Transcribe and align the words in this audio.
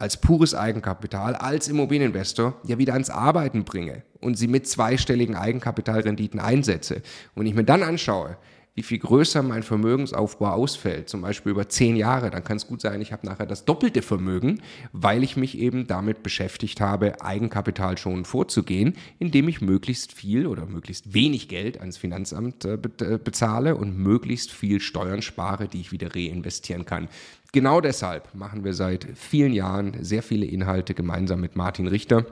als 0.00 0.16
pures 0.16 0.54
Eigenkapital, 0.54 1.34
als 1.34 1.68
Immobilieninvestor 1.68 2.54
ja 2.64 2.78
wieder 2.78 2.94
ans 2.94 3.10
Arbeiten 3.10 3.64
bringe 3.64 4.02
und 4.20 4.36
sie 4.36 4.48
mit 4.48 4.66
zweistelligen 4.66 5.36
Eigenkapitalrenditen 5.36 6.40
einsetze. 6.40 7.02
Und 7.34 7.46
ich 7.46 7.54
mir 7.54 7.64
dann 7.64 7.82
anschaue, 7.82 8.36
wie 8.74 8.82
viel 8.82 8.98
größer 8.98 9.42
mein 9.42 9.62
Vermögensaufbau 9.62 10.52
ausfällt, 10.52 11.08
zum 11.08 11.22
Beispiel 11.22 11.52
über 11.52 11.68
zehn 11.68 11.96
Jahre, 11.96 12.30
dann 12.30 12.44
kann 12.44 12.56
es 12.56 12.66
gut 12.66 12.80
sein, 12.80 13.00
ich 13.00 13.12
habe 13.12 13.26
nachher 13.26 13.46
das 13.46 13.64
doppelte 13.64 14.00
Vermögen, 14.00 14.62
weil 14.92 15.24
ich 15.24 15.36
mich 15.36 15.58
eben 15.58 15.86
damit 15.86 16.22
beschäftigt 16.22 16.80
habe, 16.80 17.20
Eigenkapital 17.20 17.98
schon 17.98 18.24
vorzugehen, 18.24 18.96
indem 19.18 19.48
ich 19.48 19.60
möglichst 19.60 20.12
viel 20.12 20.46
oder 20.46 20.66
möglichst 20.66 21.12
wenig 21.12 21.48
Geld 21.48 21.80
ans 21.80 21.98
Finanzamt 21.98 22.64
äh, 22.64 22.74
äh, 22.74 23.18
bezahle 23.18 23.76
und 23.76 23.98
möglichst 23.98 24.52
viel 24.52 24.80
Steuern 24.80 25.20
spare, 25.20 25.66
die 25.66 25.80
ich 25.80 25.92
wieder 25.92 26.14
reinvestieren 26.14 26.86
kann. 26.86 27.08
Genau 27.52 27.80
deshalb 27.80 28.34
machen 28.34 28.64
wir 28.64 28.74
seit 28.74 29.06
vielen 29.14 29.52
Jahren 29.52 30.04
sehr 30.04 30.22
viele 30.22 30.46
Inhalte 30.46 30.94
gemeinsam 30.94 31.40
mit 31.40 31.56
Martin 31.56 31.88
Richter 31.88 32.24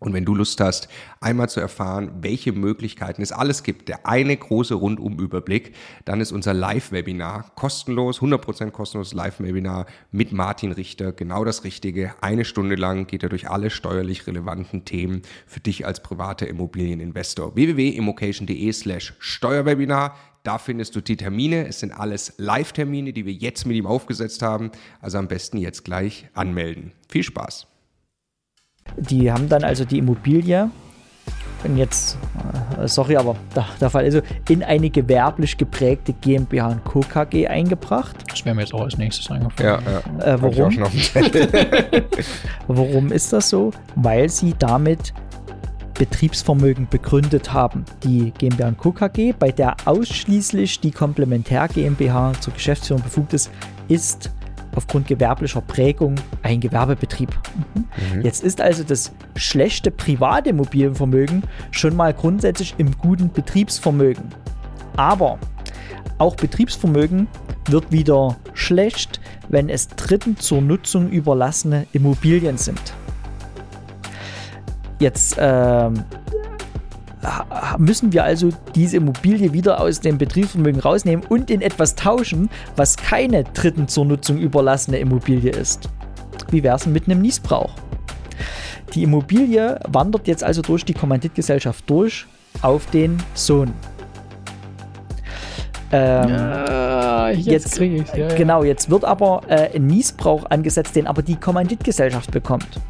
und 0.00 0.12
wenn 0.12 0.24
du 0.24 0.34
Lust 0.34 0.60
hast, 0.60 0.88
einmal 1.20 1.48
zu 1.48 1.60
erfahren, 1.60 2.10
welche 2.20 2.52
Möglichkeiten 2.52 3.20
es 3.20 3.32
alles 3.32 3.64
gibt, 3.64 3.88
der 3.88 4.06
eine 4.06 4.36
große 4.36 4.74
Rundumüberblick, 4.74 5.74
dann 6.04 6.20
ist 6.20 6.30
unser 6.30 6.54
Live-Webinar 6.54 7.50
kostenlos, 7.56 8.20
100% 8.20 8.70
kostenloses 8.70 9.12
Live-Webinar 9.14 9.86
mit 10.12 10.32
Martin 10.32 10.70
Richter 10.70 11.12
genau 11.12 11.44
das 11.44 11.64
Richtige. 11.64 12.14
Eine 12.20 12.44
Stunde 12.44 12.76
lang 12.76 13.08
geht 13.08 13.24
er 13.24 13.28
durch 13.28 13.50
alle 13.50 13.70
steuerlich 13.70 14.26
relevanten 14.26 14.84
Themen 14.84 15.22
für 15.46 15.60
dich 15.60 15.84
als 15.84 16.00
privater 16.02 16.46
Immobilieninvestor. 16.46 17.56
www.immocation.de 17.56 18.72
slash 18.72 19.14
Steuerwebinar. 19.18 20.14
Da 20.48 20.56
findest 20.56 20.96
du 20.96 21.02
die 21.02 21.18
Termine. 21.18 21.66
Es 21.66 21.80
sind 21.80 21.92
alles 21.92 22.32
Live-Termine, 22.38 23.12
die 23.12 23.26
wir 23.26 23.34
jetzt 23.34 23.66
mit 23.66 23.76
ihm 23.76 23.84
aufgesetzt 23.84 24.40
haben. 24.40 24.70
Also 25.02 25.18
am 25.18 25.28
besten 25.28 25.58
jetzt 25.58 25.84
gleich 25.84 26.26
anmelden. 26.32 26.92
Viel 27.06 27.22
Spaß! 27.22 27.66
Die 28.96 29.30
haben 29.30 29.50
dann 29.50 29.62
also 29.62 29.84
die 29.84 29.98
Immobilie 29.98 30.70
und 31.64 31.76
jetzt, 31.76 32.16
äh, 32.80 32.88
sorry, 32.88 33.18
aber 33.18 33.36
der, 33.54 33.66
der 33.78 33.90
Fall, 33.90 34.04
also 34.04 34.22
in 34.48 34.62
eine 34.62 34.88
gewerblich 34.88 35.58
geprägte 35.58 36.14
GmbH 36.14 36.68
und 36.68 36.82
Co. 36.82 37.00
KG 37.00 37.46
eingebracht. 37.46 38.16
Das 38.30 38.42
wäre 38.46 38.54
mir 38.54 38.62
jetzt 38.62 38.72
auch 38.72 38.80
als 38.80 38.96
nächstes 38.96 39.30
eingefallen. 39.30 39.82
Ja, 39.84 40.02
ja. 40.18 40.34
Äh, 40.34 40.40
warum? 40.40 40.78
warum 42.68 43.12
ist 43.12 43.34
das 43.34 43.50
so? 43.50 43.70
Weil 43.96 44.30
sie 44.30 44.54
damit 44.58 45.12
Betriebsvermögen 45.98 46.88
begründet 46.88 47.52
haben. 47.52 47.84
Die 48.04 48.32
GmbH 48.38 48.68
und 48.68 48.78
Co. 48.78 48.92
KG, 48.92 49.32
bei 49.38 49.50
der 49.50 49.76
ausschließlich 49.84 50.80
die 50.80 50.92
Komplementär 50.92 51.68
GmbH 51.68 52.32
zur 52.40 52.54
Geschäftsführung 52.54 53.02
befugt 53.02 53.34
ist, 53.34 53.50
ist 53.88 54.30
aufgrund 54.74 55.08
gewerblicher 55.08 55.60
Prägung 55.60 56.14
ein 56.42 56.60
Gewerbebetrieb. 56.60 57.36
Mhm. 58.14 58.22
Jetzt 58.22 58.44
ist 58.44 58.60
also 58.60 58.84
das 58.84 59.12
schlechte 59.36 59.90
private 59.90 60.50
Immobilienvermögen 60.50 61.42
schon 61.72 61.96
mal 61.96 62.14
grundsätzlich 62.14 62.74
im 62.78 62.96
guten 62.96 63.32
Betriebsvermögen. 63.32 64.24
Aber 64.96 65.38
auch 66.18 66.36
Betriebsvermögen 66.36 67.26
wird 67.66 67.90
wieder 67.90 68.36
schlecht, 68.54 69.20
wenn 69.48 69.68
es 69.68 69.88
Dritten 69.88 70.36
zur 70.36 70.60
Nutzung 70.60 71.10
überlassene 71.10 71.86
Immobilien 71.92 72.56
sind. 72.56 72.94
Jetzt 74.98 75.36
ähm, 75.38 76.04
müssen 77.78 78.12
wir 78.12 78.24
also 78.24 78.50
diese 78.74 78.96
Immobilie 78.96 79.52
wieder 79.52 79.80
aus 79.80 80.00
dem 80.00 80.18
Betriebsvermögen 80.18 80.80
rausnehmen 80.80 81.24
und 81.28 81.50
in 81.50 81.60
etwas 81.60 81.94
tauschen, 81.94 82.50
was 82.76 82.96
keine 82.96 83.44
Dritten 83.44 83.88
zur 83.88 84.04
Nutzung 84.04 84.38
überlassene 84.38 84.98
Immobilie 84.98 85.50
ist. 85.50 85.88
Wie 86.50 86.62
wäre 86.62 86.76
es 86.76 86.86
mit 86.86 87.06
einem 87.06 87.20
Niesbrauch? 87.20 87.74
Die 88.94 89.02
Immobilie 89.02 89.78
wandert 89.88 90.26
jetzt 90.26 90.42
also 90.42 90.62
durch 90.62 90.84
die 90.84 90.94
Kommanditgesellschaft 90.94 91.88
durch 91.90 92.26
auf 92.62 92.86
den 92.86 93.18
Sohn. 93.34 93.72
Ähm, 95.90 96.28
ja, 96.28 97.30
jetzt, 97.30 97.78
jetzt 97.78 97.80
ich 97.80 98.14
ja, 98.14 98.28
Genau, 98.34 98.62
jetzt 98.62 98.90
wird 98.90 99.04
aber 99.04 99.42
äh, 99.48 99.74
ein 99.74 99.86
Niesbrauch 99.86 100.44
angesetzt, 100.50 100.96
den 100.96 101.06
aber 101.06 101.22
die 101.22 101.36
Kommanditgesellschaft 101.36 102.30
bekommt. 102.30 102.80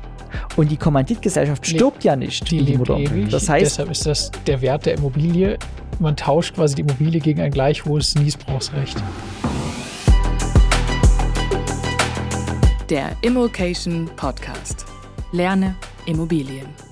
Und 0.56 0.70
die 0.70 0.76
Kommanditgesellschaft 0.76 1.66
stirbt 1.66 2.04
ja 2.04 2.16
nicht. 2.16 2.50
Die 2.50 2.60
lebt 2.60 2.88
ewig. 2.88 3.30
Das 3.30 3.48
heißt, 3.48 3.72
deshalb 3.72 3.90
ist 3.90 4.06
das 4.06 4.30
der 4.46 4.60
Wert 4.60 4.86
der 4.86 4.94
Immobilie. 4.94 5.58
Man 5.98 6.16
tauscht 6.16 6.54
quasi 6.54 6.76
die 6.76 6.82
Immobilie 6.82 7.20
gegen 7.20 7.40
ein 7.40 7.50
gleich 7.50 7.84
hohes 7.84 8.14
Niesbrauchsrecht. 8.14 9.02
Der 12.88 13.10
Immokation 13.20 14.08
Podcast. 14.16 14.86
Lerne 15.32 15.74
Immobilien. 16.06 16.87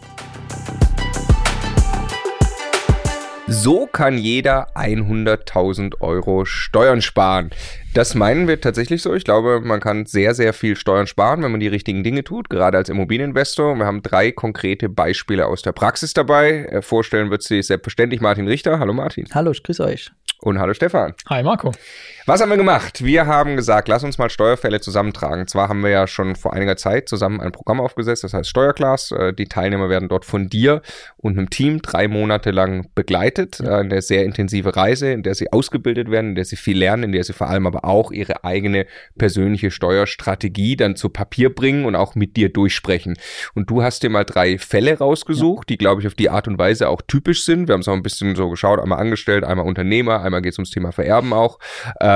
So 3.49 3.87
kann 3.87 4.19
jeder 4.19 4.75
100.000 4.75 6.01
Euro 6.01 6.45
Steuern 6.45 7.01
sparen. 7.01 7.51
Das 7.95 8.17
meinen 8.17 8.49
wir 8.49 8.61
tatsächlich 8.61 9.03
so. 9.03 9.15
Ich 9.15 9.23
glaube, 9.23 9.61
man 9.61 9.79
kann 9.79 10.05
sehr, 10.05 10.35
sehr 10.35 10.53
viel 10.53 10.75
Steuern 10.75 11.07
sparen, 11.07 11.45
wenn 11.45 11.53
man 11.53 11.61
die 11.61 11.69
richtigen 11.69 12.03
Dinge 12.03 12.25
tut, 12.25 12.51
gerade 12.51 12.77
als 12.77 12.89
Immobilieninvestor. 12.89 13.77
Wir 13.77 13.87
haben 13.87 14.03
drei 14.03 14.33
konkrete 14.33 14.89
Beispiele 14.89 15.47
aus 15.47 15.63
der 15.63 15.71
Praxis 15.71 16.13
dabei. 16.13 16.65
Äh, 16.65 16.83
vorstellen 16.83 17.31
wird 17.31 17.45
sich 17.45 17.69
selbstverständlich 17.69 18.21
Martin 18.21 18.49
Richter. 18.49 18.81
Hallo 18.81 18.93
Martin. 18.93 19.27
Hallo, 19.33 19.53
ich 19.53 19.63
grüße 19.63 19.85
euch. 19.85 20.11
Und 20.41 20.59
hallo 20.59 20.75
Stefan. 20.75 21.15
Hi 21.29 21.45
Marco. 21.45 21.71
Was 22.29 22.41
haben 22.41 22.51
wir 22.51 22.57
gemacht? 22.57 23.05
Wir 23.05 23.29
haben 23.29 23.55
gesagt, 23.55 23.87
lass 23.87 24.03
uns 24.03 24.19
mal 24.19 24.29
Steuerfälle 24.29 24.81
zusammentragen. 24.81 25.47
Zwar 25.47 25.69
haben 25.69 25.85
wir 25.85 25.91
ja 25.91 26.09
schon 26.09 26.35
vor 26.35 26.55
einiger 26.55 26.77
Zeit 26.77 27.09
zusammen 27.09 27.41
ein 27.41 27.53
Programm 27.53 27.81
aufgesetzt, 27.81 28.25
das 28.25 28.35
heißt 28.35 28.51
Steuerclass. 28.51 29.13
Äh, 29.13 29.33
die 29.33 29.45
Teilnehmer 29.45 29.89
werden 29.89 30.09
dort 30.09 30.25
von 30.25 30.49
dir 30.49 30.83
und 31.19 31.39
einem 31.39 31.51
Team 31.51 31.83
drei 31.83 32.09
Monate 32.09 32.51
lang 32.51 32.91
begleitet, 32.97 33.61
ja. 33.61 33.79
Äh, 33.79 33.83
in 33.83 33.91
der 33.91 34.03
sehr 34.03 34.25
intensive 34.25 34.75
Reise, 34.75 35.13
in 35.13 35.23
der 35.23 35.37
sie 35.37 35.53
ausgebildet 35.53 36.11
werden, 36.11 36.31
in 36.31 36.35
der 36.35 36.45
sie 36.45 36.57
viel 36.57 36.77
lernen, 36.77 37.05
in 37.05 37.13
der 37.13 37.23
sie 37.23 37.33
vor 37.33 37.49
allem 37.49 37.65
aber 37.65 37.85
auch 37.85 38.11
ihre 38.11 38.43
eigene 38.43 38.87
persönliche 39.17 39.71
Steuerstrategie 39.71 40.75
dann 40.75 40.97
zu 40.97 41.11
Papier 41.11 41.55
bringen 41.55 41.85
und 41.85 41.95
auch 41.95 42.17
mit 42.17 42.37
dir 42.37 42.49
durchsprechen. 42.49 43.17
Und 43.55 43.71
du 43.71 43.85
hast 43.85 44.03
dir 44.03 44.11
mal 44.11 44.25
drei 44.25 44.59
Fälle 44.59 44.99
rausgesucht, 44.99 45.71
ja. 45.71 45.75
die, 45.75 45.79
glaube 45.79 46.01
ich, 46.01 46.09
auf 46.09 46.15
die 46.15 46.31
Art 46.31 46.49
und 46.49 46.59
Weise 46.59 46.89
auch 46.89 47.03
typisch 47.07 47.45
sind. 47.45 47.69
Wir 47.69 47.75
haben 47.75 47.83
es 47.83 47.89
auch 47.89 47.95
ein 47.95 48.03
bisschen 48.03 48.35
so 48.35 48.51
geschaut, 48.51 48.81
einmal 48.81 48.99
angestellt, 48.99 49.45
einmal 49.45 49.65
Unternehmer, 49.65 50.23
einmal 50.23 50.43
geht 50.43 50.55
es 50.55 50.59
ums 50.59 50.71
Thema 50.71 50.91
Vererben 50.91 51.33
auch, 51.33 51.61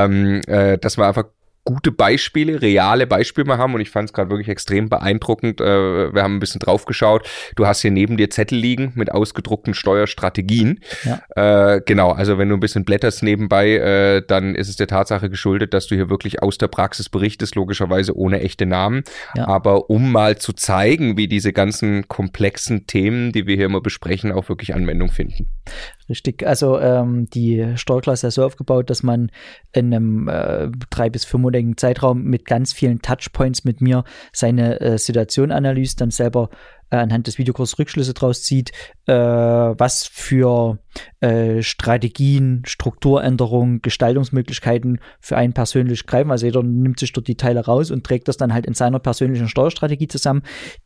ähm, 0.05 0.41
äh, 0.47 0.79
dass 0.79 0.99
wir 0.99 1.07
einfach 1.07 1.25
gute 1.65 1.93
Beispiele, 1.93 2.63
reale 2.63 3.07
Beispiele 3.07 3.47
mal 3.47 3.59
haben 3.59 3.75
und 3.75 3.81
ich 3.81 3.91
fand 3.91 4.09
es 4.09 4.13
gerade 4.13 4.31
wirklich 4.31 4.49
extrem 4.49 4.89
beeindruckend. 4.89 5.61
Äh, 5.61 6.15
wir 6.15 6.23
haben 6.23 6.37
ein 6.37 6.41
bisschen 6.41 6.59
drauf 6.59 6.85
geschaut. 6.85 7.29
Du 7.55 7.67
hast 7.67 7.83
hier 7.83 7.91
neben 7.91 8.17
dir 8.17 8.31
Zettel 8.31 8.59
liegen 8.59 8.93
mit 8.95 9.13
ausgedruckten 9.13 9.75
Steuerstrategien. 9.75 10.81
Ja. 11.05 11.75
Äh, 11.75 11.83
genau, 11.85 12.13
also 12.13 12.39
wenn 12.39 12.49
du 12.49 12.57
ein 12.57 12.61
bisschen 12.61 12.85
blätterst 12.85 13.23
nebenbei, 13.23 13.73
äh, 13.73 14.23
dann 14.27 14.55
ist 14.55 14.69
es 14.69 14.77
der 14.77 14.87
Tatsache 14.87 15.29
geschuldet, 15.29 15.75
dass 15.75 15.87
du 15.87 15.95
hier 15.95 16.09
wirklich 16.09 16.43
aus 16.43 16.59
der 16.59 16.69
Praxis 16.69 17.09
berichtest, 17.09 17.55
logischerweise 17.55 18.17
ohne 18.17 18.41
echte 18.41 18.67
Namen. 18.67 19.03
Ja. 19.35 19.47
Aber 19.47 19.91
um 19.91 20.11
mal 20.13 20.39
zu 20.39 20.53
zeigen, 20.53 21.17
wie 21.17 21.29
diese 21.29 21.53
ganzen 21.53 22.09
komplexen 22.09 22.87
Themen, 22.87 23.33
die 23.33 23.47
wir 23.47 23.57
hier 23.57 23.67
immer 23.67 23.81
besprechen, 23.81 24.33
auch 24.33 24.49
wirklich 24.49 24.75
Anwendung 24.75 25.11
finden. 25.11 25.47
Richtig, 26.11 26.45
also 26.45 26.81
ähm, 26.81 27.31
die 27.31 27.75
Steuerklasse 27.77 28.27
ist 28.27 28.35
so 28.35 28.45
aufgebaut, 28.45 28.91
dass 28.91 29.05
man 29.05 29.31
in 29.73 29.95
einem 29.95 30.27
äh, 30.27 30.69
drei 30.91 31.09
bis 31.09 31.25
fünfmonatigen 31.25 31.77
Zeitraum 31.77 32.25
mit 32.25 32.47
ganz 32.47 32.73
vielen 32.73 33.01
Touchpoints 33.01 33.63
mit 33.63 33.81
mir 33.81 34.03
seine 34.33 34.81
äh, 34.81 34.99
Situation 34.99 35.53
analysiert, 35.53 36.01
dann 36.01 36.11
selber 36.11 36.51
äh, 36.91 36.97
anhand 36.97 37.29
des 37.29 37.39
Videokurses 37.39 37.79
Rückschlüsse 37.79 38.13
draus 38.13 38.43
zieht, 38.43 38.73
äh, 39.07 39.13
was 39.15 40.09
für 40.09 40.81
äh, 41.21 41.63
Strategien, 41.63 42.63
Strukturänderungen, 42.67 43.81
Gestaltungsmöglichkeiten 43.81 44.99
für 45.21 45.37
einen 45.37 45.53
persönlich 45.53 46.07
greifen. 46.07 46.33
Also 46.33 46.47
jeder 46.47 46.65
nimmt 46.65 46.99
sich 46.99 47.13
dort 47.13 47.29
die 47.29 47.37
Teile 47.37 47.65
raus 47.67 47.93
und 47.93 48.05
trägt 48.05 48.27
das 48.27 48.37
dann 48.37 48.53
halt 48.53 48.67
in 48.67 48.75
seiner 48.75 48.99
persönlichen 48.99 49.49
Steuerstrategie 49.49 50.09
zusammen, 50.09 50.43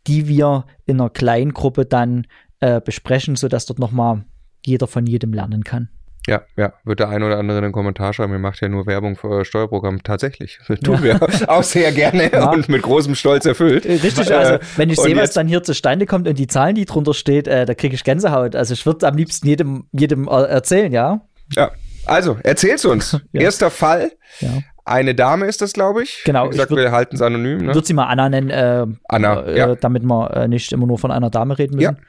die 0.06 0.28
wir 0.28 0.66
in 0.84 1.00
einer 1.00 1.08
kleinen 1.08 1.54
Gruppe 1.54 1.86
dann 1.86 2.26
äh, 2.60 2.82
besprechen, 2.82 3.36
sodass 3.36 3.64
dort 3.64 3.78
nochmal 3.78 4.26
jeder 4.66 4.86
von 4.86 5.06
jedem 5.06 5.32
lernen 5.32 5.64
kann. 5.64 5.88
Ja, 6.26 6.42
ja, 6.56 6.72
wird 6.84 7.00
der 7.00 7.10
ein 7.10 7.22
oder 7.22 7.38
andere 7.38 7.58
einen 7.58 7.72
Kommentar 7.72 8.14
schreiben, 8.14 8.32
ihr 8.32 8.38
macht 8.38 8.60
ja 8.62 8.68
nur 8.70 8.86
Werbung 8.86 9.14
für 9.14 9.44
Steuerprogramm. 9.44 10.02
Tatsächlich, 10.02 10.58
tun 10.84 11.02
wir 11.02 11.20
auch 11.48 11.62
sehr 11.62 11.92
gerne 11.92 12.32
ja. 12.32 12.50
und 12.50 12.68
mit 12.70 12.80
großem 12.80 13.14
Stolz 13.14 13.44
erfüllt. 13.44 13.84
Äh, 13.84 13.96
richtig, 13.96 14.34
also 14.34 14.58
wenn 14.76 14.88
ich 14.88 14.98
sehe, 14.98 15.16
was 15.16 15.32
dann 15.32 15.46
hier 15.48 15.62
zustande 15.62 16.06
kommt 16.06 16.26
und 16.26 16.38
die 16.38 16.46
Zahlen, 16.46 16.76
die 16.76 16.86
drunter 16.86 17.12
steht, 17.12 17.46
äh, 17.46 17.66
da 17.66 17.74
kriege 17.74 17.94
ich 17.94 18.04
Gänsehaut. 18.04 18.56
Also 18.56 18.72
ich 18.72 18.86
würde 18.86 19.06
am 19.06 19.16
liebsten 19.16 19.46
jedem, 19.46 19.84
jedem 19.92 20.26
erzählen, 20.26 20.92
ja? 20.92 21.20
Ja, 21.54 21.72
also 22.06 22.38
erzähl's 22.42 22.86
uns. 22.86 23.12
ja. 23.32 23.42
Erster 23.42 23.70
Fall. 23.70 24.12
Ja. 24.40 24.50
Eine 24.86 25.14
Dame 25.14 25.46
ist 25.46 25.62
das, 25.62 25.72
glaube 25.72 26.02
ich. 26.02 26.22
Genau. 26.24 26.50
Ich 26.50 26.56
sag, 26.56 26.70
wir 26.70 26.92
halten 26.92 27.16
es 27.16 27.22
anonym. 27.22 27.58
Ne? 27.58 27.74
Würde 27.74 27.86
sie 27.86 27.94
mal 27.94 28.06
Anna 28.06 28.28
nennen, 28.28 28.50
äh, 28.50 28.86
Anna, 29.08 29.42
äh, 29.42 29.58
ja. 29.58 29.74
damit 29.74 30.02
wir 30.04 30.30
äh, 30.34 30.48
nicht 30.48 30.72
immer 30.72 30.86
nur 30.86 30.98
von 30.98 31.10
einer 31.10 31.30
Dame 31.30 31.58
reden 31.58 31.76
müssen. 31.76 31.96
Ja. 31.96 32.04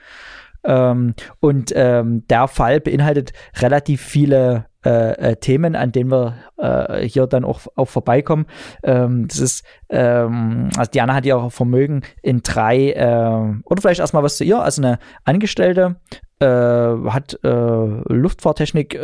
Ähm, 0.66 1.14
und 1.40 1.72
ähm, 1.76 2.26
der 2.28 2.48
Fall 2.48 2.80
beinhaltet 2.80 3.34
relativ 3.60 4.02
viele 4.02 4.66
äh, 4.86 5.32
äh, 5.32 5.36
Themen, 5.38 5.76
an 5.76 5.92
denen 5.92 6.12
wir 6.12 6.36
äh, 6.58 7.08
hier 7.08 7.26
dann 7.26 7.44
auch, 7.44 7.62
auch 7.76 7.88
vorbeikommen. 7.88 8.46
Ähm, 8.84 9.28
das 9.28 9.40
ist, 9.40 9.66
ähm, 9.90 10.70
also 10.78 10.92
Diana 10.92 11.16
hat 11.16 11.26
ihr 11.26 11.50
Vermögen 11.50 12.04
in 12.22 12.44
drei, 12.44 12.92
äh, 12.92 13.62
oder 13.64 13.82
vielleicht 13.82 14.00
erstmal 14.00 14.22
was 14.22 14.38
zu 14.38 14.44
ihr, 14.44 14.60
also 14.60 14.84
eine 14.84 15.00
Angestellte, 15.24 15.96
äh, 16.40 16.46
hat 16.46 17.40
äh, 17.44 17.48
Luftfahrttechnik 17.48 19.00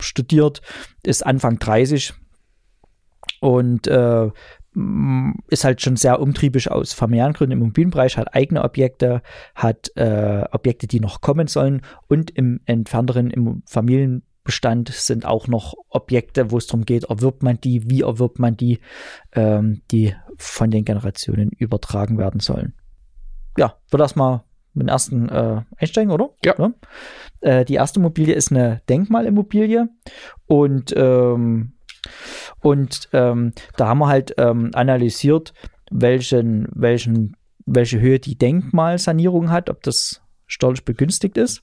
studiert, 0.00 0.62
ist 1.04 1.24
Anfang 1.24 1.60
30 1.60 2.12
und 3.40 3.88
ist 5.48 5.64
halt 5.64 5.82
schon 5.82 5.96
sehr 5.96 6.20
umtriebig 6.20 6.70
aus 6.70 6.92
familiären 6.92 7.32
Gründen 7.32 7.52
im 7.52 7.62
Immobilienbereich, 7.62 8.16
hat 8.16 8.34
eigene 8.34 8.62
Objekte, 8.62 9.22
hat 9.54 9.90
äh, 9.96 10.44
Objekte, 10.52 10.86
die 10.86 11.00
noch 11.00 11.20
kommen 11.20 11.48
sollen 11.48 11.82
und 12.06 12.30
im 12.30 12.60
entfernteren 12.66 13.30
im 13.30 13.62
Familienbestand 13.66 14.90
sind 14.90 15.26
auch 15.26 15.48
noch 15.48 15.74
Objekte, 15.88 16.52
wo 16.52 16.58
es 16.58 16.68
darum 16.68 16.84
geht, 16.84 17.04
erwirbt 17.04 17.42
man 17.42 17.60
die, 17.60 17.90
wie 17.90 18.02
erwirbt 18.02 18.38
man 18.38 18.56
die, 18.56 18.78
ähm, 19.32 19.82
die 19.90 20.14
von 20.36 20.70
den 20.70 20.84
Generationen 20.84 21.50
übertragen 21.50 22.16
werden 22.16 22.40
sollen. 22.40 22.74
Ja, 23.56 23.74
wird 23.90 24.00
das 24.00 24.14
mal 24.14 24.44
mit 24.72 24.86
dem 24.86 24.88
ersten 24.88 25.28
äh, 25.28 25.62
einsteigen, 25.78 26.12
oder? 26.12 26.30
Ja. 26.44 26.54
ja? 26.56 26.72
Äh, 27.40 27.64
die 27.64 27.74
erste 27.74 27.98
Immobilie 27.98 28.34
ist 28.34 28.52
eine 28.52 28.82
Denkmalimmobilie 28.88 29.88
und 30.46 30.94
ähm, 30.96 31.72
und 32.62 33.08
ähm, 33.12 33.52
da 33.76 33.88
haben 33.88 33.98
wir 33.98 34.08
halt 34.08 34.34
ähm, 34.38 34.70
analysiert, 34.74 35.52
welchen, 35.90 36.68
welchen, 36.72 37.36
welche 37.66 38.00
Höhe 38.00 38.18
die 38.18 38.36
Denkmalsanierung 38.36 39.50
hat, 39.50 39.70
ob 39.70 39.82
das 39.82 40.20
steuerlich 40.46 40.84
begünstigt 40.84 41.36
ist. 41.36 41.62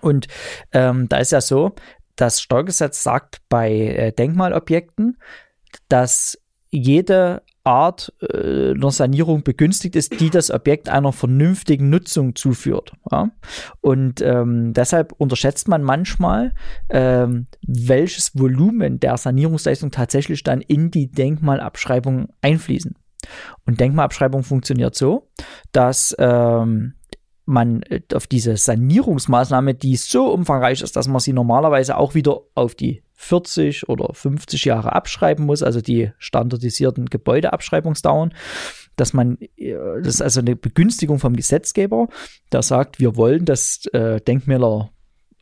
Und 0.00 0.26
ähm, 0.72 1.08
da 1.08 1.18
ist 1.18 1.32
ja 1.32 1.40
so, 1.40 1.74
das 2.16 2.40
Steuergesetz 2.40 3.02
sagt 3.02 3.40
bei 3.48 3.70
äh, 3.72 4.12
Denkmalobjekten, 4.12 5.18
dass 5.88 6.38
jede 6.70 7.42
Art 7.66 8.12
äh, 8.20 8.70
einer 8.70 8.90
Sanierung 8.90 9.42
begünstigt 9.42 9.96
ist, 9.96 10.20
die 10.20 10.30
das 10.30 10.50
Objekt 10.50 10.88
einer 10.88 11.12
vernünftigen 11.12 11.90
Nutzung 11.90 12.36
zuführt. 12.36 12.92
Ja? 13.10 13.30
Und 13.80 14.22
ähm, 14.22 14.72
deshalb 14.72 15.12
unterschätzt 15.18 15.68
man 15.68 15.82
manchmal, 15.82 16.54
ähm, 16.88 17.46
welches 17.66 18.38
Volumen 18.38 19.00
der 19.00 19.16
Sanierungsleistung 19.16 19.90
tatsächlich 19.90 20.44
dann 20.44 20.60
in 20.60 20.90
die 20.90 21.10
Denkmalabschreibung 21.10 22.28
einfließen. 22.40 22.94
Und 23.66 23.80
Denkmalabschreibung 23.80 24.44
funktioniert 24.44 24.94
so, 24.94 25.28
dass 25.72 26.14
ähm, 26.18 26.94
man 27.46 27.82
äh, 27.82 28.02
auf 28.14 28.26
diese 28.26 28.56
Sanierungsmaßnahme, 28.56 29.74
die 29.74 29.96
so 29.96 30.32
umfangreich 30.32 30.82
ist, 30.82 30.96
dass 30.96 31.08
man 31.08 31.20
sie 31.20 31.32
normalerweise 31.32 31.96
auch 31.96 32.14
wieder 32.14 32.40
auf 32.54 32.74
die 32.74 33.02
40 33.16 33.88
oder 33.88 34.12
50 34.12 34.64
Jahre 34.66 34.92
abschreiben 34.92 35.46
muss, 35.46 35.62
also 35.62 35.80
die 35.80 36.12
standardisierten 36.18 37.06
Gebäudeabschreibungsdauern, 37.06 38.34
dass 38.96 39.12
man, 39.12 39.38
äh, 39.56 39.74
das 40.02 40.14
ist 40.14 40.22
also 40.22 40.40
eine 40.40 40.56
Begünstigung 40.56 41.18
vom 41.18 41.34
Gesetzgeber, 41.34 42.08
der 42.52 42.62
sagt, 42.62 43.00
wir 43.00 43.16
wollen, 43.16 43.44
dass 43.44 43.86
äh, 43.92 44.20
Denkmäler, 44.20 44.90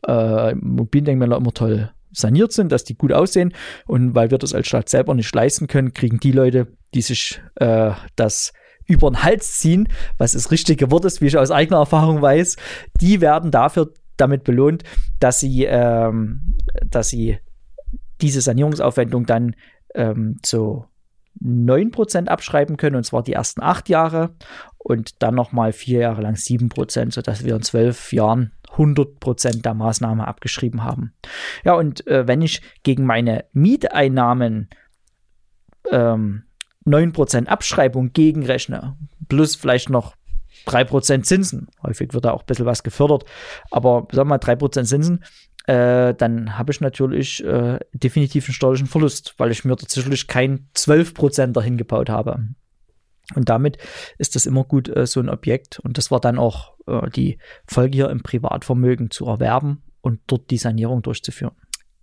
äh, 0.07 0.55
Mobildenkmäler 0.55 1.37
immer 1.37 1.53
toll 1.53 1.91
saniert 2.13 2.53
sind, 2.53 2.71
dass 2.71 2.85
die 2.85 2.97
gut 2.97 3.13
aussehen. 3.13 3.53
Und 3.87 4.15
weil 4.15 4.31
wir 4.31 4.39
das 4.39 4.55
als 4.55 4.69
Stadt 4.69 4.89
selber 4.89 5.15
nicht 5.15 5.35
leisten 5.35 5.67
können, 5.67 5.95
kriegen 5.95 6.21
die 6.21 6.33
Leute, 6.33 6.69
die 6.95 7.03
sich 7.03 7.43
äh, 7.57 7.91
das 8.17 8.53
über 8.87 9.11
den 9.11 9.23
Hals 9.23 9.59
ziehen, 9.59 9.89
was 10.19 10.33
das 10.33 10.51
richtige 10.51 10.91
Wort 10.91 11.05
ist, 11.07 11.21
wie 11.21 11.27
ich 11.27 11.39
aus 11.39 11.51
eigener 11.51 11.79
Erfahrung 11.79 12.23
weiß, 12.23 12.57
die 13.01 13.21
werden 13.21 13.51
dafür 13.51 13.93
damit 14.17 14.45
belohnt, 14.45 14.85
dass 15.21 15.41
sie, 15.41 15.65
ähm, 15.65 16.57
dass 16.85 17.09
sie 17.09 17.39
diese 18.21 18.41
Sanierungsaufwendung 18.41 19.27
dann 19.27 19.57
ähm, 19.95 20.39
zu 20.43 20.85
9% 21.43 22.29
abschreiben 22.29 22.77
können, 22.77 22.97
und 22.97 23.05
zwar 23.05 23.23
die 23.23 23.33
ersten 23.33 23.63
acht 23.63 23.89
Jahre 23.89 24.35
und 24.79 25.23
dann 25.23 25.35
nochmal 25.35 25.73
vier 25.73 26.01
Jahre 26.01 26.23
lang 26.23 26.35
7%, 26.35 27.13
sodass 27.13 27.45
wir 27.45 27.57
in 27.57 27.63
zwölf 27.63 28.13
Jahren 28.13 28.53
100% 28.77 29.63
der 29.63 29.75
Maßnahme 29.75 30.27
abgeschrieben 30.27 30.85
haben. 30.85 31.13
Ja, 31.65 31.75
und 31.75 32.07
äh, 32.07 32.27
wenn 32.27 32.43
ich 32.43 32.61
gegen 32.83 33.05
meine 33.05 33.45
Mieteinnahmen 33.53 34.69
ähm, 35.91 36.45
9% 36.87 37.47
Abschreibung 37.47 38.13
gegenrechne, 38.13 38.97
plus 39.29 39.57
vielleicht 39.57 39.91
noch 39.91 40.15
3% 40.67 41.23
Zinsen, 41.23 41.69
häufig 41.83 42.13
wird 42.13 42.25
da 42.25 42.33
auch 42.33 42.43
ein 42.43 42.47
bisschen 42.47 42.67
was 42.67 42.83
gefördert, 42.83 43.25
aber 43.71 44.07
sagen 44.13 44.29
wir 44.29 44.37
mal 44.37 44.39
3% 44.39 44.85
Zinsen, 44.85 45.25
äh, 45.67 46.15
dann 46.15 46.59
habe 46.59 46.73
ich 46.73 46.81
natürlich 46.81 47.43
äh, 47.45 47.79
definitiv 47.93 48.47
einen 48.47 48.55
steuerlichen 48.55 48.87
Verlust, 48.87 49.35
weil 49.39 49.51
ich 49.51 49.65
mir 49.65 49.77
tatsächlich 49.77 50.27
kein 50.27 50.69
12% 50.75 51.53
dahin 51.53 51.77
gebaut 51.77 52.11
habe. 52.11 52.49
Und 53.35 53.49
damit 53.49 53.79
ist 54.19 54.35
das 54.35 54.45
immer 54.45 54.65
gut, 54.65 54.95
äh, 54.95 55.07
so 55.07 55.21
ein 55.21 55.31
Objekt. 55.31 55.79
Und 55.81 55.97
das 55.97 56.11
war 56.11 56.21
dann 56.21 56.39
auch 56.39 56.75
äh, 56.87 57.09
die 57.11 57.39
Folge 57.67 57.97
hier 57.97 58.11
im 58.11 58.23
Privatvermögen 58.23 59.11
zu 59.11 59.27
erwerben 59.27 59.83
und 60.03 60.21
dort 60.27 60.51
die 60.51 60.59
Sanierung 60.59 61.01
durchzuführen. 61.01 61.55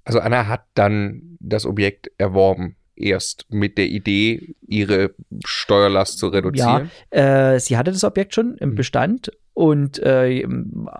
Also 0.03 0.19
Anna 0.19 0.47
hat 0.47 0.65
dann 0.73 1.37
das 1.39 1.67
Objekt 1.67 2.09
erworben 2.17 2.75
erst 2.95 3.45
mit 3.49 3.77
der 3.77 3.87
Idee, 3.87 4.55
ihre 4.61 5.13
Steuerlast 5.45 6.17
zu 6.17 6.27
reduzieren? 6.27 6.89
Ja, 7.13 7.53
äh, 7.53 7.59
sie 7.59 7.77
hatte 7.77 7.91
das 7.91 8.03
Objekt 8.03 8.33
schon 8.33 8.57
im 8.57 8.71
mhm. 8.71 8.75
Bestand 8.75 9.31
und 9.61 9.99
äh, 9.99 10.43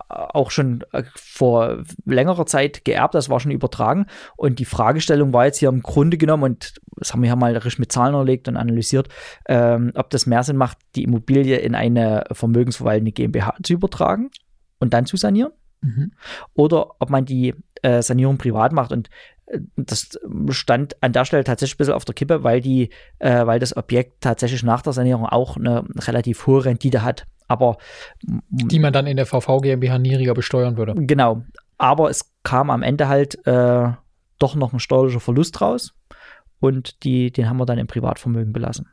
auch 0.08 0.52
schon 0.52 0.84
äh, 0.92 1.02
vor 1.16 1.84
längerer 2.06 2.46
Zeit 2.46 2.86
geerbt, 2.86 3.16
das 3.16 3.28
war 3.28 3.40
schon 3.40 3.50
übertragen. 3.50 4.06
Und 4.38 4.60
die 4.60 4.66
Fragestellung 4.66 5.34
war 5.34 5.46
jetzt 5.46 5.58
hier 5.58 5.70
im 5.70 5.82
Grunde 5.82 6.20
genommen, 6.20 6.44
und 6.44 6.76
das 6.96 7.12
haben 7.12 7.24
wir 7.24 7.30
ja 7.30 7.36
mal 7.36 7.54
richtig 7.54 7.80
mit 7.80 7.92
Zahlen 7.92 8.14
erlegt 8.14 8.48
und 8.48 8.58
analysiert, 8.58 9.10
ähm, 9.48 9.92
ob 9.96 10.12
das 10.12 10.28
mehr 10.28 10.44
Sinn 10.44 10.58
macht, 10.58 10.78
die 10.96 11.06
Immobilie 11.06 11.58
in 11.58 11.74
eine 11.74 12.26
vermögensverwaltende 12.32 13.12
GmbH 13.12 13.56
zu 13.64 13.74
übertragen 13.74 14.30
und 14.78 14.94
dann 14.94 15.08
zu 15.08 15.18
sanieren. 15.18 15.54
Mhm. 15.82 16.12
Oder 16.54 16.92
ob 17.00 17.10
man 17.10 17.26
die 17.26 17.56
äh, 17.82 18.04
Sanierung 18.04 18.38
privat 18.38 18.74
macht. 18.74 18.92
Und 18.92 19.10
das 19.76 20.20
stand 20.52 21.02
an 21.02 21.14
der 21.14 21.26
Stelle 21.26 21.44
tatsächlich 21.44 21.78
ein 21.78 21.80
bisschen 21.80 21.94
auf 21.96 22.06
der 22.06 22.14
Kippe, 22.14 22.44
weil 22.44 22.62
die, 22.62 22.92
äh, 23.18 23.44
weil 23.48 23.58
das 23.58 23.76
Objekt 23.76 24.22
tatsächlich 24.22 24.62
nach 24.62 24.84
der 24.84 24.94
Sanierung 24.94 25.26
auch 25.26 25.58
eine 25.58 25.84
relativ 25.98 26.46
hohe 26.46 26.64
Rendite 26.64 27.02
hat. 27.02 27.26
Aber 27.52 27.78
die 28.50 28.80
man 28.80 28.94
dann 28.94 29.08
in 29.08 29.18
der 29.18 29.26
VV 29.26 29.62
GmbH 29.62 30.00
niedriger 30.00 30.34
besteuern 30.34 30.78
würde. 30.78 30.94
Genau. 30.96 31.44
Aber 31.78 32.10
es 32.10 32.32
kam 32.44 32.70
am 32.70 32.84
Ende 32.84 33.08
halt 33.08 33.46
äh, 33.46 33.90
doch 34.40 34.56
noch 34.56 34.74
ein 34.74 34.80
steuerlicher 34.80 35.20
Verlust 35.20 35.62
raus. 35.62 35.94
und 36.60 37.04
die, 37.04 37.32
den 37.32 37.50
haben 37.50 37.58
wir 37.58 37.66
dann 37.66 37.78
im 37.80 37.88
Privatvermögen 37.88 38.54
belassen. 38.54 38.88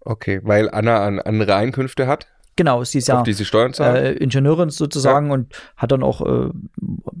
Okay, 0.00 0.40
weil 0.42 0.70
Anna 0.70 1.04
an 1.04 1.18
andere 1.18 1.54
Einkünfte 1.54 2.06
hat, 2.06 2.26
Genau, 2.56 2.84
sie 2.84 2.98
ist 2.98 3.08
ja 3.08 3.24
äh, 3.24 4.12
Ingenieurin 4.12 4.70
sozusagen 4.70 5.32
und 5.32 5.54
hat 5.76 5.90
dann 5.90 6.04
auch, 6.04 6.20
äh, 6.20 6.50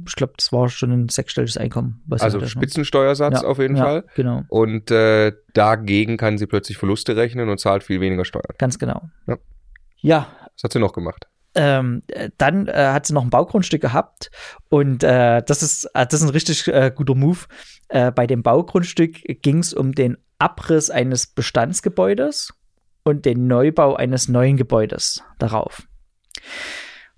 ich 0.06 0.14
glaube, 0.14 0.34
das 0.36 0.52
war 0.52 0.68
schon 0.68 0.92
ein 0.92 1.08
sechsstelliges 1.08 1.56
Einkommen. 1.56 2.04
Also 2.08 2.24
hatte, 2.26 2.38
ne? 2.38 2.46
Spitzensteuersatz 2.46 3.42
Ja, 3.42 3.48
auf 3.48 3.58
jeden 3.58 3.76
ja, 3.76 3.84
Fall. 3.84 4.04
Genau, 4.14 4.42
Und 4.48 4.92
äh, 4.92 5.32
dagegen 5.52 6.18
kann 6.18 6.38
sie 6.38 6.46
plötzlich 6.46 6.78
Verluste 6.78 7.16
rechnen 7.16 7.48
und 7.48 7.58
zahlt 7.58 7.82
viel 7.82 8.00
weniger 8.00 8.24
Steuern. 8.24 8.44
ganz 8.58 8.78
genau. 8.78 9.02
Ja. 10.00 10.28
Was 10.56 10.64
hat 10.64 10.72
sie 10.72 10.78
noch 10.78 10.92
gemacht? 10.92 11.26
ähm, 11.54 12.02
äh, 12.08 12.30
dann 12.38 12.66
äh, 12.66 12.88
hat 12.88 13.06
sie 13.06 13.14
noch 13.14 13.22
ein 13.22 13.30
Baugrundstück 13.30 13.80
gehabt 13.80 14.30
und 14.68 15.02
äh, 15.02 15.42
das 15.46 15.62
ist 15.62 15.84
äh, 15.94 16.06
das 16.06 16.20
ist 16.20 16.28
ein 16.28 16.30
richtig 16.30 16.68
äh, 16.68 16.92
guter 16.94 17.14
Move. 17.14 17.40
Äh, 17.88 18.10
bei 18.10 18.26
dem 18.26 18.42
Baugrundstück 18.42 19.22
ging 19.42 19.58
es 19.58 19.72
um 19.72 19.92
den 19.92 20.16
Abriss 20.38 20.90
eines 20.90 21.26
Bestandsgebäudes 21.28 22.52
und 23.04 23.24
den 23.24 23.46
Neubau 23.46 23.94
eines 23.94 24.28
neuen 24.28 24.56
Gebäudes 24.56 25.22
darauf. 25.38 25.86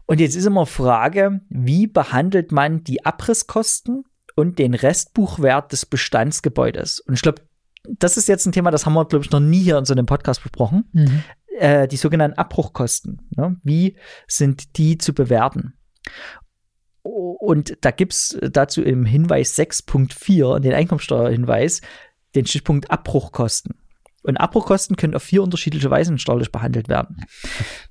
Und 0.07 0.21
jetzt 0.21 0.37
ist 0.37 0.45
immer 0.45 0.67
Frage, 0.67 1.41
wie 1.49 1.87
behandelt 1.87 2.53
man 2.53 2.85
die 2.85 3.05
Abrisskosten 3.05 4.05
und 4.37 4.59
den 4.59 4.75
Restbuchwert 4.75 5.73
des 5.73 5.87
Bestandsgebäudes? 5.87 7.01
Und 7.01 7.15
ich 7.15 7.23
glaube, 7.23 7.43
das 7.99 8.17
ist 8.17 8.29
jetzt 8.29 8.47
ein 8.47 8.53
Thema, 8.53 8.71
das 8.71 8.85
haben 8.85 8.95
wir, 8.95 9.05
glaube 9.05 9.25
ich, 9.25 9.31
noch 9.31 9.41
nie 9.41 9.63
hier 9.63 9.79
in 9.79 9.85
so 9.85 9.95
einem 9.95 10.07
Podcast 10.07 10.43
besprochen 10.43 10.85
Mhm. 10.93 11.25
Äh, 11.59 11.89
die 11.89 11.97
sogenannten 11.97 12.39
Abbruchkosten. 12.39 13.29
Ne? 13.37 13.57
Wie 13.63 13.97
sind 14.27 14.77
die 14.77 14.99
zu 14.99 15.15
bewerten? 15.15 15.75
Und 17.03 17.79
da 17.83 17.91
gibt 17.93 18.13
es 18.13 18.39
dazu 18.41 18.83
im 18.83 19.05
Hinweis 19.05 19.57
6.4, 19.57 20.59
den 20.59 20.73
Einkommensteuerhinweis, 20.73 21.81
den 22.35 22.47
Stichpunkt 22.47 22.91
Abbruchkosten. 22.91 23.75
Und 24.23 24.39
Abbruchkosten 24.39 24.97
können 24.97 25.15
auf 25.15 25.23
vier 25.23 25.43
unterschiedliche 25.43 25.91
Weisen 25.91 26.19
steuerlich 26.19 26.51
behandelt 26.51 26.89
werden. 26.89 27.25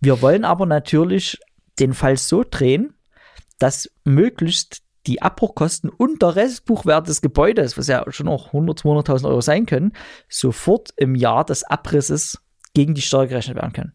Wir 0.01 0.21
wollen 0.21 0.43
aber 0.43 0.65
natürlich 0.65 1.39
den 1.79 1.93
Fall 1.93 2.17
so 2.17 2.43
drehen, 2.43 2.93
dass 3.57 3.89
möglichst 4.03 4.81
die 5.07 5.21
Abbruchkosten 5.21 5.89
und 5.89 6.21
der 6.21 6.35
Restbuchwert 6.35 7.07
des 7.07 7.21
Gebäudes, 7.21 7.77
was 7.77 7.87
ja 7.87 8.03
schon 8.09 8.27
auch 8.27 8.47
100, 8.47 8.81
200.000 8.81 9.29
Euro 9.29 9.41
sein 9.41 9.65
können, 9.65 9.93
sofort 10.27 10.93
im 10.97 11.15
Jahr 11.15 11.45
des 11.45 11.63
Abrisses 11.63 12.39
gegen 12.75 12.93
die 12.93 13.01
Steuer 13.01 13.25
gerechnet 13.25 13.55
werden 13.55 13.73
können. 13.73 13.93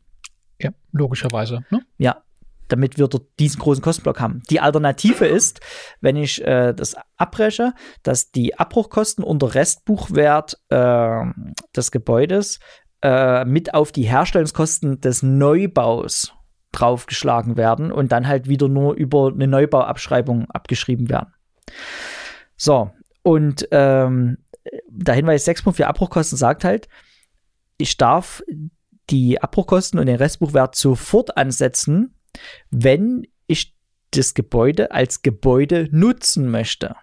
Ja, 0.58 0.70
logischerweise. 0.90 1.64
Ne? 1.70 1.82
Ja, 1.98 2.22
damit 2.68 2.98
wir 2.98 3.08
dort 3.08 3.26
diesen 3.38 3.60
großen 3.60 3.82
Kostenblock 3.82 4.20
haben. 4.20 4.42
Die 4.50 4.60
Alternative 4.60 5.26
ist, 5.26 5.60
wenn 6.00 6.16
ich 6.16 6.44
äh, 6.44 6.72
das 6.72 6.96
abbreche, 7.16 7.72
dass 8.02 8.32
die 8.32 8.58
Abbruchkosten 8.58 9.22
und 9.22 9.42
der 9.42 9.54
Restbuchwert 9.54 10.58
äh, 10.70 11.24
des 11.76 11.90
Gebäudes 11.90 12.58
äh, 13.02 13.44
mit 13.44 13.74
auf 13.74 13.92
die 13.92 14.04
Herstellungskosten 14.04 15.00
des 15.00 15.22
Neubaus 15.22 16.32
draufgeschlagen 16.72 17.56
werden 17.56 17.90
und 17.90 18.12
dann 18.12 18.28
halt 18.28 18.48
wieder 18.48 18.68
nur 18.68 18.94
über 18.94 19.28
eine 19.28 19.48
Neubauabschreibung 19.48 20.48
abgeschrieben 20.50 21.08
werden. 21.08 21.34
So, 22.56 22.90
und 23.22 23.66
ähm, 23.72 24.38
der 24.88 25.14
Hinweis 25.14 25.46
6.4 25.48 25.84
Abbruchkosten 25.84 26.38
sagt 26.38 26.64
halt, 26.64 26.88
ich 27.80 27.96
darf 27.96 28.42
die 29.10 29.42
Abbruchkosten 29.42 29.98
und 29.98 30.06
den 30.06 30.16
Restbuchwert 30.16 30.76
sofort 30.76 31.36
ansetzen, 31.36 32.14
wenn 32.70 33.26
ich 33.46 33.76
das 34.12 34.34
Gebäude 34.34 34.92
als 34.92 35.22
Gebäude 35.22 35.88
nutzen 35.90 36.50
möchte. 36.50 36.94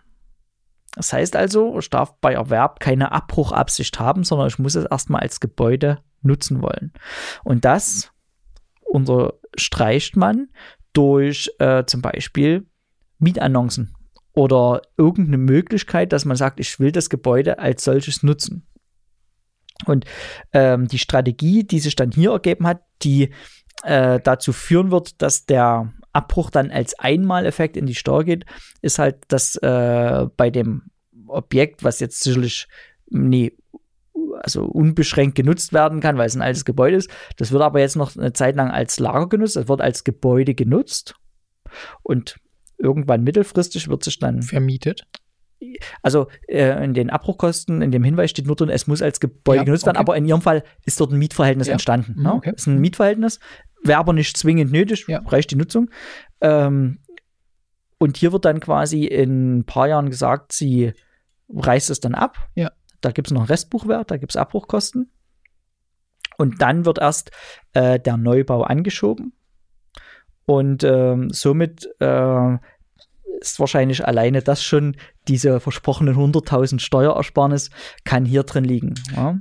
Das 0.95 1.13
heißt 1.13 1.35
also, 1.35 1.77
ich 1.77 1.89
darf 1.89 2.19
bei 2.21 2.33
Erwerb 2.33 2.79
keine 2.79 3.11
Abbruchabsicht 3.11 3.99
haben, 3.99 4.23
sondern 4.23 4.47
ich 4.47 4.57
muss 4.57 4.75
es 4.75 4.85
erstmal 4.85 5.21
als 5.21 5.39
Gebäude 5.39 5.99
nutzen 6.21 6.61
wollen. 6.61 6.91
Und 7.43 7.65
das 7.65 8.11
unterstreicht 8.83 10.15
man 10.15 10.47
durch 10.93 11.51
äh, 11.59 11.85
zum 11.85 12.01
Beispiel 12.01 12.65
Mietannoncen 13.19 13.95
oder 14.33 14.81
irgendeine 14.97 15.37
Möglichkeit, 15.37 16.13
dass 16.13 16.25
man 16.25 16.37
sagt, 16.37 16.59
ich 16.59 16.79
will 16.79 16.91
das 16.91 17.09
Gebäude 17.09 17.59
als 17.59 17.83
solches 17.83 18.23
nutzen. 18.23 18.67
Und 19.85 20.05
ähm, 20.53 20.87
die 20.87 20.99
Strategie, 20.99 21.63
die 21.63 21.79
sich 21.79 21.95
dann 21.95 22.11
hier 22.11 22.31
ergeben 22.31 22.65
hat, 22.67 22.81
die 23.03 23.31
äh, 23.83 24.19
dazu 24.19 24.53
führen 24.53 24.91
wird, 24.91 25.21
dass 25.21 25.45
der 25.45 25.93
Abbruch 26.13 26.49
dann 26.49 26.71
als 26.71 26.97
Einmaleffekt 26.97 27.77
in 27.77 27.85
die 27.85 27.95
Steuer 27.95 28.23
geht, 28.23 28.45
ist 28.81 28.97
halt, 28.97 29.17
dass 29.27 29.55
äh, 29.57 30.25
bei 30.35 30.49
dem 30.49 30.83
Objekt, 31.27 31.83
was 31.83 31.99
jetzt 31.99 32.23
sicherlich 32.23 32.67
nee, 33.09 33.53
also 34.39 34.65
unbeschränkt 34.65 35.35
genutzt 35.35 35.73
werden 35.73 35.99
kann, 35.99 36.17
weil 36.17 36.27
es 36.27 36.35
ein 36.35 36.41
altes 36.41 36.65
Gebäude 36.65 36.97
ist, 36.97 37.09
das 37.37 37.51
wird 37.51 37.61
aber 37.61 37.79
jetzt 37.79 37.95
noch 37.95 38.15
eine 38.15 38.33
Zeit 38.33 38.55
lang 38.55 38.71
als 38.71 38.99
Lager 38.99 39.29
genutzt, 39.29 39.57
es 39.57 39.67
wird 39.67 39.81
als 39.81 40.03
Gebäude 40.03 40.55
genutzt 40.55 41.15
und 42.03 42.37
irgendwann 42.77 43.23
mittelfristig 43.23 43.87
wird 43.87 44.03
sich 44.03 44.19
dann 44.19 44.41
Vermietet. 44.41 45.05
Also 46.01 46.27
äh, 46.47 46.83
in 46.83 46.93
den 46.93 47.09
Abbruchkosten, 47.09 47.81
in 47.81 47.91
dem 47.91 48.03
Hinweis 48.03 48.29
steht 48.29 48.45
nur 48.45 48.55
drin, 48.55 48.69
es 48.69 48.87
muss 48.87 49.01
als 49.01 49.19
Gebäude 49.19 49.57
Ja, 49.59 49.63
genutzt 49.63 49.85
werden, 49.85 49.97
okay. 49.97 50.03
aber 50.03 50.17
in 50.17 50.25
Ihrem 50.25 50.41
Fall 50.41 50.63
ist 50.85 50.99
dort 50.99 51.11
ein 51.11 51.19
Mietverhältnis 51.19 51.67
Ja. 51.67 51.73
entstanden. 51.73 52.13
Mhm, 52.17 52.23
Ne? 52.23 52.33
okay. 52.33 52.53
Ist 52.55 52.67
ein 52.67 52.79
Mietverhältnis, 52.79 53.39
wäre 53.83 53.99
aber 53.99 54.13
nicht 54.13 54.37
zwingend 54.37 54.71
nötig, 54.71 55.05
Ja. 55.07 55.19
reicht 55.25 55.51
die 55.51 55.55
Nutzung. 55.55 55.89
Ähm, 56.41 56.99
und 57.97 58.17
hier 58.17 58.31
wird 58.31 58.45
dann 58.45 58.59
quasi 58.59 59.05
in 59.05 59.59
ein 59.59 59.63
paar 59.65 59.87
Jahren 59.87 60.09
gesagt, 60.09 60.51
sie 60.53 60.93
reißt 61.49 61.89
es 61.89 61.99
dann 61.99 62.13
ab. 62.13 62.37
Ja. 62.55 62.71
Da 63.01 63.11
gibt 63.11 63.27
es 63.27 63.31
noch 63.33 63.41
einen 63.41 63.47
Restbuchwert, 63.49 64.11
da 64.11 64.17
gibt 64.17 64.31
es 64.33 64.35
Abbruchkosten. 64.37 65.11
Und 66.37 66.61
dann 66.61 66.85
wird 66.85 66.99
erst 66.99 67.31
äh, 67.73 67.99
der 67.99 68.17
Neubau 68.17 68.61
angeschoben. 68.63 69.33
Und 70.45 70.83
ähm, 70.83 71.29
somit 71.31 71.89
äh, 71.99 72.57
ist 73.39 73.59
wahrscheinlich 73.59 74.05
alleine 74.05 74.41
das 74.41 74.63
schon, 74.63 74.95
diese 75.27 75.59
versprochenen 75.59 76.15
100.000 76.15 76.79
Steuerersparnis 76.79 77.69
kann 78.03 78.25
hier 78.25 78.43
drin 78.43 78.63
liegen. 78.63 78.95
Ja? 79.15 79.37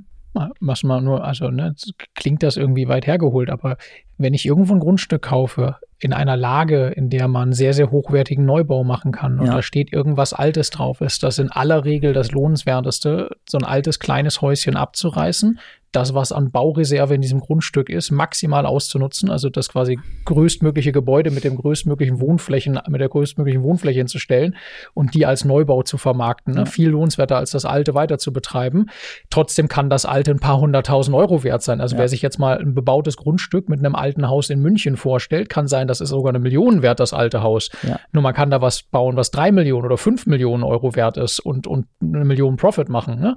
Was 0.59 0.83
man 0.83 1.03
nur, 1.03 1.23
also 1.23 1.49
ne, 1.49 1.73
klingt 2.13 2.43
das 2.43 2.57
irgendwie 2.57 2.87
weit 2.87 3.07
hergeholt, 3.07 3.49
aber 3.49 3.77
wenn 4.19 4.35
ich 4.35 4.45
irgendwo 4.45 4.73
ein 4.73 4.79
Grundstück 4.79 5.23
kaufe, 5.23 5.77
in 5.99 6.13
einer 6.13 6.37
Lage, 6.37 6.89
in 6.89 7.09
der 7.09 7.27
man 7.27 7.53
sehr, 7.53 7.73
sehr 7.73 7.89
hochwertigen 7.89 8.45
Neubau 8.45 8.83
machen 8.83 9.11
kann 9.11 9.39
und 9.39 9.47
Ja. 9.47 9.53
da 9.55 9.61
steht 9.63 9.91
irgendwas 9.91 10.33
Altes 10.33 10.69
drauf, 10.69 11.01
ist 11.01 11.23
das 11.23 11.39
in 11.39 11.51
aller 11.51 11.85
Regel 11.85 12.13
das 12.13 12.31
Lohnenswerteste, 12.31 13.31
so 13.49 13.57
ein 13.57 13.63
altes 13.63 13.97
kleines 13.99 14.41
Häuschen 14.41 14.75
abzureißen, 14.75 15.57
das, 15.97 16.13
was 16.13 16.31
an 16.31 16.51
Baureserve 16.51 17.15
in 17.15 17.21
diesem 17.21 17.39
Grundstück 17.39 17.89
ist, 17.89 18.11
maximal 18.11 18.65
auszunutzen, 18.65 19.29
also 19.31 19.49
das 19.49 19.69
quasi 19.69 19.99
größtmögliche 20.25 20.91
Gebäude 20.91 21.31
mit 21.31 21.43
dem 21.43 21.55
größtmöglichen 21.57 22.19
Wohnflächen, 22.19 22.79
mit 22.87 23.01
der 23.01 23.09
größtmöglichen 23.09 23.63
Wohnfläche 23.63 23.99
hinzustellen 23.99 24.55
und 24.93 25.13
die 25.15 25.25
als 25.25 25.45
Neubau 25.45 25.81
zu 25.83 25.97
vermarkten. 25.97 26.53
Ne? 26.53 26.59
Ja. 26.61 26.65
Viel 26.65 26.89
lohnenswerter 26.89 27.37
als 27.37 27.51
das 27.51 27.65
alte 27.65 27.93
weiter 27.95 28.17
zu 28.17 28.31
betreiben. 28.31 28.87
Trotzdem 29.29 29.67
kann 29.67 29.89
das 29.89 30.05
alte 30.05 30.31
ein 30.31 30.39
paar 30.39 30.59
hunderttausend 30.59 31.15
Euro 31.15 31.43
wert 31.43 31.63
sein. 31.63 31.81
Also 31.81 31.95
Ja. 31.95 32.01
wer 32.01 32.07
sich 32.09 32.21
jetzt 32.21 32.37
mal 32.37 32.57
ein 32.59 32.73
bebautes 32.73 33.17
Grundstück 33.17 33.69
mit 33.69 33.79
einem 33.79 33.95
alten 33.95 34.27
Haus 34.29 34.49
in 34.49 34.59
München 34.59 34.97
vorstellt, 34.97 35.49
kann 35.49 35.67
sein, 35.67 35.87
das 35.87 36.01
ist 36.01 36.09
sogar 36.09 36.29
eine 36.29 36.39
Million 36.39 36.81
wert, 36.81 36.99
das 36.99 37.13
alte 37.13 37.41
Haus. 37.41 37.69
Ja. 37.87 37.99
Nur 38.11 38.21
man 38.23 38.33
kann 38.33 38.51
da 38.51 38.61
was 38.61 38.83
bauen, 38.83 39.15
was 39.15 39.31
drei 39.31 39.51
Millionen 39.51 39.85
oder 39.85 39.97
fünf 39.97 40.25
Millionen 40.27 40.63
Euro 40.63 40.95
wert 40.95 41.17
ist 41.17 41.39
und, 41.39 41.65
und 41.67 41.87
eine 42.01 42.25
Million 42.25 42.57
Profit 42.57 42.89
machen. 42.89 43.19
Ne? 43.19 43.35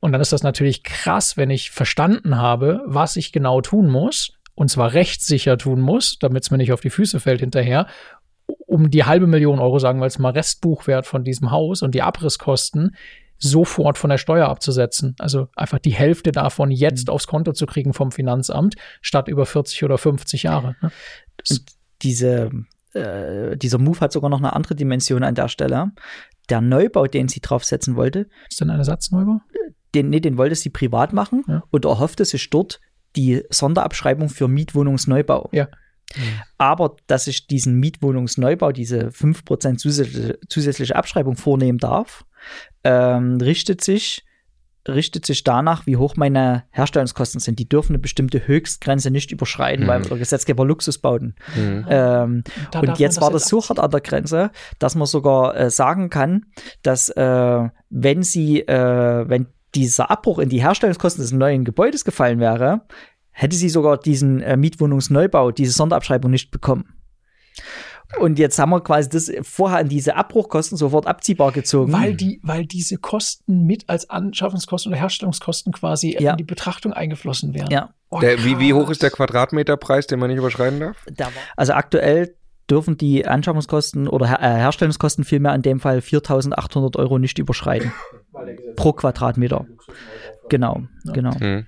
Und 0.00 0.12
dann 0.12 0.20
ist 0.20 0.32
das 0.32 0.42
natürlich 0.42 0.82
krass, 0.82 1.36
wenn 1.36 1.50
ich 1.50 1.70
verstanden 1.70 2.36
habe, 2.36 2.82
was 2.86 3.16
ich 3.16 3.32
genau 3.32 3.60
tun 3.60 3.88
muss, 3.88 4.32
und 4.54 4.68
zwar 4.70 4.92
rechtssicher 4.94 5.56
tun 5.58 5.80
muss, 5.80 6.18
damit 6.18 6.42
es 6.42 6.50
mir 6.50 6.58
nicht 6.58 6.72
auf 6.72 6.80
die 6.80 6.90
Füße 6.90 7.20
fällt 7.20 7.40
hinterher, 7.40 7.86
um 8.66 8.90
die 8.90 9.04
halbe 9.04 9.26
Million 9.26 9.58
Euro, 9.58 9.78
sagen 9.78 10.00
wir 10.00 10.06
jetzt 10.06 10.18
mal, 10.18 10.32
Restbuchwert 10.32 11.06
von 11.06 11.22
diesem 11.24 11.50
Haus 11.50 11.82
und 11.82 11.94
die 11.94 12.02
Abrisskosten 12.02 12.96
sofort 13.38 13.96
von 13.96 14.10
der 14.10 14.18
Steuer 14.18 14.48
abzusetzen. 14.48 15.14
Also 15.18 15.48
einfach 15.56 15.78
die 15.78 15.92
Hälfte 15.94 16.30
davon 16.32 16.70
jetzt 16.70 17.08
Mhm. 17.08 17.14
aufs 17.14 17.26
Konto 17.26 17.52
zu 17.52 17.64
kriegen 17.66 17.94
vom 17.94 18.12
Finanzamt, 18.12 18.74
statt 19.00 19.28
über 19.28 19.46
40 19.46 19.84
oder 19.84 19.96
50 19.98 20.42
Jahre. 20.42 20.76
Ne? 20.82 20.90
Diese, 22.02 22.50
äh, 22.92 23.56
dieser 23.56 23.78
Move 23.78 24.00
hat 24.00 24.12
sogar 24.12 24.28
noch 24.30 24.38
eine 24.38 24.52
andere 24.54 24.74
Dimension 24.74 25.22
an 25.22 25.34
der 25.34 25.48
Stelle. 25.48 25.92
Der 26.50 26.60
Neubau, 26.60 27.06
den 27.06 27.28
sie 27.28 27.40
draufsetzen 27.40 27.96
wollte, 27.96 28.28
Ist 28.50 28.60
denn 28.60 28.70
ein 28.70 28.78
Ersatzneubau? 28.78 29.40
Den, 29.94 30.10
nee, 30.10 30.20
den 30.20 30.36
wollte 30.38 30.54
sie 30.54 30.70
privat 30.70 31.12
machen 31.12 31.44
Ja. 31.48 31.62
und 31.70 31.84
erhoffte 31.84 32.24
sich 32.24 32.48
dort 32.50 32.80
die 33.16 33.42
Sonderabschreibung 33.50 34.28
für 34.28 34.48
Mietwohnungsneubau. 34.48 35.48
Ja. 35.52 35.68
Aber 36.58 36.96
dass 37.06 37.26
ich 37.26 37.46
diesen 37.46 37.74
Mietwohnungsneubau, 37.78 38.72
diese 38.72 39.10
5% 39.10 39.78
zusätzliche, 39.78 40.38
zusätzliche 40.48 40.96
Abschreibung 40.96 41.36
vornehmen 41.36 41.78
darf, 41.78 42.24
ähm, 42.84 43.38
richtet 43.40 43.82
sich 43.82 44.24
richtet 44.88 45.26
sich 45.26 45.44
danach, 45.44 45.86
wie 45.86 45.98
hoch 45.98 46.16
meine 46.16 46.64
Herstellungskosten 46.70 47.38
sind. 47.38 47.58
Die 47.58 47.68
dürfen 47.68 47.92
eine 47.92 47.98
bestimmte 47.98 48.46
Höchstgrenze 48.48 49.10
nicht 49.10 49.30
überschreiten, 49.30 49.84
Mhm. 49.84 49.88
weil 49.88 50.00
der 50.02 50.16
Gesetzgeber 50.16 50.64
Luxus 50.64 50.96
bauten. 50.96 51.34
Mhm. 51.54 51.86
Ähm, 51.90 52.44
und 52.74 52.86
man 52.86 52.96
jetzt 52.96 53.20
war 53.20 53.30
das 53.30 53.46
so 53.46 53.62
hart 53.62 53.78
an 53.78 53.90
der 53.90 54.00
Grenze, 54.00 54.50
dass 54.78 54.94
man 54.94 55.06
sogar 55.06 55.54
äh, 55.54 55.70
sagen 55.70 56.08
kann, 56.08 56.46
dass 56.82 57.10
äh, 57.10 57.68
wenn 57.90 58.22
sie, 58.22 58.60
äh, 58.62 59.28
wenn 59.28 59.48
dieser 59.74 60.10
Abbruch 60.10 60.38
in 60.38 60.48
die 60.48 60.62
Herstellungskosten 60.62 61.22
des 61.22 61.32
neuen 61.32 61.64
Gebäudes 61.64 62.04
gefallen 62.04 62.40
wäre, 62.40 62.82
hätte 63.30 63.56
sie 63.56 63.68
sogar 63.68 63.98
diesen 63.98 64.40
äh, 64.42 64.56
Mietwohnungsneubau, 64.56 65.50
diese 65.52 65.72
Sonderabschreibung 65.72 66.30
nicht 66.30 66.50
bekommen. 66.50 66.94
Und 68.18 68.40
jetzt 68.40 68.58
haben 68.58 68.70
wir 68.70 68.80
quasi 68.80 69.08
das 69.08 69.30
vorher 69.42 69.78
an 69.78 69.88
diese 69.88 70.16
Abbruchkosten 70.16 70.76
sofort 70.76 71.06
abziehbar 71.06 71.52
gezogen. 71.52 71.92
Weil 71.92 72.14
die, 72.16 72.40
weil 72.42 72.66
diese 72.66 72.96
Kosten 72.96 73.66
mit 73.66 73.88
als 73.88 74.10
Anschaffungskosten 74.10 74.90
oder 74.90 75.00
Herstellungskosten 75.00 75.72
quasi 75.72 76.16
Ja. 76.18 76.32
in 76.32 76.36
die 76.36 76.44
Betrachtung 76.44 76.92
eingeflossen 76.92 77.54
wären. 77.54 77.70
Ja. 77.70 77.94
Oh, 78.08 78.18
Der, 78.18 78.44
wie, 78.44 78.58
wie 78.58 78.74
hoch 78.74 78.90
ist 78.90 79.04
der 79.04 79.10
Quadratmeterpreis, 79.10 80.08
den 80.08 80.18
man 80.18 80.28
nicht 80.28 80.38
überschreiten 80.38 80.80
darf? 80.80 81.32
Also 81.56 81.74
aktuell 81.74 82.34
dürfen 82.70 82.96
die 82.96 83.26
Anschaffungskosten 83.26 84.08
oder 84.08 84.26
Her 84.26 84.40
äh, 84.40 84.56
Herstellungskosten 84.58 85.24
vielmehr 85.24 85.54
in 85.54 85.62
dem 85.62 85.80
Fall 85.80 85.98
4.800 85.98 86.96
Euro 86.98 87.18
nicht 87.18 87.38
überschreiten. 87.38 87.92
Pro 88.76 88.92
Quadratmeter. 88.92 89.66
Genau, 90.48 90.82
genau. 91.12 91.34
Hm. 91.38 91.66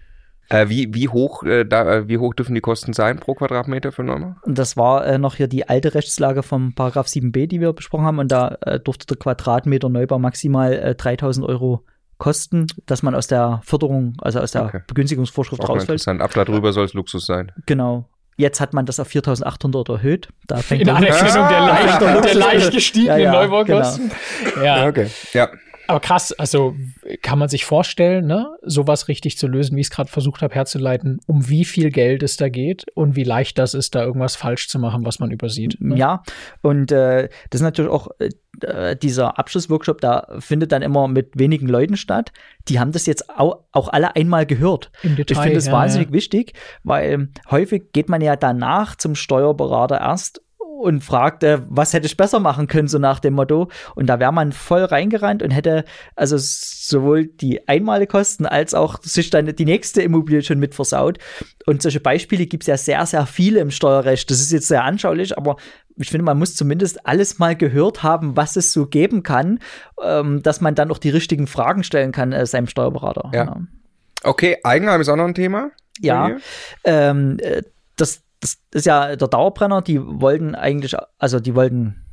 Äh, 0.48 0.68
wie, 0.68 0.92
wie, 0.92 1.08
hoch, 1.08 1.44
äh, 1.44 1.64
da, 1.64 1.94
äh, 1.94 2.08
wie 2.08 2.18
hoch 2.18 2.34
dürfen 2.34 2.54
die 2.54 2.60
Kosten 2.60 2.92
sein 2.92 3.18
pro 3.18 3.34
Quadratmeter 3.34 3.90
für 3.90 4.02
Neubau? 4.02 4.34
Und 4.42 4.58
das 4.58 4.76
war 4.76 5.06
äh, 5.06 5.18
noch 5.18 5.36
hier 5.36 5.48
die 5.48 5.68
alte 5.68 5.94
Rechtslage 5.94 6.42
vom 6.42 6.74
Paragraph 6.74 7.06
7b, 7.06 7.46
die 7.46 7.60
wir 7.60 7.72
besprochen 7.72 8.04
haben. 8.04 8.18
Und 8.18 8.30
da 8.30 8.58
äh, 8.60 8.78
durfte 8.78 9.06
der 9.06 9.16
Quadratmeter 9.16 9.88
Neubau 9.88 10.18
maximal 10.18 10.72
äh, 10.74 10.94
3.000 10.98 11.44
Euro 11.44 11.84
kosten, 12.18 12.66
dass 12.86 13.02
man 13.02 13.14
aus 13.14 13.26
der 13.26 13.60
Förderung, 13.64 14.14
also 14.20 14.40
aus 14.40 14.52
der 14.52 14.66
Okay. 14.66 14.80
Begünstigungsvorschrift 14.86 15.62
Auch 15.62 15.70
rausfällt. 15.70 16.00
interessant. 16.00 16.20
Ab 16.20 16.32
darüber 16.34 16.72
soll 16.72 16.84
es 16.84 16.92
Luxus 16.92 17.26
sein. 17.26 17.50
Genau. 17.66 18.08
Jetzt 18.36 18.60
hat 18.60 18.72
man 18.72 18.86
das 18.86 18.98
auf 18.98 19.08
4.800 19.08 19.92
erhöht. 19.92 20.28
Da 20.46 20.56
fängt 20.56 20.80
In 20.82 20.86
der 20.86 20.96
Anerkennung 20.96 21.48
der, 21.48 21.58
Ah, 21.58 21.66
leicht, 21.68 22.24
der 22.24 22.34
leicht 22.34 22.72
gestiegenen 22.72 23.18
Ja, 23.18 23.24
ja, 23.24 23.32
Neubaukosten. 23.32 24.10
Ja, 24.62 24.86
Okay. 24.86 25.08
Ja. 25.32 25.48
Aber 25.92 26.00
krass, 26.00 26.32
also 26.32 26.74
kann 27.20 27.38
man 27.38 27.50
sich 27.50 27.66
vorstellen, 27.66 28.26
ne, 28.26 28.56
sowas 28.62 29.08
richtig 29.08 29.36
zu 29.36 29.46
lösen, 29.46 29.76
wie 29.76 29.80
ich 29.80 29.88
es 29.88 29.90
gerade 29.90 30.10
versucht 30.10 30.40
habe 30.40 30.54
herzuleiten, 30.54 31.20
um 31.26 31.50
wie 31.50 31.66
viel 31.66 31.90
Geld 31.90 32.22
es 32.22 32.38
da 32.38 32.48
geht 32.48 32.86
und 32.94 33.14
wie 33.14 33.24
leicht 33.24 33.58
das 33.58 33.74
ist, 33.74 33.94
da 33.94 34.02
irgendwas 34.02 34.34
falsch 34.34 34.68
zu 34.68 34.78
machen, 34.78 35.04
was 35.04 35.18
man 35.18 35.30
übersieht. 35.30 35.76
Ne? 35.80 35.96
Ja, 35.96 36.22
und 36.62 36.92
äh, 36.92 37.28
das 37.50 37.60
ist 37.60 37.64
natürlich 37.64 37.90
auch 37.90 38.08
äh, 38.20 38.96
dieser 38.96 39.38
Abschlussworkshop, 39.38 40.00
da 40.00 40.28
findet 40.38 40.72
dann 40.72 40.80
immer 40.80 41.08
mit 41.08 41.38
wenigen 41.38 41.66
Leuten 41.66 41.98
statt. 41.98 42.32
Die 42.68 42.80
haben 42.80 42.92
das 42.92 43.04
jetzt 43.04 43.28
auch, 43.28 43.64
auch 43.72 43.90
alle 43.90 44.16
einmal 44.16 44.46
gehört. 44.46 44.90
Im 45.02 45.10
Ich 45.10 45.26
Detail. 45.26 45.42
finde 45.42 45.56
das 45.56 45.66
ja, 45.66 45.72
wahnsinnig 45.72 46.08
ja. 46.08 46.14
wichtig, 46.14 46.54
weil 46.84 47.28
häufig 47.50 47.92
geht 47.92 48.08
man 48.08 48.22
ja 48.22 48.36
danach 48.36 48.96
zum 48.96 49.14
Steuerberater 49.14 50.00
erst 50.00 50.40
und 50.82 51.02
fragt, 51.02 51.42
äh, 51.44 51.60
was 51.68 51.92
hätte 51.92 52.06
ich 52.06 52.16
besser 52.16 52.40
machen 52.40 52.66
können, 52.66 52.88
so 52.88 52.98
nach 52.98 53.20
dem 53.20 53.34
Motto. 53.34 53.68
Und 53.94 54.06
da 54.06 54.20
wäre 54.20 54.32
man 54.32 54.52
voll 54.52 54.84
reingerannt 54.84 55.42
und 55.42 55.50
hätte 55.50 55.84
also 56.16 56.36
sowohl 56.38 57.26
die 57.26 57.66
Einmalkosten 57.68 58.46
als 58.46 58.74
auch 58.74 59.02
sich 59.02 59.30
dann 59.30 59.46
die 59.46 59.64
nächste 59.64 60.02
Immobilie 60.02 60.42
schon 60.42 60.58
mit 60.58 60.74
versaut. 60.74 61.18
Und 61.66 61.82
solche 61.82 62.00
Beispiele 62.00 62.46
gibt 62.46 62.64
es 62.64 62.66
ja 62.66 62.76
sehr, 62.76 63.06
sehr 63.06 63.26
viele 63.26 63.60
im 63.60 63.70
Steuerrecht. 63.70 64.30
Das 64.30 64.40
ist 64.40 64.52
jetzt 64.52 64.68
sehr 64.68 64.84
anschaulich, 64.84 65.36
aber 65.38 65.56
ich 65.96 66.10
finde, 66.10 66.24
man 66.24 66.38
muss 66.38 66.54
zumindest 66.54 67.06
alles 67.06 67.38
mal 67.38 67.56
gehört 67.56 68.02
haben, 68.02 68.36
was 68.36 68.56
es 68.56 68.72
so 68.72 68.86
geben 68.86 69.22
kann, 69.22 69.60
ähm, 70.02 70.42
dass 70.42 70.60
man 70.60 70.74
dann 70.74 70.90
auch 70.90 70.98
die 70.98 71.10
richtigen 71.10 71.46
Fragen 71.46 71.84
stellen 71.84 72.12
kann 72.12 72.32
äh, 72.32 72.46
seinem 72.46 72.66
Steuerberater. 72.66 73.30
Ja. 73.34 73.56
Okay, 74.24 74.58
Eigenheim 74.62 75.00
ist 75.00 75.08
auch 75.08 75.16
noch 75.16 75.26
ein 75.26 75.34
Thema. 75.34 75.70
Ja, 76.00 76.36
ähm, 76.84 77.38
äh, 77.40 77.62
das, 77.96 78.22
das 78.42 78.58
ist 78.74 78.86
ja 78.86 79.16
der 79.16 79.28
Dauerbrenner, 79.28 79.80
die 79.82 80.00
wollten 80.02 80.54
eigentlich, 80.54 80.94
also 81.18 81.40
die 81.40 81.54
wollten, 81.54 82.04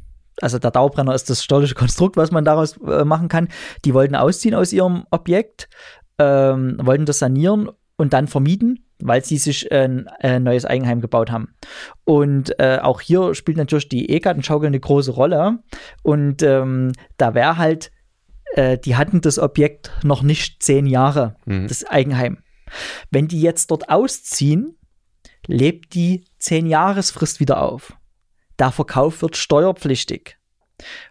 also 0.41 0.59
der 0.59 0.71
Dauerbrenner 0.71 1.13
ist 1.13 1.29
das 1.29 1.43
steuerliche 1.43 1.75
Konstrukt, 1.75 2.15
was 2.17 2.31
man 2.31 2.45
daraus 2.45 2.77
äh, 2.77 3.03
machen 3.03 3.27
kann. 3.27 3.49
Die 3.83 3.93
wollten 3.93 4.15
ausziehen 4.15 4.55
aus 4.55 4.71
ihrem 4.71 5.05
Objekt, 5.09 5.67
ähm, 6.19 6.77
wollten 6.81 7.05
das 7.05 7.19
sanieren 7.19 7.69
und 7.97 8.13
dann 8.13 8.27
vermieten, 8.27 8.85
weil 9.01 9.25
sie 9.25 9.37
sich 9.37 9.71
ein, 9.71 10.07
ein 10.19 10.43
neues 10.43 10.65
Eigenheim 10.65 11.01
gebaut 11.01 11.31
haben. 11.31 11.55
Und 12.05 12.57
äh, 12.59 12.77
auch 12.81 13.01
hier 13.01 13.33
spielt 13.33 13.57
natürlich 13.57 13.89
die 13.89 14.09
E-Gartenschaukel 14.11 14.67
eine 14.67 14.79
große 14.79 15.11
Rolle. 15.11 15.59
Und 16.03 16.43
ähm, 16.43 16.91
da 17.17 17.33
wäre 17.33 17.57
halt, 17.57 17.91
äh, 18.53 18.77
die 18.77 18.95
hatten 18.95 19.21
das 19.21 19.39
Objekt 19.39 19.91
noch 20.03 20.21
nicht 20.21 20.61
zehn 20.61 20.85
Jahre, 20.85 21.35
Mhm. 21.45 21.67
das 21.67 21.85
Eigenheim. 21.85 22.37
Wenn 23.09 23.27
die 23.27 23.41
jetzt 23.41 23.71
dort 23.71 23.89
ausziehen, 23.89 24.75
lebt 25.47 25.93
die 25.93 26.25
10-Jahresfrist 26.41 27.39
wieder 27.39 27.61
auf. 27.61 27.93
Der 28.57 28.71
Verkauf 28.71 29.21
wird 29.21 29.37
steuerpflichtig. 29.37 30.37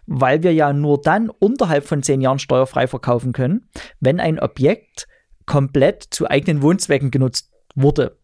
Weil 0.07 0.41
wir 0.41 0.53
ja 0.53 0.73
nur 0.73 1.01
dann 1.01 1.29
unterhalb 1.29 1.85
von 1.85 2.01
10 2.01 2.21
Jahren 2.21 2.39
steuerfrei 2.39 2.87
verkaufen 2.87 3.33
können, 3.33 3.69
wenn 3.99 4.19
ein 4.19 4.39
Objekt 4.39 5.07
komplett 5.45 6.03
zu 6.09 6.29
eigenen 6.29 6.61
Wohnzwecken 6.61 7.11
genutzt 7.11 7.51
wurde. 7.75 8.17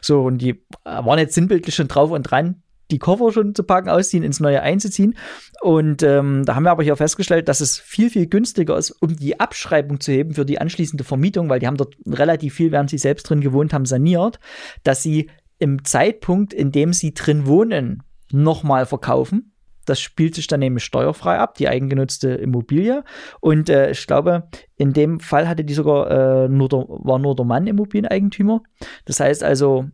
So, 0.00 0.22
und 0.22 0.38
die 0.38 0.64
waren 0.84 1.18
jetzt 1.18 1.34
sinnbildlich 1.34 1.74
schon 1.74 1.88
drauf 1.88 2.10
und 2.10 2.22
dran, 2.22 2.62
die 2.90 2.98
Koffer 2.98 3.32
schon 3.32 3.54
zu 3.54 3.62
packen, 3.62 3.88
ausziehen, 3.88 4.24
ins 4.24 4.40
Neue 4.40 4.62
einzuziehen. 4.62 5.16
Und 5.60 6.02
ähm, 6.02 6.44
da 6.44 6.54
haben 6.54 6.64
wir 6.64 6.70
aber 6.70 6.82
hier 6.82 6.96
festgestellt, 6.96 7.48
dass 7.48 7.60
es 7.60 7.78
viel, 7.78 8.10
viel 8.10 8.26
günstiger 8.26 8.76
ist, 8.76 8.90
um 8.90 9.16
die 9.16 9.38
Abschreibung 9.38 10.00
zu 10.00 10.12
heben 10.12 10.34
für 10.34 10.44
die 10.44 10.60
anschließende 10.60 11.04
Vermietung, 11.04 11.48
weil 11.48 11.60
die 11.60 11.66
haben 11.66 11.76
dort 11.76 11.96
relativ 12.06 12.54
viel, 12.54 12.72
während 12.72 12.90
sie 12.90 12.98
selbst 12.98 13.28
drin 13.28 13.40
gewohnt 13.40 13.72
haben, 13.72 13.86
saniert, 13.86 14.40
dass 14.82 15.02
sie 15.02 15.30
im 15.60 15.84
Zeitpunkt, 15.84 16.52
in 16.52 16.72
dem 16.72 16.92
sie 16.92 17.14
drin 17.14 17.46
wohnen, 17.46 18.02
nochmal 18.32 18.86
verkaufen. 18.86 19.52
Das 19.86 20.00
spielt 20.00 20.34
sich 20.34 20.46
dann 20.46 20.60
nämlich 20.60 20.84
steuerfrei 20.84 21.38
ab, 21.38 21.54
die 21.54 21.68
eigengenutzte 21.68 22.30
Immobilie. 22.30 23.04
Und 23.40 23.68
äh, 23.70 23.90
ich 23.90 24.06
glaube, 24.06 24.48
in 24.76 24.92
dem 24.92 25.20
Fall 25.20 25.48
hatte 25.48 25.64
die 25.64 25.74
sogar 25.74 26.10
äh, 26.44 26.48
nur 26.48 26.68
der, 26.68 26.80
war 26.88 27.18
nur 27.18 27.34
der 27.36 27.44
Mann 27.46 27.66
Immobilieneigentümer. 27.66 28.62
Das 29.04 29.20
heißt 29.20 29.42
also, 29.44 29.86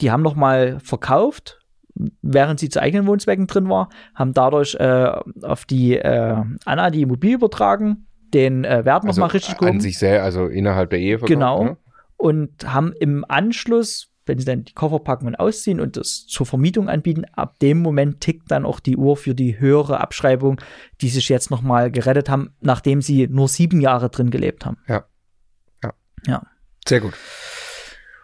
die 0.00 0.10
haben 0.10 0.22
nochmal 0.22 0.78
verkauft, 0.80 1.58
während 2.22 2.60
sie 2.60 2.68
zu 2.68 2.80
eigenen 2.80 3.06
Wohnzwecken 3.06 3.46
drin 3.46 3.68
war, 3.68 3.88
haben 4.14 4.32
dadurch 4.34 4.74
äh, 4.74 5.12
auf 5.42 5.64
die 5.64 5.96
äh, 5.96 6.36
Anna 6.64 6.90
die 6.90 7.02
Immobilie 7.02 7.36
übertragen, 7.36 8.06
den 8.34 8.64
äh, 8.64 8.84
Wert 8.84 9.04
Also 9.04 9.20
nochmal 9.20 9.30
richtig 9.32 9.54
an 9.54 9.58
gehoben 9.60 9.80
sich 9.80 9.98
sehr, 9.98 10.22
also 10.22 10.46
innerhalb 10.46 10.90
der 10.90 10.98
Ehe 11.00 11.18
verkauft, 11.18 11.32
Genau. 11.32 11.64
ne? 11.64 11.76
und 12.16 12.72
haben 12.72 12.92
im 13.00 13.24
Anschluss, 13.26 14.10
wenn 14.28 14.38
sie 14.38 14.44
dann 14.44 14.64
die 14.64 14.74
Koffer 14.74 14.98
packen 14.98 15.26
und 15.26 15.34
ausziehen 15.34 15.80
und 15.80 15.96
das 15.96 16.26
zur 16.26 16.46
Vermietung 16.46 16.88
anbieten, 16.88 17.24
ab 17.32 17.58
dem 17.58 17.80
Moment 17.80 18.20
tickt 18.20 18.50
dann 18.50 18.64
auch 18.64 18.80
die 18.80 18.96
Uhr 18.96 19.16
für 19.16 19.34
die 19.34 19.58
höhere 19.58 20.00
Abschreibung, 20.00 20.60
die 21.00 21.08
sich 21.08 21.28
jetzt 21.28 21.50
nochmal 21.50 21.90
gerettet 21.90 22.28
haben, 22.28 22.54
nachdem 22.60 23.02
sie 23.02 23.26
nur 23.26 23.48
sieben 23.48 23.80
Jahre 23.80 24.10
drin 24.10 24.30
gelebt 24.30 24.66
haben. 24.66 24.78
Sehr 26.86 27.00
gut. 27.00 27.14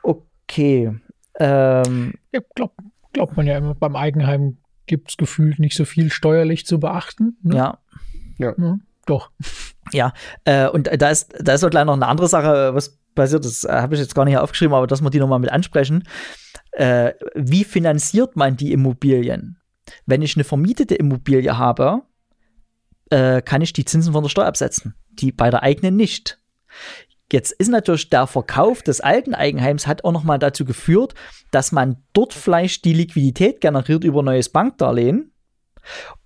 Okay. 0.03 0.95
Ähm, 1.38 2.14
Ja, 2.33 2.40
glaub, 2.55 2.73
glaubt 3.12 3.37
man 3.37 3.47
ja 3.47 3.59
immer, 3.59 3.75
beim 3.75 3.97
Eigenheim 3.97 4.59
gibt 4.87 5.11
es 5.11 5.17
gefühlt 5.17 5.59
nicht 5.59 5.77
so 5.77 5.85
viel 5.85 6.11
steuerlich 6.11 6.67
zu 6.67 6.79
beachten. 6.79 7.38
Ne? 7.43 7.57
ja. 7.57 7.79
Ja, 8.38 8.55
Doch. 9.07 9.31
Äh, 10.45 10.69
und 10.69 10.90
da 11.01 11.11
ist, 11.11 11.35
da 11.38 11.55
ist 11.55 11.61
so 11.61 11.69
gleich 11.69 11.85
noch 11.85 11.93
eine 11.93 12.07
andere 12.07 12.29
Sache, 12.29 12.75
was 12.75 12.99
passiert 13.14 13.44
ist, 13.44 13.64
äh, 13.64 13.72
habe 13.72 13.94
ich 13.94 14.00
jetzt 14.00 14.14
gar 14.14 14.24
nicht 14.24 14.37
aufgeschrieben, 14.37 14.74
aber 14.74 14.87
dass 14.87 15.03
wir 15.03 15.11
die 15.11 15.18
nochmal 15.18 15.38
mit 15.38 15.53
ansprechen. 15.53 16.05
Äh, 16.72 17.12
wie 17.35 17.64
finanziert 17.64 18.37
man 18.37 18.57
die 18.57 18.72
Immobilien? 18.72 19.59
Wenn 20.07 20.22
ich 20.22 20.37
eine 20.37 20.44
vermietete 20.44 20.94
Immobilie 20.94 21.57
habe, 21.57 22.03
äh, 23.11 23.42
kann 23.42 23.62
ich 23.62 23.72
die 23.72 23.85
Zinsen 23.85 24.12
von 24.12 24.22
der 24.22 24.31
Steuer 24.31 24.46
absetzen. 24.46 24.94
Die 25.11 25.33
bei 25.33 25.50
der 25.50 25.62
eigenen 25.62 25.96
nicht. 25.96 26.40
Jetzt 27.33 27.53
ist 27.53 27.68
natürlich 27.68 28.11
der 28.11 28.27
Verkauf 28.27 28.83
des 28.83 29.00
alten 29.00 29.35
Eigenheims 29.35 29.87
hat 29.87 30.05
auch 30.05 30.12
nochmal 30.12 30.38
dazu 30.38 30.64
geführt, 30.64 31.14
dass 31.50 31.72
man 31.72 31.96
dort 32.12 32.33
vielleicht 32.33 32.85
die 32.85 32.92
Liquidität 32.92 33.61
generiert 33.61 34.05
über 34.05 34.22
neues 34.22 34.50
Bankdarlehen 34.50 35.34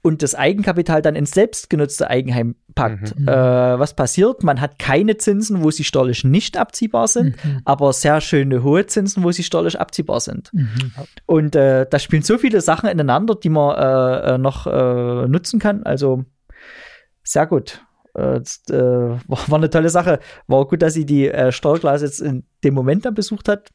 und 0.02 0.22
das 0.22 0.34
Eigenkapital 0.34 1.02
dann 1.02 1.16
ins 1.16 1.32
selbstgenutzte 1.32 2.08
Eigenheim 2.08 2.54
packt. 2.74 3.18
Mhm. 3.18 3.28
Äh, 3.28 3.32
was 3.78 3.94
passiert? 3.94 4.42
Man 4.42 4.60
hat 4.60 4.78
keine 4.78 5.16
Zinsen, 5.16 5.62
wo 5.62 5.70
sie 5.70 5.84
steuerlich 5.84 6.24
nicht 6.24 6.56
abziehbar 6.56 7.08
sind, 7.08 7.42
Mhm. 7.44 7.60
aber 7.64 7.92
sehr 7.92 8.20
schöne 8.20 8.62
hohe 8.62 8.86
Zinsen, 8.86 9.22
wo 9.24 9.32
sie 9.32 9.42
steuerlich 9.42 9.80
abziehbar 9.80 10.20
sind. 10.20 10.52
Mhm. 10.52 10.92
Und 11.26 11.56
äh, 11.56 11.86
da 11.88 11.98
spielen 11.98 12.22
so 12.22 12.38
viele 12.38 12.60
Sachen 12.60 12.88
ineinander, 12.88 13.34
die 13.34 13.48
man 13.50 13.76
äh, 13.76 14.34
äh, 14.34 14.38
noch 14.38 14.66
äh, 14.66 15.28
nutzen 15.28 15.58
kann. 15.58 15.82
Also 15.82 16.24
sehr 17.22 17.46
gut. 17.46 17.84
Äh, 18.14 18.40
das, 18.40 18.62
war, 18.68 19.18
war 19.26 19.58
eine 19.58 19.70
tolle 19.70 19.90
Sache. 19.90 20.20
War 20.46 20.66
gut, 20.66 20.82
dass 20.82 20.94
sie 20.94 21.04
die 21.06 21.28
äh, 21.28 21.52
Steuerklasse 21.52 22.04
jetzt 22.06 22.20
in 22.20 22.44
dem 22.64 22.74
Moment 22.74 23.04
dann 23.04 23.14
besucht 23.14 23.48
hat. 23.48 23.70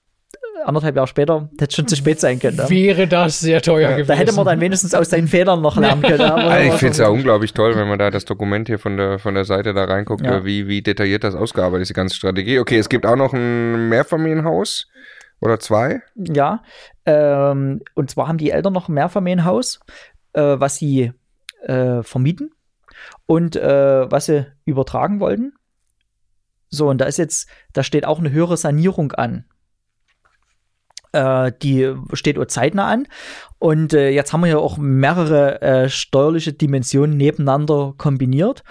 Anderthalb 0.65 0.95
Jahre 0.95 1.07
später 1.07 1.49
hätte 1.59 1.75
schon 1.75 1.87
zu 1.87 1.95
spät 1.95 2.19
sein 2.19 2.39
können. 2.39 2.57
ne? 2.57 2.69
Wäre 2.69 3.07
das 3.07 3.39
sehr 3.39 3.61
teuer 3.61 3.91
gewesen. 3.91 4.07
Da 4.07 4.13
hätte 4.15 4.33
man 4.33 4.45
dann 4.45 4.59
wenigstens 4.61 4.93
aus 4.93 5.09
seinen 5.09 5.27
Fehlern 5.27 5.61
noch 5.61 5.77
lernen 5.77 6.01
können. 6.01 6.21
aber- 6.21 6.43
Also 6.43 6.67
ich 6.73 6.79
finde 6.79 6.91
es 6.93 6.97
ja 6.99 7.07
unglaublich 7.09 7.53
toll, 7.53 7.75
wenn 7.75 7.87
man 7.87 7.99
da 7.99 8.09
das 8.09 8.25
Dokument 8.25 8.67
hier 8.67 8.79
von 8.79 8.97
der, 8.97 9.19
von 9.19 9.33
der 9.35 9.45
Seite 9.45 9.73
da 9.73 9.83
reinguckt, 9.85 10.25
Ja. 10.25 10.45
wie, 10.45 10.67
wie 10.67 10.81
detailliert 10.81 11.23
das 11.23 11.35
ausgearbeitet 11.35 11.83
ist, 11.83 11.89
die 11.89 11.93
ganze 11.93 12.15
Strategie. 12.15 12.59
Okay, 12.59 12.77
es 12.77 12.89
gibt 12.89 13.05
auch 13.05 13.15
noch 13.15 13.33
ein 13.33 13.89
Mehrfamilienhaus 13.89 14.87
oder 15.41 15.59
zwei. 15.59 16.01
Ja, 16.15 16.63
ähm, 17.05 17.81
und 17.95 18.09
zwar 18.09 18.27
haben 18.27 18.37
die 18.37 18.51
Eltern 18.51 18.73
noch 18.73 18.87
ein 18.89 18.93
Mehrfamilienhaus, 18.93 19.79
äh, 20.33 20.41
was 20.41 20.77
sie 20.77 21.11
äh, 21.65 22.03
vermieten 22.03 22.51
und 23.25 23.55
äh, 23.55 24.09
was 24.11 24.25
sie 24.27 24.45
übertragen 24.65 25.19
wollten. 25.19 25.53
So, 26.69 26.89
und 26.89 26.97
da 26.99 27.05
ist 27.05 27.17
jetzt, 27.17 27.47
da 27.73 27.83
steht 27.83 28.05
auch 28.05 28.19
eine 28.19 28.31
höhere 28.31 28.57
Sanierung 28.57 29.11
an. 29.11 29.45
Äh, 31.13 31.51
die 31.61 31.93
steht 32.13 32.37
auch 32.37 32.45
zeitnah 32.45 32.87
an. 32.87 33.07
Und 33.59 33.93
äh, 33.93 34.09
jetzt 34.09 34.33
haben 34.33 34.41
wir 34.41 34.49
ja 34.49 34.57
auch 34.57 34.77
mehrere 34.77 35.61
äh, 35.61 35.89
steuerliche 35.89 36.53
Dimensionen 36.53 37.15
nebeneinander 37.15 37.93
kombiniert. 37.97 38.63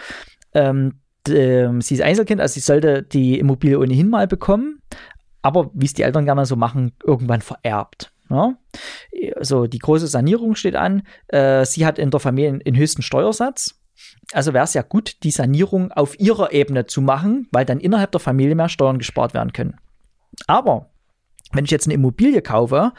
Ähm, 0.52 1.00
ähm, 1.28 1.80
sie 1.80 1.94
ist 1.94 2.02
Einzelkind, 2.02 2.40
also 2.40 2.54
sie 2.54 2.60
sollte 2.60 3.02
die 3.02 3.38
Immobilie 3.38 3.78
ohnehin 3.78 4.10
mal 4.10 4.26
bekommen, 4.26 4.82
aber 5.40 5.70
wie 5.72 5.86
es 5.86 5.94
die 5.94 6.02
Eltern 6.02 6.24
gerne 6.24 6.46
so 6.46 6.56
machen, 6.56 6.92
irgendwann 7.04 7.40
vererbt. 7.40 8.12
Ja? 8.28 8.54
Also 9.36 9.66
die 9.66 9.78
große 9.78 10.06
Sanierung 10.06 10.56
steht 10.56 10.76
an. 10.76 11.02
Äh, 11.28 11.64
sie 11.64 11.86
hat 11.86 11.98
in 11.98 12.10
der 12.10 12.20
Familie 12.20 12.58
den 12.58 12.76
höchsten 12.76 13.02
Steuersatz. 13.02 13.78
Also 14.32 14.52
wäre 14.52 14.64
es 14.64 14.74
ja 14.74 14.82
gut, 14.82 15.22
die 15.22 15.30
Sanierung 15.30 15.92
auf 15.92 16.18
ihrer 16.18 16.52
Ebene 16.52 16.86
zu 16.86 17.02
machen, 17.02 17.46
weil 17.52 17.64
dann 17.64 17.78
innerhalb 17.78 18.10
der 18.12 18.20
Familie 18.20 18.54
mehr 18.54 18.68
Steuern 18.68 18.98
gespart 18.98 19.34
werden 19.34 19.52
können. 19.52 19.76
Aber 20.46 20.91
wenn 21.52 21.64
ich 21.64 21.70
jetzt 21.70 21.86
eine 21.86 21.94
Immobilie 21.94 22.42
kaufe, 22.42 22.92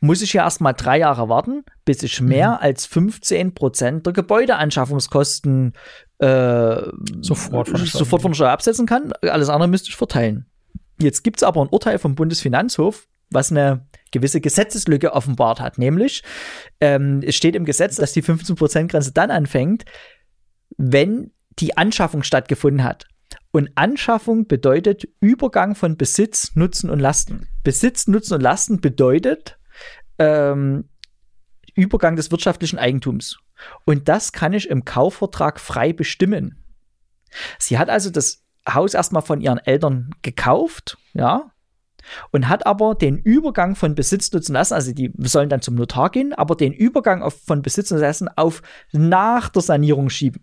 muss 0.00 0.22
ich 0.22 0.32
ja 0.32 0.44
erstmal 0.44 0.74
drei 0.74 0.98
Jahre 0.98 1.28
warten, 1.28 1.64
bis 1.84 2.02
ich 2.02 2.20
mehr 2.20 2.50
mhm. 2.50 2.56
als 2.60 2.86
15 2.86 3.54
Prozent 3.54 4.06
der 4.06 4.12
Gebäudeanschaffungskosten 4.12 5.74
äh, 6.18 6.82
sofort, 7.20 7.68
von 7.68 7.86
sofort 7.86 8.22
von 8.22 8.32
der 8.32 8.36
Steuer 8.36 8.50
absetzen 8.50 8.86
kann. 8.86 9.12
Alles 9.22 9.48
andere 9.48 9.68
müsste 9.68 9.90
ich 9.90 9.96
verteilen. 9.96 10.46
Jetzt 11.00 11.22
gibt 11.22 11.38
es 11.38 11.42
aber 11.42 11.60
ein 11.62 11.68
Urteil 11.68 11.98
vom 11.98 12.14
Bundesfinanzhof, 12.14 13.06
was 13.30 13.50
eine 13.50 13.86
gewisse 14.10 14.40
Gesetzeslücke 14.40 15.12
offenbart 15.12 15.60
hat. 15.60 15.78
Nämlich, 15.78 16.22
ähm, 16.80 17.20
es 17.24 17.36
steht 17.36 17.54
im 17.54 17.64
Gesetz, 17.64 17.96
dass 17.96 18.12
die 18.12 18.22
15%-Grenze 18.22 19.12
dann 19.12 19.30
anfängt, 19.30 19.84
wenn 20.76 21.30
die 21.58 21.76
Anschaffung 21.76 22.22
stattgefunden 22.22 22.84
hat. 22.84 23.06
Und 23.50 23.70
Anschaffung 23.76 24.46
bedeutet 24.46 25.08
Übergang 25.20 25.74
von 25.74 25.96
Besitz, 25.96 26.54
Nutzen 26.54 26.90
und 26.90 27.00
Lasten. 27.00 27.48
Besitz, 27.68 28.06
Nutzen 28.06 28.32
und 28.32 28.40
Lasten 28.40 28.80
bedeutet 28.80 29.58
ähm, 30.18 30.88
Übergang 31.74 32.16
des 32.16 32.30
wirtschaftlichen 32.30 32.78
Eigentums. 32.78 33.40
Und 33.84 34.08
das 34.08 34.32
kann 34.32 34.54
ich 34.54 34.70
im 34.70 34.86
Kaufvertrag 34.86 35.60
frei 35.60 35.92
bestimmen. 35.92 36.64
Sie 37.58 37.76
hat 37.78 37.90
also 37.90 38.08
das 38.08 38.42
Haus 38.66 38.94
erstmal 38.94 39.20
von 39.20 39.42
ihren 39.42 39.58
Eltern 39.58 40.14
gekauft, 40.22 40.96
ja, 41.12 41.52
und 42.30 42.48
hat 42.48 42.64
aber 42.64 42.94
den 42.94 43.18
Übergang 43.18 43.76
von 43.76 43.94
Besitz 43.94 44.32
nutzen 44.32 44.54
lassen, 44.54 44.72
also 44.72 44.94
die 44.94 45.12
sollen 45.18 45.50
dann 45.50 45.60
zum 45.60 45.74
Notar 45.74 46.08
gehen, 46.08 46.32
aber 46.32 46.56
den 46.56 46.72
Übergang 46.72 47.20
auf, 47.22 47.38
von 47.44 47.60
Besitz 47.60 47.90
nutzen 47.90 48.00
lassen 48.00 48.30
auf 48.34 48.62
nach 48.92 49.50
der 49.50 49.60
Sanierung 49.60 50.08
schieben. 50.08 50.42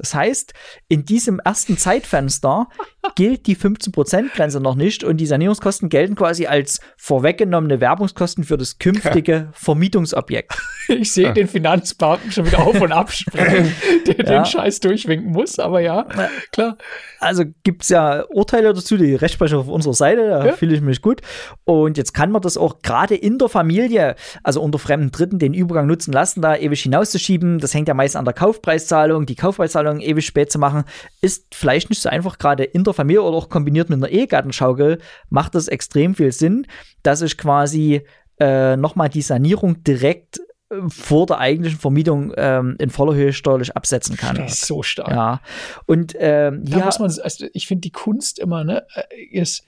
Das 0.00 0.14
heißt, 0.14 0.54
in 0.88 1.04
diesem 1.04 1.40
ersten 1.40 1.76
Zeitfenster 1.76 2.68
gilt 3.16 3.46
die 3.46 3.56
15%-Grenze 3.56 4.60
noch 4.60 4.74
nicht 4.74 5.04
und 5.04 5.18
die 5.18 5.26
Sanierungskosten 5.26 5.90
gelten 5.90 6.14
quasi 6.14 6.46
als 6.46 6.80
vorweggenommene 6.96 7.80
Werbungskosten 7.80 8.44
für 8.44 8.56
das 8.56 8.78
künftige 8.78 9.48
Vermietungsobjekt. 9.52 10.58
Ich 10.88 11.12
sehe 11.12 11.32
den 11.32 11.46
Finanzbeamten 11.46 12.32
schon 12.32 12.46
wieder 12.46 12.66
auf 12.66 12.80
und 12.80 12.90
absprechen, 12.90 13.72
der 14.08 14.16
ja. 14.16 14.24
den 14.24 14.44
Scheiß 14.44 14.80
durchwinken 14.80 15.30
muss, 15.30 15.60
aber 15.60 15.78
ja, 15.80 16.04
klar. 16.50 16.78
Also 17.20 17.44
gibt 17.62 17.82
es 17.82 17.90
ja 17.90 18.24
Urteile 18.28 18.72
dazu, 18.72 18.96
die 18.96 19.14
Rechtsprechung 19.14 19.60
auf 19.60 19.68
unserer 19.68 19.94
Seite, 19.94 20.28
da 20.28 20.46
ja. 20.46 20.52
fühle 20.54 20.74
ich 20.74 20.80
mich 20.80 21.00
gut. 21.00 21.20
Und 21.64 21.96
jetzt 21.96 22.12
kann 22.12 22.32
man 22.32 22.42
das 22.42 22.56
auch 22.56 22.82
gerade 22.82 23.14
in 23.14 23.38
der 23.38 23.48
Familie, 23.48 24.16
also 24.42 24.60
unter 24.60 24.80
fremden 24.80 25.12
Dritten, 25.12 25.38
den 25.38 25.54
Übergang 25.54 25.86
nutzen 25.86 26.12
lassen, 26.12 26.40
da 26.40 26.56
ewig 26.56 26.82
hinauszuschieben. 26.82 27.58
Das 27.58 27.74
hängt 27.74 27.88
ja 27.88 27.94
meist 27.94 28.16
an 28.16 28.24
der 28.24 28.34
Kaufpreiszahlung. 28.34 29.26
Die 29.26 29.36
Kaufpreiszahlung 29.36 29.89
ewig 29.98 30.26
spät 30.26 30.52
zu 30.52 30.58
machen, 30.58 30.84
ist 31.20 31.54
vielleicht 31.54 31.90
nicht 31.90 32.02
so 32.02 32.08
einfach, 32.08 32.38
gerade 32.38 32.64
in 32.64 32.84
der 32.84 32.94
Familie 32.94 33.22
oder 33.22 33.36
auch 33.36 33.48
kombiniert 33.48 33.90
mit 33.90 33.96
einer 33.96 34.10
Ehegattenschaukel, 34.10 34.98
macht 35.30 35.54
das 35.54 35.66
extrem 35.66 36.14
viel 36.14 36.30
Sinn, 36.30 36.66
dass 37.02 37.22
ich 37.22 37.36
quasi 37.36 38.02
äh, 38.38 38.76
nochmal 38.76 39.08
die 39.08 39.22
Sanierung 39.22 39.82
direkt 39.82 40.40
vor 40.88 41.26
der 41.26 41.38
eigentlichen 41.38 41.80
Vermietung 41.80 42.32
ähm, 42.36 42.76
in 42.78 42.90
voller 42.90 43.14
Höhe 43.14 43.32
steuerlich 43.32 43.76
absetzen 43.76 44.16
kann. 44.16 44.36
Das 44.36 44.52
ist 44.52 44.66
so 44.66 44.82
stark. 44.82 45.10
Ja. 45.10 45.40
Und 45.86 46.14
ähm, 46.18 46.64
da 46.64 46.84
muss 46.84 47.00
man, 47.00 47.10
also 47.22 47.46
ich 47.52 47.66
finde 47.66 47.80
die 47.80 47.90
Kunst 47.90 48.38
immer, 48.38 48.62
ne, 48.62 48.86
äh, 48.94 49.24
ist 49.32 49.64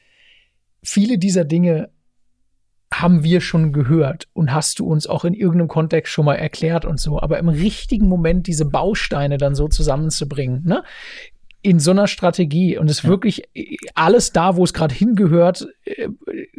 viele 0.83 1.19
dieser 1.19 1.45
Dinge 1.45 1.91
haben 3.01 3.25
wir 3.25 3.41
schon 3.41 3.73
gehört 3.73 4.29
und 4.33 4.53
hast 4.53 4.79
du 4.79 4.87
uns 4.87 5.07
auch 5.07 5.25
in 5.25 5.35
irgendeinem 5.35 5.69
Kontext 5.69 6.13
schon 6.13 6.25
mal 6.25 6.35
erklärt 6.35 6.85
und 6.85 7.01
so, 7.01 7.21
aber 7.21 7.39
im 7.39 7.49
richtigen 7.49 8.09
Moment 8.09 8.47
diese 8.47 8.65
Bausteine 8.65 9.39
dann 9.39 9.55
so 9.55 9.69
zusammenzubringen, 9.69 10.63
ne? 10.65 10.85
In 11.63 11.79
so 11.79 11.93
einer 11.93 12.09
Strategie 12.09 12.77
und 12.77 12.91
es 12.91 13.05
ja. 13.05 13.09
wirklich 13.09 13.45
äh, 13.55 13.77
alles 13.95 14.33
da, 14.33 14.57
wo 14.57 14.65
es 14.65 14.73
gerade 14.73 14.95
hingehört, 14.95 15.69
äh, 15.85 16.09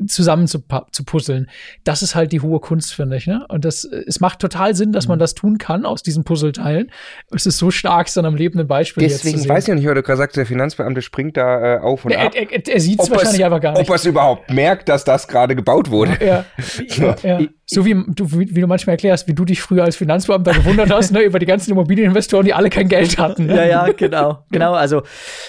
zusammen 0.08 0.48
zu, 0.48 0.64
zu 0.92 1.04
puzzeln. 1.04 1.50
Das 1.84 2.02
ist 2.02 2.16
halt 2.16 2.32
die 2.32 2.40
hohe 2.40 2.62
Kunst, 2.62 2.94
finde 2.94 3.18
ich. 3.18 3.28
Ne? 3.28 3.46
Und 3.50 3.66
das, 3.66 3.84
es 3.84 4.22
macht 4.22 4.40
total 4.40 4.76
Sinn, 4.76 4.94
dass 4.94 5.08
man 5.08 5.18
mhm. 5.18 5.22
das 5.22 5.34
tun 5.34 5.58
kann 5.58 5.86
aus 5.86 6.04
diesen 6.04 6.24
Puzzleteilen. 6.24 6.90
Es 7.32 7.46
ist 7.46 7.58
so 7.58 7.70
stark, 7.70 8.08
es 8.08 8.14
dann 8.14 8.26
am 8.26 8.36
lebenden 8.36 8.68
Beispiel 8.68 9.04
Deswegen 9.04 9.36
jetzt 9.36 9.44
zu 9.44 9.50
weiß 9.50 9.68
ich 9.68 9.74
nicht, 9.74 9.86
weil 9.86 9.96
du 9.96 10.04
gerade 10.04 10.18
sagst, 10.18 10.38
der 10.38 10.46
Finanzbeamte 10.46 11.02
springt 11.02 11.36
da 11.36 11.76
äh, 11.76 11.80
auf 11.80 12.06
und 12.06 12.12
er, 12.12 12.28
ab. 12.28 12.36
Er, 12.36 12.50
er, 12.50 12.68
er 12.68 12.80
sieht 12.80 13.02
es 13.02 13.12
wahrscheinlich 13.12 13.46
aber 13.46 13.60
gar 13.60 13.74
nicht. 13.74 13.82
Ob 13.82 13.90
er 13.90 13.96
es 13.96 14.06
überhaupt 14.06 14.52
merkt, 14.52 14.88
dass 14.88 15.04
das 15.04 15.28
gerade 15.28 15.56
gebaut 15.56 15.90
wurde. 15.90 16.18
Ja. 16.26 16.46
so. 16.88 17.14
ja. 17.24 17.40
So 17.74 17.86
wie 17.86 18.04
du, 18.08 18.32
wie, 18.32 18.62
du 18.62 18.68
manchmal 18.68 18.94
erklärst, 18.94 19.28
wie 19.28 19.34
du 19.34 19.46
dich 19.46 19.62
früher 19.62 19.84
als 19.84 19.96
Finanzbeamter 19.96 20.54
gewundert 20.54 20.92
hast, 20.92 21.12
ne, 21.12 21.22
über 21.22 21.40
die 21.40 21.46
ganzen 21.46 21.72
Immobilieninvestoren, 21.72 22.46
die 22.46 22.54
alle 22.54 22.70
kein 22.70 22.88
Geld 22.88 23.18
hatten. 23.18 23.48
Ne? 23.48 23.56
Ja, 23.56 23.66
ja, 23.66 23.92
genau. 23.92 24.46
Genau, 24.52 24.74
also 24.74 25.04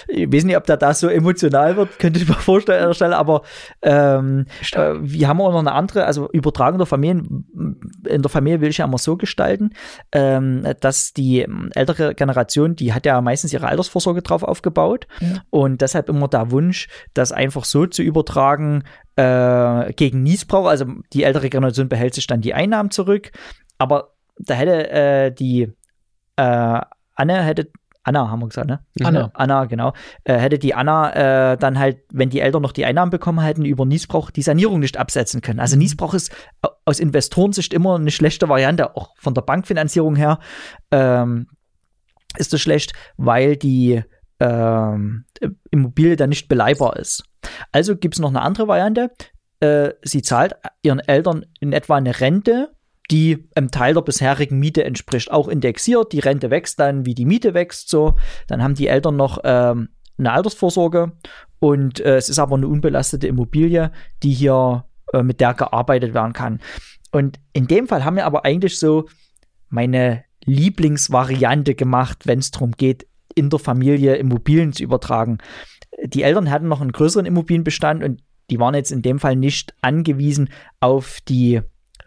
ich 0.07 0.31
weiß 0.31 0.43
nicht, 0.45 0.57
ob 0.57 0.65
der 0.65 0.77
da 0.77 0.93
so 0.93 1.07
emotional 1.07 1.75
wird, 1.77 1.99
könnte 1.99 2.19
ich 2.19 2.27
mir 2.27 2.35
vorstellen 2.35 2.95
aber 3.13 3.41
ähm, 3.81 4.45
äh, 4.73 4.93
wir 4.99 5.27
haben 5.27 5.41
auch 5.41 5.51
noch 5.51 5.59
eine 5.59 5.71
andere, 5.71 6.05
also 6.05 6.29
Übertragung 6.31 6.77
der 6.77 6.87
Familien, 6.87 7.45
in 8.07 8.21
der 8.21 8.29
Familie 8.29 8.61
will 8.61 8.69
ich 8.69 8.77
ja 8.77 8.85
immer 8.85 8.97
so 8.97 9.17
gestalten, 9.17 9.71
ähm, 10.11 10.65
dass 10.79 11.13
die 11.13 11.45
ältere 11.73 12.15
Generation, 12.15 12.75
die 12.75 12.93
hat 12.93 13.05
ja 13.05 13.21
meistens 13.21 13.53
ihre 13.53 13.67
Altersvorsorge 13.67 14.21
drauf 14.21 14.43
aufgebaut 14.43 15.07
ja. 15.19 15.41
und 15.49 15.81
deshalb 15.81 16.09
immer 16.09 16.27
der 16.27 16.51
Wunsch, 16.51 16.87
das 17.13 17.31
einfach 17.31 17.65
so 17.65 17.85
zu 17.85 18.01
übertragen 18.01 18.83
äh, 19.15 19.93
gegen 19.93 20.23
Niesbrauch, 20.23 20.67
also 20.67 20.85
die 21.13 21.23
ältere 21.23 21.49
Generation 21.49 21.89
behält 21.89 22.13
sich 22.13 22.27
dann 22.27 22.41
die 22.41 22.53
Einnahmen 22.53 22.91
zurück, 22.91 23.31
aber 23.77 24.13
da 24.37 24.53
hätte 24.55 24.89
äh, 24.91 25.31
die 25.31 25.73
äh, 26.35 26.81
Anne 27.17 27.43
hätte 27.43 27.71
Anna 28.05 28.29
haben 28.29 28.39
wir 28.39 28.49
gesagt, 28.49 28.67
ne? 28.67 28.85
Anna. 29.01 29.31
Anna, 29.33 29.65
genau. 29.65 29.93
Äh, 30.25 30.37
hätte 30.37 30.59
die 30.59 30.75
Anna 30.75 31.53
äh, 31.53 31.57
dann 31.57 31.79
halt, 31.79 32.03
wenn 32.11 32.29
die 32.29 32.39
Eltern 32.39 32.61
noch 32.61 32.71
die 32.71 32.85
Einnahmen 32.85 33.09
bekommen 33.09 33.41
hätten, 33.41 33.65
über 33.65 33.83
Niesbrauch 33.83 34.29
die 34.29 34.43
Sanierung 34.43 34.79
nicht 34.79 34.97
absetzen 34.97 35.41
können. 35.41 35.59
Also 35.59 35.75
mhm. 35.75 35.81
Niesbrauch 35.81 36.13
ist 36.13 36.31
aus 36.85 36.99
Investorensicht 36.99 37.73
immer 37.73 37.95
eine 37.95 38.11
schlechte 38.11 38.47
Variante, 38.47 38.95
auch 38.95 39.15
von 39.17 39.33
der 39.33 39.41
Bankfinanzierung 39.41 40.15
her 40.15 40.39
ähm, 40.91 41.47
ist 42.37 42.53
das 42.53 42.61
schlecht, 42.61 42.93
weil 43.17 43.57
die 43.57 44.03
ähm, 44.39 45.25
Immobilie 45.71 46.15
dann 46.15 46.29
nicht 46.29 46.47
beleihbar 46.47 46.97
ist. 46.97 47.23
Also 47.71 47.95
gibt 47.95 48.15
es 48.15 48.19
noch 48.19 48.29
eine 48.29 48.41
andere 48.41 48.67
Variante. 48.67 49.11
Äh, 49.59 49.91
sie 50.03 50.21
zahlt 50.21 50.55
ihren 50.81 50.99
Eltern 50.99 51.45
in 51.59 51.73
etwa 51.73 51.95
eine 51.95 52.19
Rente 52.19 52.75
die 53.11 53.47
einem 53.55 53.71
Teil 53.71 53.93
der 53.93 54.01
bisherigen 54.01 54.59
Miete 54.59 54.83
entspricht. 54.83 55.31
Auch 55.31 55.47
indexiert, 55.47 56.11
die 56.11 56.19
Rente 56.19 56.49
wächst 56.49 56.79
dann, 56.79 57.05
wie 57.05 57.13
die 57.13 57.25
Miete 57.25 57.53
wächst, 57.53 57.89
so. 57.89 58.15
Dann 58.47 58.63
haben 58.63 58.75
die 58.75 58.87
Eltern 58.87 59.15
noch 59.15 59.39
ähm, 59.43 59.89
eine 60.17 60.31
Altersvorsorge 60.31 61.11
und 61.59 61.99
äh, 61.99 62.17
es 62.17 62.29
ist 62.29 62.39
aber 62.39 62.55
eine 62.55 62.67
unbelastete 62.67 63.27
Immobilie, 63.27 63.91
die 64.23 64.31
hier 64.31 64.85
äh, 65.13 65.23
mit 65.23 65.39
der 65.39 65.53
gearbeitet 65.53 66.13
werden 66.13 66.33
kann. 66.33 66.61
Und 67.11 67.39
in 67.53 67.67
dem 67.67 67.87
Fall 67.87 68.03
haben 68.03 68.15
wir 68.15 68.25
aber 68.25 68.45
eigentlich 68.45 68.79
so 68.79 69.07
meine 69.69 70.23
Lieblingsvariante 70.45 71.75
gemacht, 71.75 72.25
wenn 72.25 72.39
es 72.39 72.51
darum 72.51 72.71
geht, 72.71 73.07
in 73.35 73.49
der 73.49 73.59
Familie 73.59 74.15
Immobilien 74.15 74.73
zu 74.73 74.83
übertragen. 74.83 75.37
Die 76.03 76.23
Eltern 76.23 76.49
hatten 76.49 76.67
noch 76.67 76.81
einen 76.81 76.91
größeren 76.91 77.25
Immobilienbestand 77.25 78.03
und 78.03 78.21
die 78.49 78.59
waren 78.59 78.75
jetzt 78.75 78.91
in 78.91 79.01
dem 79.01 79.19
Fall 79.19 79.35
nicht 79.35 79.73
angewiesen 79.81 80.49
auf 80.79 81.19
die 81.27 81.61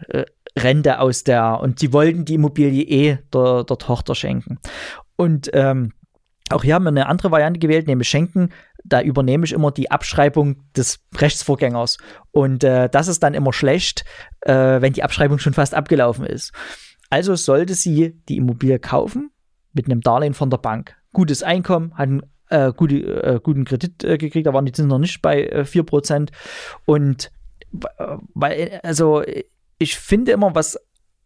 äh, 0.09 0.25
Rente 0.59 1.01
aus 1.01 1.25
der, 1.25 1.61
und 1.61 1.79
sie 1.79 1.93
wollten 1.93 2.25
die 2.25 2.35
Immobilie 2.35 2.85
eh 2.85 3.19
der, 3.33 3.65
der 3.65 3.79
Tochter 3.79 4.15
schenken. 4.15 4.59
Und 5.17 5.51
ähm, 5.53 5.93
auch 6.51 6.63
hier 6.63 6.75
haben 6.75 6.85
wir 6.85 6.89
eine 6.89 7.07
andere 7.07 7.31
Variante 7.31 7.61
gewählt, 7.61 7.87
nämlich 7.87 8.09
Schenken. 8.09 8.51
Da 8.85 9.03
übernehme 9.03 9.45
ich 9.45 9.53
immer 9.53 9.71
die 9.71 9.91
Abschreibung 9.91 10.63
des 10.75 11.01
Rechtsvorgängers. 11.15 11.99
Und 12.31 12.65
äh, 12.65 12.89
das 12.89 13.09
ist 13.09 13.23
dann 13.23 13.35
immer 13.35 13.53
schlecht, 13.53 14.05
äh, 14.41 14.81
wenn 14.81 14.95
die 14.95 15.03
Abschreibung 15.03 15.39
schon 15.39 15.53
fast 15.53 15.75
abgelaufen 15.75 16.25
ist. 16.25 16.53
Also 17.11 17.35
sollte 17.35 17.75
sie 17.75 18.21
die 18.29 18.37
Immobilie 18.37 18.79
kaufen 18.79 19.31
mit 19.73 19.87
einem 19.87 20.01
Darlehen 20.01 20.35
von 20.35 20.51
der 20.51 20.59
Bank. 20.59 20.97
Gutes 21.13 21.43
Einkommen, 21.43 21.93
hat 21.95 22.09
einen 22.09 22.23
äh, 22.51 22.73
gute, 22.73 22.97
äh, 22.97 23.41
guten 23.43 23.65
Kredit 23.65 24.05
äh, 24.05 24.19
gekriegt, 24.19 24.47
da 24.47 24.53
waren 24.53 24.67
die 24.67 24.73
Zinsen 24.73 24.89
noch 24.89 24.99
nicht 24.99 25.23
bei 25.23 25.45
äh, 25.45 25.63
4%. 25.63 26.31
Und 26.87 27.31
äh, 27.99 28.17
weil, 28.35 28.81
also 28.83 29.23
ich 29.79 29.97
finde 29.97 30.33
immer, 30.33 30.55
was 30.55 30.79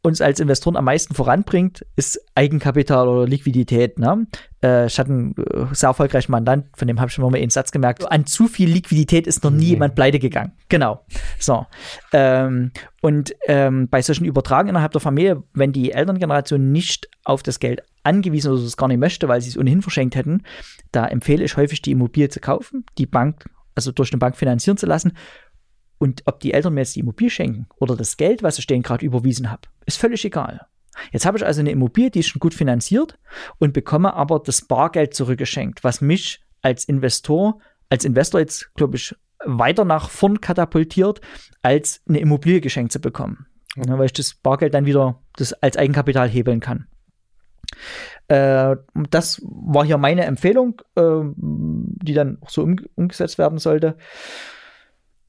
uns 0.02 0.20
als 0.20 0.40
Investoren 0.40 0.76
am 0.76 0.84
meisten 0.84 1.14
voranbringt, 1.14 1.86
ist 1.94 2.20
Eigenkapital 2.34 3.08
oder 3.08 3.26
Liquidität. 3.26 3.98
Ne? 3.98 4.26
Äh, 4.62 4.86
ich 4.86 4.98
hatte 4.98 5.10
einen 5.10 5.36
äh, 5.36 5.66
sehr 5.72 5.90
erfolgreichen 5.90 6.32
Mandant, 6.32 6.66
von 6.76 6.88
dem 6.88 6.98
habe 6.98 7.08
ich 7.08 7.14
schon 7.14 7.30
mal 7.30 7.38
einen 7.38 7.50
Satz 7.50 7.70
gemerkt. 7.70 8.10
An 8.10 8.26
zu 8.26 8.48
viel 8.48 8.68
Liquidität 8.68 9.28
ist 9.28 9.44
noch 9.44 9.52
nie 9.52 9.66
mhm. 9.66 9.70
jemand 9.70 9.94
pleite 9.94 10.18
gegangen. 10.18 10.52
Genau. 10.68 11.04
So. 11.38 11.66
Ähm, 12.12 12.72
und 13.00 13.34
ähm, 13.46 13.88
bei 13.88 14.02
solchen 14.02 14.24
Übertragungen 14.24 14.70
innerhalb 14.70 14.92
der 14.92 15.00
Familie, 15.00 15.44
wenn 15.54 15.72
die 15.72 15.92
Elterngeneration 15.92 16.72
nicht 16.72 17.08
auf 17.24 17.44
das 17.44 17.60
Geld 17.60 17.82
angewiesen 18.02 18.52
oder 18.52 18.62
es 18.62 18.76
gar 18.76 18.88
nicht 18.88 18.98
möchte, 18.98 19.28
weil 19.28 19.40
sie 19.40 19.50
es 19.50 19.58
ohnehin 19.58 19.82
verschenkt 19.82 20.16
hätten, 20.16 20.42
da 20.90 21.06
empfehle 21.06 21.44
ich 21.44 21.56
häufig, 21.56 21.80
die 21.80 21.92
Immobilie 21.92 22.28
zu 22.28 22.40
kaufen, 22.40 22.84
die 22.98 23.06
Bank, 23.06 23.48
also 23.76 23.92
durch 23.92 24.12
eine 24.12 24.18
Bank 24.18 24.36
finanzieren 24.36 24.76
zu 24.76 24.86
lassen 24.86 25.12
und 26.02 26.22
ob 26.26 26.40
die 26.40 26.52
Eltern 26.52 26.74
mir 26.74 26.80
jetzt 26.80 26.96
die 26.96 27.00
Immobilie 27.00 27.30
schenken 27.30 27.68
oder 27.76 27.94
das 27.94 28.16
Geld, 28.16 28.42
was 28.42 28.58
ich 28.58 28.66
denen 28.66 28.82
gerade 28.82 29.06
überwiesen 29.06 29.52
habe, 29.52 29.68
ist 29.86 29.98
völlig 29.98 30.24
egal. 30.24 30.66
Jetzt 31.12 31.24
habe 31.24 31.38
ich 31.38 31.46
also 31.46 31.60
eine 31.60 31.70
Immobilie, 31.70 32.10
die 32.10 32.18
ist 32.18 32.26
schon 32.26 32.40
gut 32.40 32.54
finanziert 32.54 33.20
und 33.58 33.72
bekomme 33.72 34.12
aber 34.14 34.40
das 34.40 34.62
Bargeld 34.62 35.14
zurückgeschenkt, 35.14 35.84
was 35.84 36.00
mich 36.00 36.42
als 36.60 36.84
Investor, 36.84 37.60
als 37.88 38.04
Investor 38.04 38.40
jetzt, 38.40 38.74
glaube 38.74 38.96
ich, 38.96 39.14
weiter 39.44 39.84
nach 39.84 40.10
vorn 40.10 40.40
katapultiert, 40.40 41.20
als 41.62 42.02
eine 42.08 42.18
Immobilie 42.18 42.60
geschenkt 42.60 42.92
zu 42.92 43.00
bekommen. 43.00 43.46
Ja, 43.76 43.96
weil 43.96 44.06
ich 44.06 44.12
das 44.12 44.34
Bargeld 44.34 44.74
dann 44.74 44.86
wieder 44.86 45.22
das 45.36 45.52
als 45.52 45.76
Eigenkapital 45.76 46.28
hebeln 46.28 46.58
kann. 46.58 46.88
Äh, 48.26 48.74
das 49.08 49.40
war 49.44 49.84
hier 49.84 49.98
meine 49.98 50.24
Empfehlung, 50.24 50.82
äh, 50.96 51.20
die 51.36 52.14
dann 52.14 52.38
auch 52.40 52.50
so 52.50 52.64
um, 52.64 52.76
umgesetzt 52.96 53.38
werden 53.38 53.58
sollte. 53.58 53.96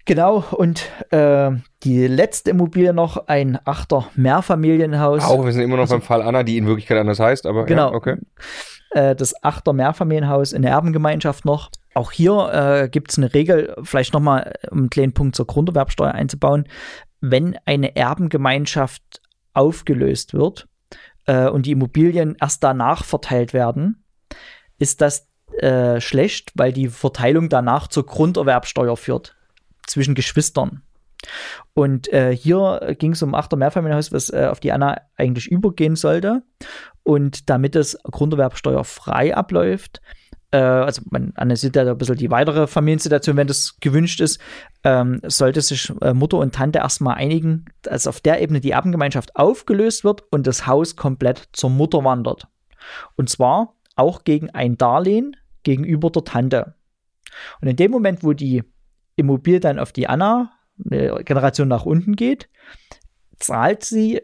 Genau, 0.05 0.43
und 0.51 0.89
äh, 1.11 1.51
die 1.83 2.07
letzte 2.07 2.51
Immobilie 2.51 2.93
noch, 2.93 3.27
ein 3.27 3.57
Achter 3.63 4.09
Mehrfamilienhaus. 4.15 5.23
Auch, 5.23 5.45
wir 5.45 5.53
sind 5.53 5.61
immer 5.61 5.77
noch 5.77 5.83
also, 5.83 5.95
beim 5.95 6.01
Fall 6.01 6.21
Anna, 6.21 6.43
die 6.43 6.57
in 6.57 6.67
Wirklichkeit 6.67 6.97
anders 6.97 7.19
heißt, 7.19 7.45
aber 7.45 7.65
genau, 7.65 7.91
ja, 7.91 7.95
okay. 7.95 8.17
Äh, 8.91 9.15
das 9.15 9.41
Achter 9.43 9.71
Mehrfamilienhaus 9.71 10.51
in 10.51 10.61
der 10.61 10.71
Erbengemeinschaft 10.71 11.45
noch. 11.45 11.71
Auch 11.93 12.11
hier 12.11 12.49
äh, 12.53 12.89
gibt 12.89 13.11
es 13.11 13.17
eine 13.17 13.33
Regel, 13.33 13.75
vielleicht 13.83 14.13
nochmal 14.13 14.53
um 14.69 14.79
einen 14.79 14.89
kleinen 14.89 15.13
Punkt 15.13 15.37
zur 15.37 15.47
Grunderwerbsteuer 15.47 16.11
einzubauen. 16.11 16.67
Wenn 17.21 17.57
eine 17.65 17.95
Erbengemeinschaft 17.95 19.21
aufgelöst 19.53 20.33
wird 20.33 20.67
äh, 21.27 21.47
und 21.47 21.65
die 21.65 21.71
Immobilien 21.71 22.35
erst 22.41 22.61
danach 22.61 23.05
verteilt 23.05 23.53
werden, 23.53 24.03
ist 24.79 24.99
das 24.99 25.29
äh, 25.59 26.01
schlecht, 26.01 26.51
weil 26.55 26.73
die 26.73 26.89
Verteilung 26.89 27.47
danach 27.47 27.87
zur 27.87 28.05
Grunderwerbsteuer 28.05 28.97
führt 28.97 29.37
zwischen 29.87 30.15
Geschwistern. 30.15 30.81
Und 31.73 32.11
äh, 32.11 32.35
hier 32.35 32.95
ging 32.99 33.13
es 33.13 33.23
um 33.23 33.33
Achter 33.33 33.55
Mehrfamilienhaus, 33.55 34.11
was 34.11 34.29
äh, 34.29 34.47
auf 34.49 34.59
die 34.59 34.71
Anna 34.71 35.01
eigentlich 35.15 35.47
übergehen 35.47 35.95
sollte. 35.95 36.43
Und 37.03 37.49
damit 37.49 37.75
es 37.75 37.97
Grunderwerbsteuer 38.03 38.83
frei 38.83 39.35
abläuft, 39.35 40.01
äh, 40.53 40.57
also 40.57 41.01
man 41.09 41.33
analysiert 41.35 41.75
ja 41.75 41.89
ein 41.89 41.97
bisschen 41.97 42.15
die 42.15 42.31
weitere 42.31 42.67
Familiensituation, 42.67 43.37
wenn 43.37 43.47
das 43.47 43.77
gewünscht 43.79 44.21
ist, 44.21 44.39
ähm, 44.83 45.19
sollte 45.23 45.61
sich 45.61 45.91
äh, 46.01 46.13
Mutter 46.13 46.37
und 46.37 46.53
Tante 46.53 46.79
erstmal 46.79 47.15
einigen, 47.15 47.65
dass 47.81 48.07
auf 48.07 48.21
der 48.21 48.41
Ebene 48.41 48.61
die 48.61 48.71
Erbengemeinschaft 48.71 49.35
aufgelöst 49.35 50.03
wird 50.03 50.23
und 50.31 50.45
das 50.45 50.67
Haus 50.67 50.95
komplett 50.95 51.49
zur 51.53 51.71
Mutter 51.71 52.03
wandert. 52.03 52.47
Und 53.15 53.29
zwar 53.29 53.75
auch 53.95 54.23
gegen 54.23 54.49
ein 54.51 54.77
Darlehen 54.77 55.35
gegenüber 55.63 56.11
der 56.11 56.23
Tante. 56.23 56.75
Und 57.61 57.67
in 57.67 57.75
dem 57.75 57.89
Moment, 57.89 58.23
wo 58.23 58.33
die 58.33 58.63
Immobilie 59.15 59.59
dann 59.59 59.79
auf 59.79 59.91
die 59.91 60.07
Anna, 60.07 60.51
eine 60.89 61.23
Generation 61.23 61.67
nach 61.67 61.85
unten 61.85 62.15
geht, 62.15 62.49
zahlt 63.37 63.83
sie 63.83 64.21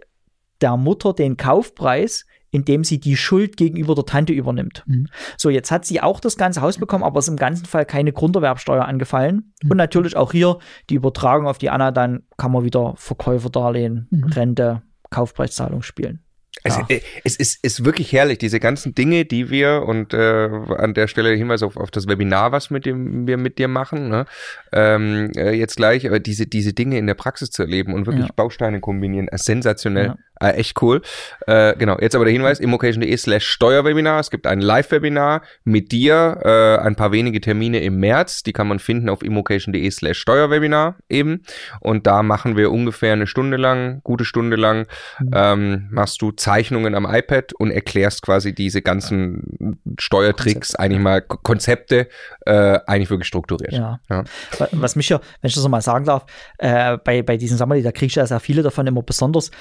der 0.62 0.78
Mutter 0.78 1.13
den 1.13 1.38
Kaufpreis, 1.38 2.25
indem 2.52 2.84
sie 2.84 2.99
die 2.99 3.15
Schuld 3.15 3.58
gegenüber 3.58 3.95
der 3.95 4.06
Tante 4.06 4.34
übernimmt. 4.34 4.84
Mhm. 4.88 5.08
So, 5.38 5.49
jetzt 5.49 5.71
hat 5.71 5.86
sie 5.86 6.02
auch 6.02 6.19
das 6.19 6.38
ganze 6.38 6.62
Haus 6.62 6.78
bekommen, 6.78 7.04
aber 7.04 7.19
ist 7.19 7.28
im 7.28 7.36
ganzen 7.38 7.65
Fall 7.65 7.86
keine 7.86 8.12
Grunderwerbsteuer 8.12 8.86
angefallen. 8.86 9.54
Mhm. 9.62 9.71
Und 9.71 9.78
natürlich 9.78 10.15
auch 10.15 10.32
hier 10.32 10.58
die 10.89 10.95
Übertragung 10.95 11.47
auf 11.47 11.60
die 11.60 11.69
Anna, 11.69 11.91
dann 11.91 12.23
kann 12.38 12.52
man 12.52 12.63
wieder 12.63 12.93
Verkäuferdarlehen, 12.97 14.08
mhm. 14.10 14.23
Rente, 14.25 14.82
Kaufpreiszahlung 15.12 15.82
spielen. 15.82 16.23
Es, 16.64 16.76
ja. 16.76 16.88
Es, 17.24 17.36
ist, 17.38 17.64
ist 17.64 17.86
wirklich 17.86 18.12
herrlich, 18.12 18.38
diese 18.38 18.60
ganzen 18.60 18.94
Dinge, 18.94 19.24
die 19.24 19.50
wir 19.50 19.84
und 19.86 20.14
äh, 20.14 20.50
an 20.78 20.94
der 20.94 21.08
Stelle 21.08 21.34
Hinweis 21.36 21.64
auf, 21.64 21.78
auf 21.78 21.90
das 21.90 22.08
Webinar, 22.08 22.52
was 22.52 22.70
mit 22.70 22.86
dem 22.86 23.28
wir 23.28 23.38
mit 23.38 23.60
dir 23.60 23.68
machen, 23.68 24.10
ne? 24.10 24.26
ähm, 24.74 25.32
äh, 25.36 25.52
jetzt 25.52 25.78
gleich, 25.78 26.06
aber 26.06 26.20
diese, 26.20 26.48
diese 26.48 26.74
Dinge 26.74 26.98
in 26.98 27.08
der 27.08 27.14
Praxis 27.14 27.52
zu 27.52 27.62
erleben 27.62 27.94
und 27.94 28.08
wirklich 28.08 28.26
ja. 28.26 28.34
Bausteine 28.36 28.82
kombinieren, 28.82 29.28
äh, 29.30 29.38
sensationell. 29.38 30.08
Ja. 30.08 30.18
Äh, 30.41 30.52
echt 30.52 30.82
cool. 30.82 31.02
Äh, 31.47 31.75
genau, 31.78 31.97
jetzt 31.99 32.15
aber 32.15 32.25
der 32.25 32.32
Hinweis, 32.32 32.60
immocation.de 32.60 33.15
slash 33.17 33.45
Steuerwebinar. 33.45 34.19
Es 34.19 34.32
gibt 34.32 34.47
ein 34.47 34.62
Live-Webinar 34.62 35.41
mit 35.63 35.91
dir, 35.91 36.39
äh, 36.43 36.86
ein 36.86 36.95
paar 36.95 37.12
wenige 37.12 37.41
Termine 37.41 37.80
im 37.80 37.97
März. 37.97 38.43
Die 38.43 38.54
kann 38.54 38.67
man 38.67 38.80
finden 38.80 39.10
auf 39.10 39.21
immocation.de 39.21 39.89
slash 39.91 40.19
Steuerwebinar 40.19 40.95
eben. 41.10 41.43
Und 41.82 42.08
da 42.08 42.23
machen 42.23 42.56
wir 42.56 42.71
ungefähr 42.71 43.13
eine 43.13 43.28
Stunde 43.28 43.58
lang, 43.58 44.02
gute 44.04 44.25
Stunde 44.25 44.56
lang, 44.56 44.88
mhm. 45.19 45.32
ähm, 45.34 45.88
machst 45.91 46.21
du 46.21 46.32
Zeichnungen 46.32 46.95
am 46.95 47.06
iPad 47.06 47.54
und 47.54 47.71
erklärst 47.71 48.21
quasi 48.21 48.54
diese 48.54 48.82
ganzen 48.82 49.78
Steuertricks, 49.99 50.73
Konzepte. 50.73 50.80
eigentlich 50.80 51.02
mal 51.02 51.21
Konzepte, 51.21 52.08
äh, 52.45 52.80
eigentlich 52.88 53.10
wirklich 53.10 53.28
strukturiert. 53.28 53.73
Ja. 53.73 53.99
ja. 54.10 54.23
Was 54.71 54.95
mich 54.95 55.10
ja, 55.10 55.19
wenn 55.41 55.49
ich 55.49 55.56
das 55.56 55.63
nochmal 55.63 55.82
sagen 55.82 56.06
darf, 56.06 56.25
äh, 56.58 56.97
bei, 56.97 57.23
bei 57.23 57.38
diesen 57.38 57.58
Sammlern, 57.58 57.84
da 57.84 57.91
kriege 57.91 58.08
ich 58.08 58.15
ja 58.15 58.25
sehr 58.25 58.39
viele 58.39 58.63
davon 58.63 58.88
immer 58.88 59.04
besonders 59.04 59.52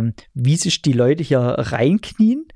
ähm, 0.00 0.14
wie 0.34 0.56
sich 0.56 0.82
die 0.82 0.92
Leute 0.92 1.22
hier 1.22 1.40
reinknien 1.40 2.46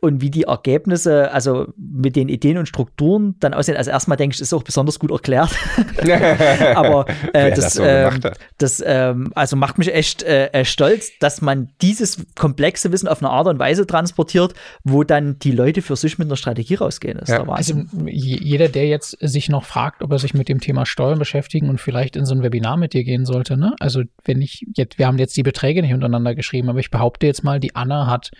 und 0.00 0.20
wie 0.20 0.30
die 0.30 0.44
Ergebnisse, 0.44 1.30
also 1.32 1.68
mit 1.76 2.16
den 2.16 2.28
Ideen 2.28 2.58
und 2.58 2.66
Strukturen 2.66 3.36
dann 3.40 3.54
aussehen. 3.54 3.76
Also 3.76 3.90
erstmal 3.90 4.16
denke 4.16 4.34
ich, 4.34 4.40
ist 4.40 4.52
auch 4.52 4.62
besonders 4.62 4.98
gut 4.98 5.10
erklärt. 5.10 5.50
Aber 6.74 7.06
äh, 7.32 7.50
das, 7.50 7.58
das, 7.58 7.74
so 7.74 7.84
ähm, 7.84 8.20
das 8.58 8.82
ähm, 8.84 9.32
also 9.34 9.56
macht 9.56 9.78
mich 9.78 9.92
echt 9.92 10.22
äh, 10.22 10.64
stolz, 10.64 11.12
dass 11.18 11.40
man 11.40 11.70
dieses 11.82 12.24
komplexe 12.34 12.92
Wissen 12.92 13.08
auf 13.08 13.22
eine 13.22 13.30
Art 13.30 13.46
und 13.46 13.58
Weise 13.58 13.86
transportiert, 13.86 14.54
wo 14.84 15.04
dann 15.04 15.38
die 15.38 15.52
Leute 15.52 15.82
für 15.82 15.96
sich 15.96 16.18
mit 16.18 16.28
einer 16.28 16.36
Strategie 16.36 16.74
rausgehen. 16.74 17.20
Ja. 17.26 17.46
Also 17.48 17.82
jeder, 18.06 18.68
der 18.68 18.86
jetzt 18.86 19.16
sich 19.20 19.48
noch 19.48 19.64
fragt, 19.64 20.02
ob 20.02 20.12
er 20.12 20.18
sich 20.18 20.34
mit 20.34 20.48
dem 20.48 20.60
Thema 20.60 20.86
Steuern 20.86 21.18
beschäftigen 21.18 21.68
und 21.68 21.80
vielleicht 21.80 22.16
in 22.16 22.26
so 22.26 22.34
ein 22.34 22.42
Webinar 22.42 22.76
mit 22.76 22.92
dir 22.92 23.04
gehen 23.04 23.24
sollte, 23.24 23.56
ne? 23.56 23.74
Also 23.80 24.02
wenn 24.24 24.40
ich 24.40 24.66
jetzt, 24.74 24.98
wir 24.98 25.06
haben 25.06 25.18
jetzt 25.18 25.36
die 25.36 25.42
Beträge 25.42 25.82
nicht 25.82 25.94
untereinander 25.94 26.34
geschrieben, 26.34 26.68
aber 26.68 26.80
ich 26.80 26.90
behaupte 26.90 27.26
jetzt 27.26 27.44
mal, 27.44 27.60
die 27.60 27.74
Anna 27.74 28.06
hat 28.06 28.30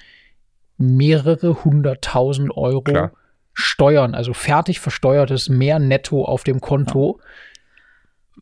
mehrere 0.79 1.65
hunderttausend 1.65 2.57
Euro 2.57 2.83
Klar. 2.83 3.13
Steuern, 3.53 4.15
also 4.15 4.35
fertig 4.35 4.81
versteuertes 4.81 5.49
mehr 5.49 5.79
netto 5.79 6.25
auf 6.25 6.45
dem 6.45 6.61
Konto. 6.61 7.19
Ja 7.19 7.25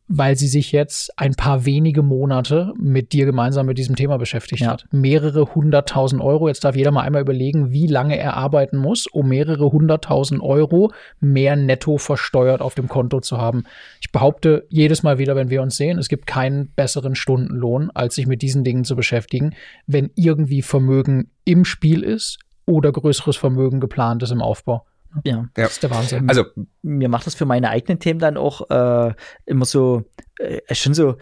weil 0.07 0.37
sie 0.37 0.49
sich 0.49 0.71
jetzt 0.73 1.19
ein 1.19 1.35
paar 1.35 1.65
wenige 1.65 2.03
Monate 2.03 2.75
mit 2.79 3.13
dir 3.13 3.25
gemeinsam 3.25 3.67
mit 3.67 3.79
diesem 3.79 3.97
Thema 3.97 4.19
beschäftigt 4.19 4.63
ja. 4.63 4.73
hat. 4.73 4.87
Mehrere 4.91 5.55
hunderttausend 5.55 6.21
Euro. 6.21 6.49
Jetzt 6.49 6.65
darf 6.65 6.77
jeder 6.77 6.91
mal 6.91 7.03
einmal 7.03 7.23
überlegen, 7.23 7.71
wie 7.71 7.87
lange 7.87 8.19
er 8.19 8.37
arbeiten 8.37 8.77
muss, 8.77 9.07
um 9.07 9.29
mehrere 9.29 9.73
hunderttausend 9.73 10.43
Euro 10.43 10.93
mehr 11.21 11.57
netto 11.57 11.97
versteuert 11.97 12.61
auf 12.61 12.75
dem 12.75 12.89
Konto 12.89 13.21
zu 13.21 13.39
haben. 13.39 13.65
Ich 14.01 14.13
behaupte 14.13 14.67
jedes 14.69 15.03
Mal 15.03 15.19
wieder, 15.19 15.37
wenn 15.37 15.51
wir 15.51 15.63
uns 15.63 15.77
sehen, 15.77 15.99
es 15.99 16.09
gibt 16.09 16.27
keinen 16.27 16.69
besseren 16.69 17.15
Stundenlohn, 17.15 17.91
als 17.91 18.15
sich 18.15 18.27
mit 18.27 18.43
diesen 18.43 18.63
Dingen 18.63 18.85
zu 18.85 18.97
beschäftigen, 18.97 19.55
wenn 19.87 20.11
irgendwie 20.15 20.63
Vermögen 20.63 21.31
im 21.45 21.65
Spiel 21.65 22.03
ist 22.03 22.39
oder 22.67 22.93
größeres 22.93 23.37
Vermögen 23.37 23.81
geplant 23.81 24.23
ist 24.23 24.33
im 24.33 24.43
Aufbau. 24.43 24.85
Ja, 25.25 25.37
ja, 25.37 25.49
das 25.55 25.73
ist 25.73 25.83
der 25.83 25.91
Wahnsinn. 25.91 26.29
Also 26.29 26.45
mir 26.83 27.09
macht 27.09 27.27
das 27.27 27.35
für 27.35 27.47
meine 27.47 27.71
eigenen 27.71 27.99
Themen 27.99 28.21
dann 28.21 28.37
auch 28.37 28.69
äh, 28.71 29.15
immer 29.47 29.65
so, 29.65 30.05
äh, 30.39 30.75
schon 30.75 30.95
so, 30.95 31.17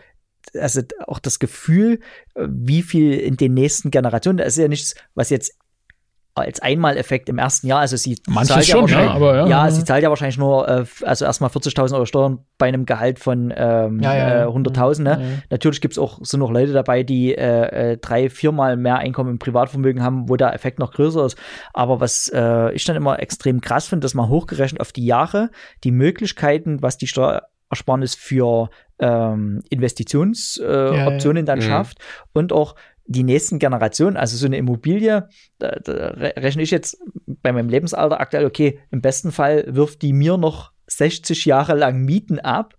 also 0.54 0.82
auch 1.06 1.18
das 1.18 1.38
Gefühl, 1.38 2.00
äh, 2.34 2.46
wie 2.48 2.82
viel 2.82 3.14
in 3.14 3.36
den 3.36 3.54
nächsten 3.54 3.90
Generationen, 3.90 4.38
das 4.38 4.48
ist 4.48 4.58
ja 4.58 4.68
nichts, 4.68 4.94
was 5.14 5.30
jetzt 5.30 5.58
als 6.34 6.60
Einmaleffekt 6.60 7.28
im 7.28 7.38
ersten 7.38 7.66
Jahr. 7.66 7.80
Also 7.80 7.96
sie 7.96 8.18
Manches 8.26 8.48
zahlt 8.48 8.66
ja 8.66 8.74
schon, 8.74 8.88
ja, 8.88 9.10
aber 9.10 9.36
ja. 9.36 9.46
Ja, 9.46 9.70
sie 9.70 9.84
zahlt 9.84 10.02
ja 10.02 10.08
wahrscheinlich 10.08 10.38
nur, 10.38 10.66
äh, 10.66 10.84
also 11.02 11.24
erstmal 11.24 11.50
40.000 11.50 11.94
Euro 11.94 12.06
Steuern 12.06 12.38
bei 12.56 12.68
einem 12.68 12.86
Gehalt 12.86 13.18
von 13.18 13.52
ähm, 13.54 14.00
ja, 14.00 14.16
ja, 14.16 14.42
äh, 14.44 14.46
100.000. 14.46 15.02
Ne? 15.02 15.42
Natürlich 15.50 15.80
gibt 15.80 15.92
es 15.92 15.98
auch 15.98 16.20
so 16.22 16.38
noch 16.38 16.50
Leute 16.50 16.72
dabei, 16.72 17.02
die 17.02 17.34
äh, 17.34 17.92
äh, 17.92 17.98
drei, 17.98 18.30
viermal 18.30 18.76
mehr 18.76 18.98
Einkommen 18.98 19.30
im 19.30 19.38
Privatvermögen 19.38 20.02
haben, 20.02 20.28
wo 20.28 20.36
der 20.36 20.54
Effekt 20.54 20.78
noch 20.78 20.92
größer 20.92 21.26
ist. 21.26 21.36
Aber 21.74 22.00
was 22.00 22.30
äh, 22.34 22.72
ich 22.72 22.84
dann 22.84 22.96
immer 22.96 23.20
extrem 23.20 23.60
krass 23.60 23.86
finde, 23.86 24.04
dass 24.04 24.14
man 24.14 24.28
hochgerechnet 24.28 24.80
auf 24.80 24.92
die 24.92 25.04
Jahre 25.04 25.50
die 25.84 25.90
Möglichkeiten, 25.90 26.80
was 26.80 26.96
die 26.96 27.08
Steuerersparnis 27.08 28.14
für 28.14 28.70
ähm, 28.98 29.62
Investitionsoptionen 29.68 31.42
äh, 31.42 31.46
dann 31.46 31.58
mhm. 31.58 31.62
schafft 31.62 31.98
und 32.32 32.52
auch 32.52 32.74
die 33.06 33.22
nächsten 33.24 33.58
Generationen, 33.58 34.16
also 34.16 34.36
so 34.36 34.46
eine 34.46 34.56
Immobilie, 34.56 35.28
da, 35.58 35.70
da 35.82 35.92
rechne 36.16 36.62
ich 36.62 36.70
jetzt 36.70 36.98
bei 37.26 37.52
meinem 37.52 37.68
Lebensalter 37.68 38.20
aktuell, 38.20 38.44
okay, 38.46 38.78
im 38.90 39.00
besten 39.02 39.32
Fall 39.32 39.64
wirft 39.68 40.02
die 40.02 40.12
mir 40.12 40.36
noch 40.36 40.72
60 40.86 41.44
Jahre 41.44 41.74
lang 41.74 42.04
Mieten 42.04 42.38
ab. 42.38 42.74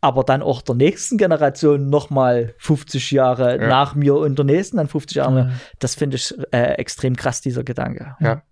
aber 0.00 0.22
dann 0.22 0.42
auch 0.42 0.62
der 0.62 0.76
nächsten 0.76 1.18
Generation 1.18 1.90
nochmal 1.90 2.54
50 2.58 3.10
Jahre 3.10 3.60
Ja. 3.60 3.66
nach 3.66 3.94
mir 3.96 4.14
und 4.14 4.38
der 4.38 4.44
nächsten 4.44 4.76
dann 4.76 4.86
50 4.86 5.16
Jahre. 5.16 5.44
Mhm. 5.46 5.52
Das 5.80 5.96
finde 5.96 6.16
ich 6.16 6.32
äh, 6.52 6.74
extrem 6.74 7.16
krass, 7.16 7.40
dieser 7.40 7.64
Gedanke. 7.64 8.14
Ja. 8.20 8.42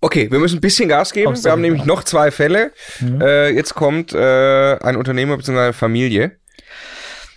Okay, 0.00 0.30
wir 0.30 0.38
müssen 0.38 0.58
ein 0.58 0.60
bisschen 0.60 0.88
Gas 0.88 1.12
geben. 1.12 1.34
Oh, 1.36 1.44
wir 1.44 1.50
haben 1.50 1.60
nämlich 1.60 1.84
noch 1.84 2.04
zwei 2.04 2.30
Fälle. 2.30 2.72
Mhm. 3.00 3.20
Äh, 3.20 3.48
jetzt 3.50 3.74
kommt 3.74 4.12
äh, 4.14 4.76
ein 4.78 4.96
Unternehmer 4.96 5.36
bzw. 5.36 5.58
eine 5.58 5.72
Familie. 5.72 6.36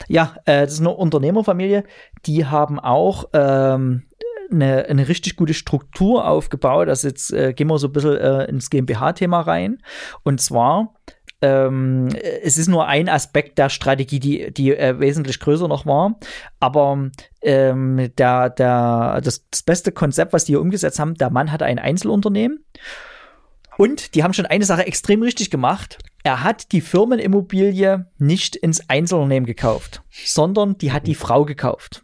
Ja, 0.07 0.35
äh, 0.45 0.61
das 0.61 0.73
ist 0.73 0.79
eine 0.79 0.91
Unternehmerfamilie, 0.91 1.83
die 2.25 2.45
haben 2.45 2.79
auch 2.79 3.29
ähm, 3.33 4.03
eine, 4.51 4.85
eine 4.85 5.07
richtig 5.07 5.35
gute 5.35 5.53
Struktur 5.53 6.27
aufgebaut. 6.27 6.87
Also 6.87 7.07
jetzt 7.07 7.31
äh, 7.33 7.53
gehen 7.53 7.67
wir 7.67 7.77
so 7.79 7.87
ein 7.87 7.93
bisschen 7.93 8.17
äh, 8.17 8.45
ins 8.45 8.69
GmbH-Thema 8.69 9.41
rein. 9.41 9.81
Und 10.23 10.41
zwar, 10.41 10.93
ähm, 11.41 12.09
es 12.41 12.57
ist 12.57 12.67
nur 12.67 12.87
ein 12.87 13.09
Aspekt 13.09 13.57
der 13.57 13.69
Strategie, 13.69 14.19
die, 14.19 14.51
die 14.53 14.75
äh, 14.75 14.99
wesentlich 14.99 15.39
größer 15.39 15.67
noch 15.67 15.85
war. 15.85 16.15
Aber 16.59 17.09
ähm, 17.41 18.11
der, 18.17 18.49
der, 18.49 19.21
das, 19.23 19.45
das 19.49 19.63
beste 19.63 19.91
Konzept, 19.91 20.33
was 20.33 20.45
die 20.45 20.53
hier 20.53 20.61
umgesetzt 20.61 20.99
haben, 20.99 21.15
der 21.15 21.29
Mann 21.29 21.51
hatte 21.51 21.65
ein 21.65 21.79
Einzelunternehmen. 21.79 22.63
Und 23.77 24.15
die 24.15 24.23
haben 24.23 24.33
schon 24.33 24.45
eine 24.45 24.65
Sache 24.65 24.85
extrem 24.85 25.23
richtig 25.23 25.49
gemacht. 25.49 25.97
Er 26.23 26.43
hat 26.43 26.71
die 26.71 26.81
Firmenimmobilie 26.81 28.09
nicht 28.17 28.55
ins 28.55 28.89
Einzelunternehmen 28.89 29.45
gekauft, 29.45 30.03
sondern 30.09 30.77
die 30.77 30.93
hat 30.93 31.05
die 31.05 31.15
Frau 31.15 31.43
gekauft. 31.43 32.01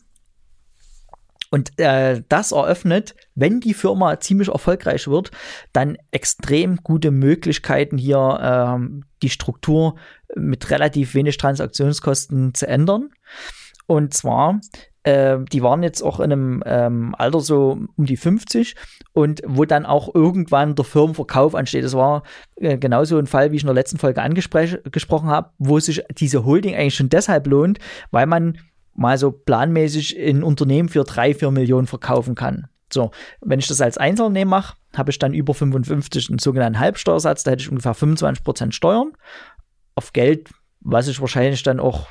Und 1.52 1.80
äh, 1.80 2.22
das 2.30 2.52
eröffnet, 2.52 3.16
wenn 3.34 3.60
die 3.60 3.74
Firma 3.74 4.20
ziemlich 4.20 4.50
erfolgreich 4.50 5.08
wird, 5.08 5.32
dann 5.74 5.98
extrem 6.12 6.78
gute 6.78 7.10
Möglichkeiten 7.10 7.98
hier 7.98 8.40
ähm, 8.42 9.06
die 9.24 9.30
Struktur 9.30 9.96
mit 10.36 10.70
relativ 10.70 11.16
wenig 11.16 11.38
Transaktionskosten 11.38 12.54
zu 12.54 12.68
ändern. 12.68 13.10
Und 13.88 14.14
zwar, 14.14 14.60
äh, 15.04 15.38
die 15.52 15.64
waren 15.64 15.84
jetzt 15.84 16.02
auch 16.02 16.20
in 16.20 16.32
einem 16.32 16.64
ähm, 16.66 17.16
Alter 17.18 17.40
so 17.40 17.80
um 17.96 18.06
die 18.06 18.18
50 18.18 18.76
und 19.14 19.42
wo 19.46 19.66
dann 19.66 19.86
auch 19.86 20.14
irgendwann 20.14 20.76
der 20.76 20.86
Firmenverkauf 20.86 21.56
ansteht. 21.56 21.84
Das 21.84 21.94
war 21.94 22.24
äh, 22.58 22.78
genauso 22.78 23.18
ein 23.18 23.28
Fall, 23.28 23.52
wie 23.52 23.58
ich 23.58 23.64
in 23.64 23.68
der 23.68 23.76
letzten 23.76 23.98
Folge 23.98 24.22
angesprochen 24.22 25.30
habe, 25.30 25.52
wo 25.58 25.80
sich 25.80 26.04
diese 26.18 26.46
Holding 26.46 26.76
eigentlich 26.76 26.96
schon 26.96 27.10
deshalb 27.10 27.48
lohnt, 27.48 27.80
weil 28.12 28.26
man 28.26 28.58
mal 28.94 29.18
so 29.18 29.32
planmäßig 29.32 30.20
ein 30.20 30.44
Unternehmen 30.44 30.90
für 30.90 31.04
drei, 31.04 31.34
vier 31.34 31.52
Millionen 31.52 31.88
verkaufen 31.88 32.36
kann. 32.36 32.68
So, 32.92 33.12
wenn 33.42 33.60
ich 33.60 33.68
das 33.68 33.82
als 33.82 33.98
Einzelunternehmen 33.98 34.50
mache, 34.50 34.76
habe 34.96 35.12
ich 35.12 35.20
dann 35.20 35.34
über 35.34 35.54
55 35.54 36.30
einen 36.30 36.40
sogenannten 36.40 36.80
Halbsteuersatz, 36.80 37.44
da 37.44 37.52
hätte 37.52 37.62
ich 37.62 37.70
ungefähr 37.70 37.96
25% 37.96 38.72
Steuern 38.72 39.14
auf 39.96 40.12
Geld, 40.12 40.50
was 40.82 41.08
ich 41.08 41.22
wahrscheinlich 41.22 41.62
dann 41.64 41.80
auch 41.80 42.08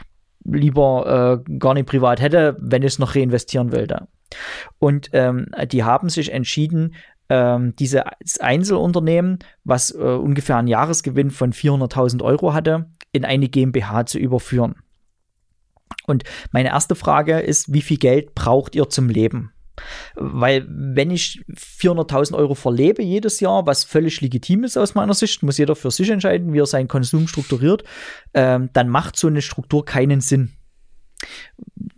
lieber 0.51 1.43
äh, 1.47 1.59
gar 1.59 1.75
nicht 1.75 1.87
privat 1.87 2.21
hätte, 2.21 2.57
wenn 2.61 2.83
ich 2.83 2.93
es 2.95 2.99
noch 2.99 3.15
reinvestieren 3.15 3.73
wollte. 3.73 4.09
Und 4.79 5.11
ähm, 5.13 5.47
die 5.71 5.85
haben 5.85 6.09
sich 6.09 6.33
entschieden, 6.33 6.95
ähm, 7.29 7.75
dieses 7.77 8.03
Einzelunternehmen, 8.41 9.39
was 9.65 9.91
äh, 9.91 9.99
ungefähr 9.99 10.57
einen 10.57 10.69
Jahresgewinn 10.69 11.31
von 11.31 11.53
400.000 11.53 12.23
Euro 12.23 12.55
hatte, 12.55 12.91
in 13.13 13.25
eine 13.25 13.49
GmbH 13.49 14.07
zu 14.07 14.19
überführen. 14.19 14.77
Und 16.07 16.25
meine 16.53 16.71
erste 16.71 16.95
Frage 16.95 17.39
ist, 17.41 17.73
wie 17.73 17.83
viel 17.83 17.99
Geld 17.99 18.35
braucht 18.35 18.75
ihr 18.75 18.89
zum 18.89 19.09
Leben? 19.09 19.53
Weil 20.15 20.67
wenn 20.69 21.11
ich 21.11 21.45
400.000 21.55 22.35
Euro 22.35 22.55
verlebe 22.55 23.03
jedes 23.03 23.41
Jahr, 23.41 23.67
was 23.67 23.85
völlig 23.85 24.21
legitim 24.21 24.65
ist 24.65 24.77
aus 24.77 24.95
meiner 24.95 25.15
Sicht, 25.15 25.43
muss 25.43 25.59
jeder 25.59 25.77
für 25.77 25.91
sich 25.91 26.11
entscheiden, 26.11 26.53
wie 26.53 26.61
er 26.61 26.67
seinen 26.67 26.89
Konsum 26.89 27.29
strukturiert, 27.29 27.85
ähm, 28.35 28.71
dann 28.73 28.89
macht 28.89 29.17
so 29.17 29.29
eine 29.29 29.43
Struktur 29.43 29.85
keinen 29.85 30.21
Sinn. 30.21 30.53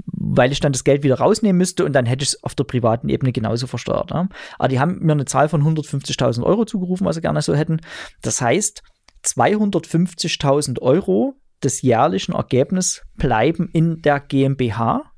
Weil 0.07 0.53
ich 0.53 0.61
dann 0.61 0.73
das 0.73 0.85
Geld 0.85 1.03
wieder 1.03 1.19
rausnehmen 1.19 1.59
müsste 1.59 1.85
und 1.85 1.93
dann 1.93 2.07
hätte 2.07 2.23
ich 2.23 2.31
es 2.31 2.45
auf 2.45 2.55
der 2.55 2.65
privaten 2.65 3.09
Ebene 3.09 3.33
genauso 3.33 3.67
versteuert. 3.67 4.11
Ne? 4.11 4.29
Aber 4.59 4.69
die 4.69 4.79
haben 4.81 4.99
mir 5.01 5.13
eine 5.13 5.25
Zahl 5.25 5.49
von 5.49 5.63
150.000 5.63 6.43
Euro 6.43 6.65
zugerufen, 6.65 7.07
was 7.07 7.17
sie 7.17 7.23
gerne 7.23 7.43
so 7.43 7.55
hätten. 7.55 7.81
Das 8.23 8.41
heißt, 8.41 8.83
250.000 9.25 10.81
Euro 10.81 11.35
des 11.63 11.83
jährlichen 11.83 12.33
Ergebnisses 12.33 13.03
bleiben 13.17 13.69
in 13.73 14.01
der 14.03 14.21
GmbH 14.21 15.10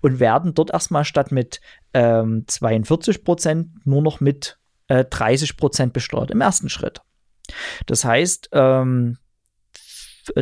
und 0.00 0.20
werden 0.20 0.54
dort 0.54 0.70
erstmal 0.70 1.04
statt 1.04 1.32
mit 1.32 1.60
ähm, 1.94 2.44
42 2.46 3.24
Prozent 3.24 3.86
nur 3.86 4.02
noch 4.02 4.20
mit 4.20 4.58
äh, 4.88 5.04
30 5.04 5.56
Prozent 5.56 5.92
besteuert 5.92 6.30
im 6.30 6.40
ersten 6.40 6.68
Schritt. 6.68 7.02
Das 7.86 8.04
heißt, 8.04 8.50
ähm, 8.52 9.18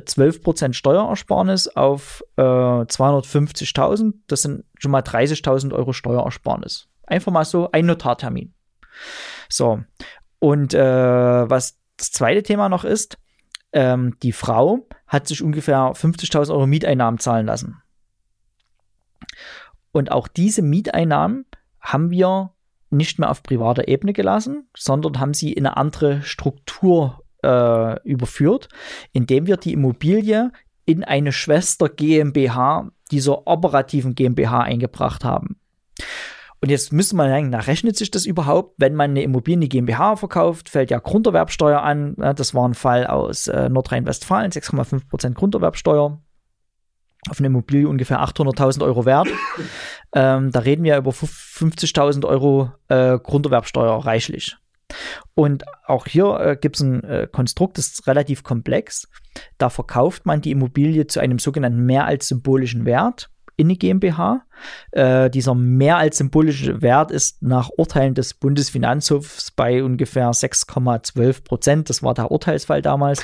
12 0.04 0.42
Prozent 0.42 0.76
Steuerersparnis 0.76 1.68
auf 1.68 2.24
äh, 2.36 2.42
250.000, 2.42 4.14
das 4.26 4.42
sind 4.42 4.64
schon 4.78 4.90
mal 4.90 5.02
30.000 5.02 5.72
Euro 5.72 5.92
Steuerersparnis. 5.92 6.88
Einfach 7.06 7.32
mal 7.32 7.44
so 7.44 7.70
ein 7.70 7.86
Notartermin. 7.86 8.52
So, 9.48 9.80
und 10.38 10.74
äh, 10.74 10.80
was 10.80 11.78
das 11.96 12.10
zweite 12.10 12.42
Thema 12.42 12.68
noch 12.68 12.84
ist, 12.84 13.18
ähm, 13.72 14.16
die 14.22 14.32
Frau 14.32 14.86
hat 15.06 15.28
sich 15.28 15.42
ungefähr 15.42 15.92
50.000 15.92 16.50
Euro 16.50 16.66
Mieteinnahmen 16.66 17.18
zahlen 17.18 17.46
lassen. 17.46 17.82
Und 19.96 20.12
auch 20.12 20.28
diese 20.28 20.60
Mieteinnahmen 20.60 21.46
haben 21.80 22.10
wir 22.10 22.52
nicht 22.90 23.18
mehr 23.18 23.30
auf 23.30 23.42
privater 23.42 23.88
Ebene 23.88 24.12
gelassen, 24.12 24.68
sondern 24.76 25.18
haben 25.18 25.32
sie 25.32 25.54
in 25.54 25.64
eine 25.64 25.78
andere 25.78 26.20
Struktur 26.20 27.22
äh, 27.42 28.02
überführt, 28.02 28.68
indem 29.12 29.46
wir 29.46 29.56
die 29.56 29.72
Immobilie 29.72 30.52
in 30.84 31.02
eine 31.02 31.32
Schwester 31.32 31.88
GmbH 31.88 32.90
dieser 33.10 33.46
operativen 33.46 34.14
GmbH 34.14 34.60
eingebracht 34.60 35.24
haben. 35.24 35.58
Und 36.60 36.68
jetzt 36.68 36.92
müsste 36.92 37.16
man 37.16 37.30
sagen, 37.30 37.48
na, 37.48 37.60
rechnet 37.60 37.96
sich 37.96 38.10
das 38.10 38.26
überhaupt? 38.26 38.74
Wenn 38.76 38.96
man 38.96 39.12
eine 39.12 39.22
Immobilie 39.22 39.54
in 39.54 39.60
die 39.62 39.70
GmbH 39.70 40.16
verkauft, 40.16 40.68
fällt 40.68 40.90
ja 40.90 40.98
Grunderwerbsteuer 40.98 41.82
an. 41.82 42.16
Das 42.16 42.52
war 42.52 42.68
ein 42.68 42.74
Fall 42.74 43.06
aus 43.06 43.46
äh, 43.48 43.70
Nordrhein-Westfalen, 43.70 44.52
6,5% 44.52 45.32
Grunderwerbsteuer. 45.32 46.20
Auf 47.28 47.38
eine 47.38 47.48
Immobilie 47.48 47.88
ungefähr 47.88 48.20
800.000 48.20 48.84
Euro 48.84 49.04
wert. 49.04 49.28
ähm, 50.14 50.52
da 50.52 50.60
reden 50.60 50.84
wir 50.84 50.96
über 50.96 51.10
50.000 51.10 52.24
Euro 52.24 52.72
äh, 52.88 53.18
Grunderwerbsteuer 53.18 54.04
reichlich. 54.04 54.56
Und 55.34 55.64
auch 55.86 56.06
hier 56.06 56.38
äh, 56.40 56.56
gibt 56.60 56.76
es 56.76 56.82
ein 56.82 57.02
äh, 57.04 57.28
Konstrukt, 57.30 57.78
das 57.78 57.88
ist 57.88 58.06
relativ 58.06 58.42
komplex. 58.42 59.08
Da 59.58 59.68
verkauft 59.68 60.26
man 60.26 60.40
die 60.40 60.52
Immobilie 60.52 61.06
zu 61.06 61.20
einem 61.20 61.38
sogenannten 61.38 61.84
mehr 61.84 62.04
als 62.06 62.28
symbolischen 62.28 62.84
Wert 62.84 63.30
in 63.56 63.68
die 63.68 63.78
GmbH. 63.78 64.42
Äh, 64.92 65.30
dieser 65.30 65.54
mehr 65.54 65.96
als 65.96 66.18
symbolische 66.18 66.82
Wert 66.82 67.10
ist 67.10 67.42
nach 67.42 67.70
Urteilen 67.76 68.14
des 68.14 68.34
Bundesfinanzhofs 68.34 69.50
bei 69.50 69.82
ungefähr 69.82 70.30
6,12 70.30 71.44
Prozent. 71.44 71.90
Das 71.90 72.02
war 72.02 72.14
der 72.14 72.30
Urteilsfall 72.30 72.82
damals. 72.82 73.22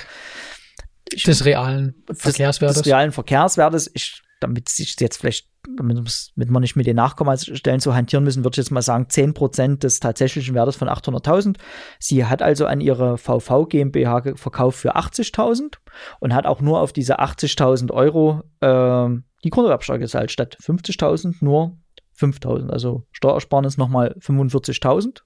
Des 1.12 1.44
realen 1.44 1.94
Verkehrswertes. 2.12 2.78
Des 2.78 2.86
realen 2.86 3.12
Verkehrswertes. 3.12 3.90
Ich, 3.94 4.22
damit 4.40 4.68
sich 4.68 4.96
jetzt 4.98 5.18
vielleicht, 5.18 5.48
damit, 5.76 5.96
damit 5.96 6.50
man 6.50 6.62
nicht 6.62 6.76
mit 6.76 6.86
den 6.86 6.96
Nachkommastellen 6.96 7.80
so 7.80 7.94
hantieren 7.94 8.24
müssen, 8.24 8.44
würde 8.44 8.54
ich 8.54 8.58
jetzt 8.58 8.70
mal 8.70 8.82
sagen, 8.82 9.08
10 9.08 9.34
Prozent 9.34 9.82
des 9.82 10.00
tatsächlichen 10.00 10.54
Wertes 10.54 10.76
von 10.76 10.88
800.000. 10.88 11.56
Sie 11.98 12.24
hat 12.24 12.42
also 12.42 12.66
an 12.66 12.80
ihre 12.80 13.18
VV 13.18 13.66
GmbH 13.66 14.36
verkauft 14.36 14.78
für 14.78 14.96
80.000 14.96 15.76
und 16.20 16.34
hat 16.34 16.46
auch 16.46 16.60
nur 16.60 16.80
auf 16.80 16.92
diese 16.92 17.20
80.000 17.20 17.92
Euro 17.92 18.42
ähm, 18.60 19.24
die 19.44 19.50
Grunderwerbsteuer 19.50 19.98
gezahlt, 19.98 20.30
statt 20.30 20.56
50.000 20.60 21.36
nur 21.40 21.76
5.000. 22.18 22.70
Also 22.70 23.06
Steuersparnis 23.12 23.76
nochmal 23.76 24.16
45.000. 24.20 25.22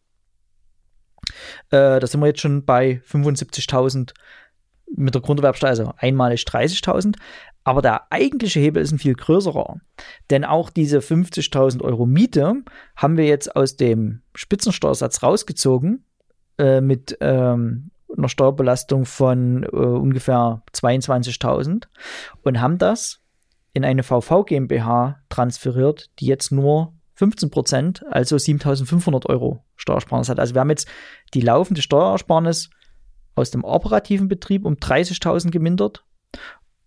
Äh, 1.71 2.01
da 2.01 2.07
sind 2.07 2.21
wir 2.21 2.29
jetzt 2.29 2.41
schon 2.41 2.65
bei 2.65 3.03
75.000 3.09 4.13
mit 4.95 5.15
der 5.15 5.23
Grunderwerbsteuer, 5.23 5.71
also 5.71 5.93
einmalig 5.99 6.43
30.000. 6.43 7.17
Aber 7.65 7.83
der 7.83 8.13
eigentliche 8.13 8.61
Hebel 8.61 8.83
ist 8.83 8.93
ein 8.93 8.99
viel 8.99 9.15
größerer. 9.15 9.81
Denn 10.31 10.45
auch 10.45 10.71
diese 10.71 11.01
50.000 11.01 11.83
Euro 11.83 12.07
Miete 12.07 12.63
haben 12.97 13.17
wir 13.17 13.27
jetzt 13.27 13.57
aus 13.57 13.77
dem 13.77 14.23
Spitzensteuersatz 14.35 15.23
rausgezogen 15.23 16.05
äh, 16.59 16.81
mit 16.81 17.19
ähm, 17.21 17.91
einer 18.17 18.29
Steuerbelastung 18.29 19.05
von 19.05 19.65
äh, 19.65 19.67
ungefähr 19.67 20.63
22.000 20.73 21.85
und 22.43 22.61
haben 22.61 22.79
das 22.79 23.21
in 23.73 23.85
eine 23.85 24.03
VV 24.03 24.45
GmbH 24.45 25.21
transferiert, 25.29 26.11
die 26.19 26.27
jetzt 26.27 26.53
nur 26.53 26.95
15 27.15 27.51
Prozent, 27.51 28.05
also 28.11 28.37
7.500 28.37 29.27
Euro 29.27 29.65
Steuersparnis 29.77 30.29
hat. 30.29 30.39
Also 30.39 30.55
wir 30.55 30.61
haben 30.61 30.71
jetzt 30.71 30.89
die 31.35 31.41
laufende 31.41 31.83
Steuersparnis 31.83 32.71
aus 33.37 33.51
dem 33.51 33.63
operativen 33.63 34.29
Betrieb 34.29 34.65
um 34.65 34.75
30.000 34.75 35.51
gemindert 35.51 36.05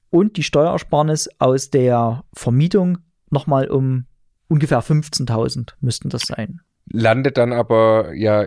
und 0.09 0.37
die 0.37 0.43
Steuersparnis 0.43 1.29
aus 1.39 1.69
der 1.69 2.23
Vermietung 2.33 2.97
nochmal 3.29 3.69
um 3.69 4.05
ungefähr 4.47 4.81
15.000 4.81 5.73
müssten 5.79 6.09
das 6.09 6.23
sein. 6.23 6.61
Landet 6.91 7.37
dann 7.37 7.53
aber, 7.53 8.13
ja, 8.15 8.45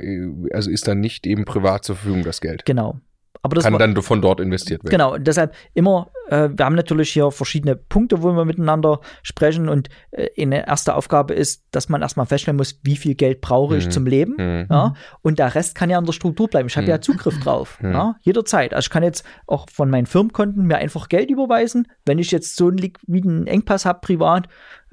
also 0.52 0.70
ist 0.70 0.88
dann 0.88 1.00
nicht 1.00 1.26
eben 1.26 1.44
privat 1.44 1.84
zur 1.84 1.96
Verfügung 1.96 2.24
das 2.24 2.40
Geld. 2.40 2.64
Genau. 2.64 3.00
Aber 3.44 3.56
das 3.56 3.64
Kann 3.64 3.72
war, 3.72 3.80
dann 3.80 4.00
von 4.00 4.22
dort 4.22 4.38
investiert 4.38 4.84
werden. 4.84 4.90
Genau, 4.92 5.14
und 5.14 5.26
deshalb 5.26 5.52
immer, 5.74 6.10
äh, 6.28 6.48
wir 6.54 6.64
haben 6.64 6.76
natürlich 6.76 7.10
hier 7.12 7.32
verschiedene 7.32 7.74
Punkte, 7.74 8.22
wo 8.22 8.30
wir 8.32 8.44
miteinander 8.44 9.00
sprechen 9.24 9.68
und 9.68 9.88
äh, 10.12 10.28
eine 10.40 10.64
erste 10.68 10.94
Aufgabe 10.94 11.34
ist, 11.34 11.64
dass 11.72 11.88
man 11.88 12.02
erstmal 12.02 12.26
feststellen 12.26 12.56
muss, 12.56 12.78
wie 12.84 12.94
viel 12.94 13.16
Geld 13.16 13.40
brauche 13.40 13.76
ich 13.76 13.86
Mhm. 13.86 13.90
zum 13.90 14.06
Leben. 14.06 14.34
Mhm. 14.38 14.66
Ja, 14.70 14.94
und 15.22 15.40
der 15.40 15.56
Rest 15.56 15.74
kann 15.74 15.90
ja 15.90 15.98
in 15.98 16.04
der 16.04 16.12
Struktur 16.12 16.46
bleiben. 16.46 16.68
Ich 16.68 16.76
habe 16.76 16.84
Mhm. 16.84 16.90
ja 16.90 17.00
Zugriff 17.00 17.40
drauf, 17.40 17.78
Mhm. 17.82 17.92
ja, 17.92 18.14
jederzeit. 18.22 18.74
Also 18.74 18.86
ich 18.86 18.90
kann 18.90 19.02
jetzt 19.02 19.24
auch 19.48 19.66
von 19.72 19.90
meinen 19.90 20.06
Firmenkonten 20.06 20.64
mir 20.64 20.76
einfach 20.76 21.08
Geld 21.08 21.28
überweisen, 21.28 21.88
wenn 22.06 22.20
ich 22.20 22.30
jetzt 22.30 22.54
so 22.54 22.68
einen 22.68 22.78
liquiden 22.78 23.48
Engpass 23.48 23.84
habe 23.84 23.98
privat, 24.02 24.46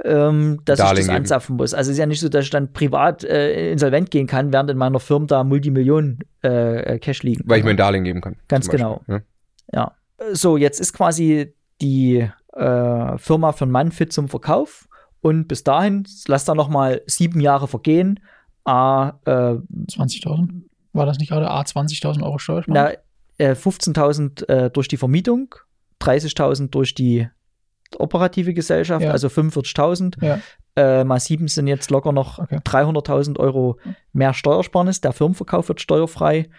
ähm, 0.03 0.61
dass 0.65 0.79
Darlehen 0.79 0.93
ich 0.93 0.99
das 0.99 1.07
geben. 1.07 1.17
anzapfen 1.17 1.55
muss. 1.57 1.73
Also 1.73 1.89
es 1.89 1.95
ist 1.95 1.99
ja 1.99 2.05
nicht 2.05 2.19
so, 2.19 2.29
dass 2.29 2.45
ich 2.45 2.51
dann 2.51 2.71
privat 2.73 3.23
äh, 3.23 3.71
insolvent 3.71 4.11
gehen 4.11 4.27
kann, 4.27 4.53
während 4.53 4.69
in 4.69 4.77
meiner 4.77 4.99
Firma 4.99 5.25
da 5.25 5.43
Multimillionen 5.43 6.19
äh, 6.41 6.99
Cash 6.99 7.23
liegen. 7.23 7.43
Weil 7.45 7.59
ich 7.59 7.63
mir 7.65 7.71
ein 7.71 7.77
Darlehen 7.77 8.03
geben 8.03 8.21
kann. 8.21 8.37
Ganz 8.47 8.69
genau. 8.69 8.97
Beispiel, 8.97 9.23
Ja. 9.73 9.93
So, 10.33 10.57
jetzt 10.57 10.79
ist 10.79 10.93
quasi 10.93 11.53
die 11.81 12.29
äh, 12.53 13.17
Firma 13.17 13.51
von 13.51 13.71
Manfit 13.71 14.11
zum 14.11 14.27
Verkauf 14.27 14.87
und 15.21 15.47
bis 15.47 15.63
dahin, 15.63 16.05
lass 16.27 16.45
da 16.45 16.55
noch 16.55 16.69
mal 16.69 17.01
sieben 17.05 17.39
Jahre 17.39 17.67
vergehen. 17.67 18.19
A, 18.65 19.13
äh, 19.25 19.31
20.000? 19.31 20.63
War 20.93 21.05
das 21.05 21.17
nicht 21.19 21.29
gerade 21.29 21.49
A 21.49 21.61
20.000 21.61 22.23
Euro 22.23 22.37
Steuersparung? 22.37 22.73
na, 22.73 22.91
äh, 23.37 23.53
15.000 23.55 24.47
äh, 24.49 24.69
durch 24.69 24.87
die 24.87 24.97
Vermietung, 24.97 25.55
30.000 26.01 26.69
durch 26.69 26.93
die 26.93 27.29
operative 27.97 28.53
Gesellschaft, 28.53 29.03
Ja. 29.03 29.11
also 29.11 29.27
45.000. 29.29 30.17
Ja. 30.21 30.39
Äh, 30.75 31.03
mal 31.03 31.19
sieben 31.19 31.47
sind 31.47 31.67
jetzt 31.67 31.89
locker 31.91 32.11
noch 32.11 32.39
Okay. 32.39 32.59
300.000 32.63 33.39
Euro 33.39 33.77
mehr 34.13 34.33
Steuersparnis. 34.33 35.01
Der 35.01 35.13
Firmenverkauf 35.13 35.67
wird 35.67 35.81
steuerfrei. 35.81 36.49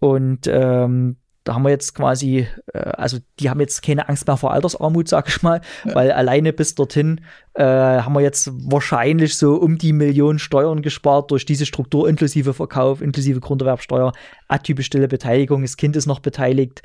Und 0.00 0.46
ähm, 0.46 1.16
da 1.44 1.54
haben 1.54 1.62
wir 1.62 1.70
jetzt 1.70 1.94
quasi, 1.94 2.46
äh, 2.74 2.78
also 2.78 3.18
die 3.38 3.48
haben 3.48 3.60
jetzt 3.60 3.82
keine 3.82 4.08
Angst 4.08 4.26
mehr 4.26 4.36
vor 4.36 4.52
Altersarmut, 4.52 5.08
sag 5.08 5.28
ich 5.28 5.42
mal, 5.42 5.60
Ja. 5.86 5.94
weil 5.94 6.12
alleine 6.12 6.52
bis 6.52 6.74
dorthin 6.74 7.22
äh, 7.54 7.62
haben 7.64 8.12
wir 8.12 8.20
jetzt 8.20 8.50
wahrscheinlich 8.70 9.36
so 9.36 9.54
um 9.54 9.78
die 9.78 9.92
Million 9.94 10.38
Steuern 10.38 10.82
gespart 10.82 11.30
durch 11.30 11.46
diese 11.46 11.64
Struktur 11.64 12.08
inklusive 12.08 12.52
Verkauf, 12.52 13.00
inklusive 13.00 13.40
Grunderwerbsteuer, 13.40 14.12
atypisch 14.48 14.86
stille 14.86 15.08
Beteiligung, 15.08 15.62
das 15.62 15.76
Kind 15.78 15.96
ist 15.96 16.06
noch 16.06 16.20
beteiligt, 16.20 16.82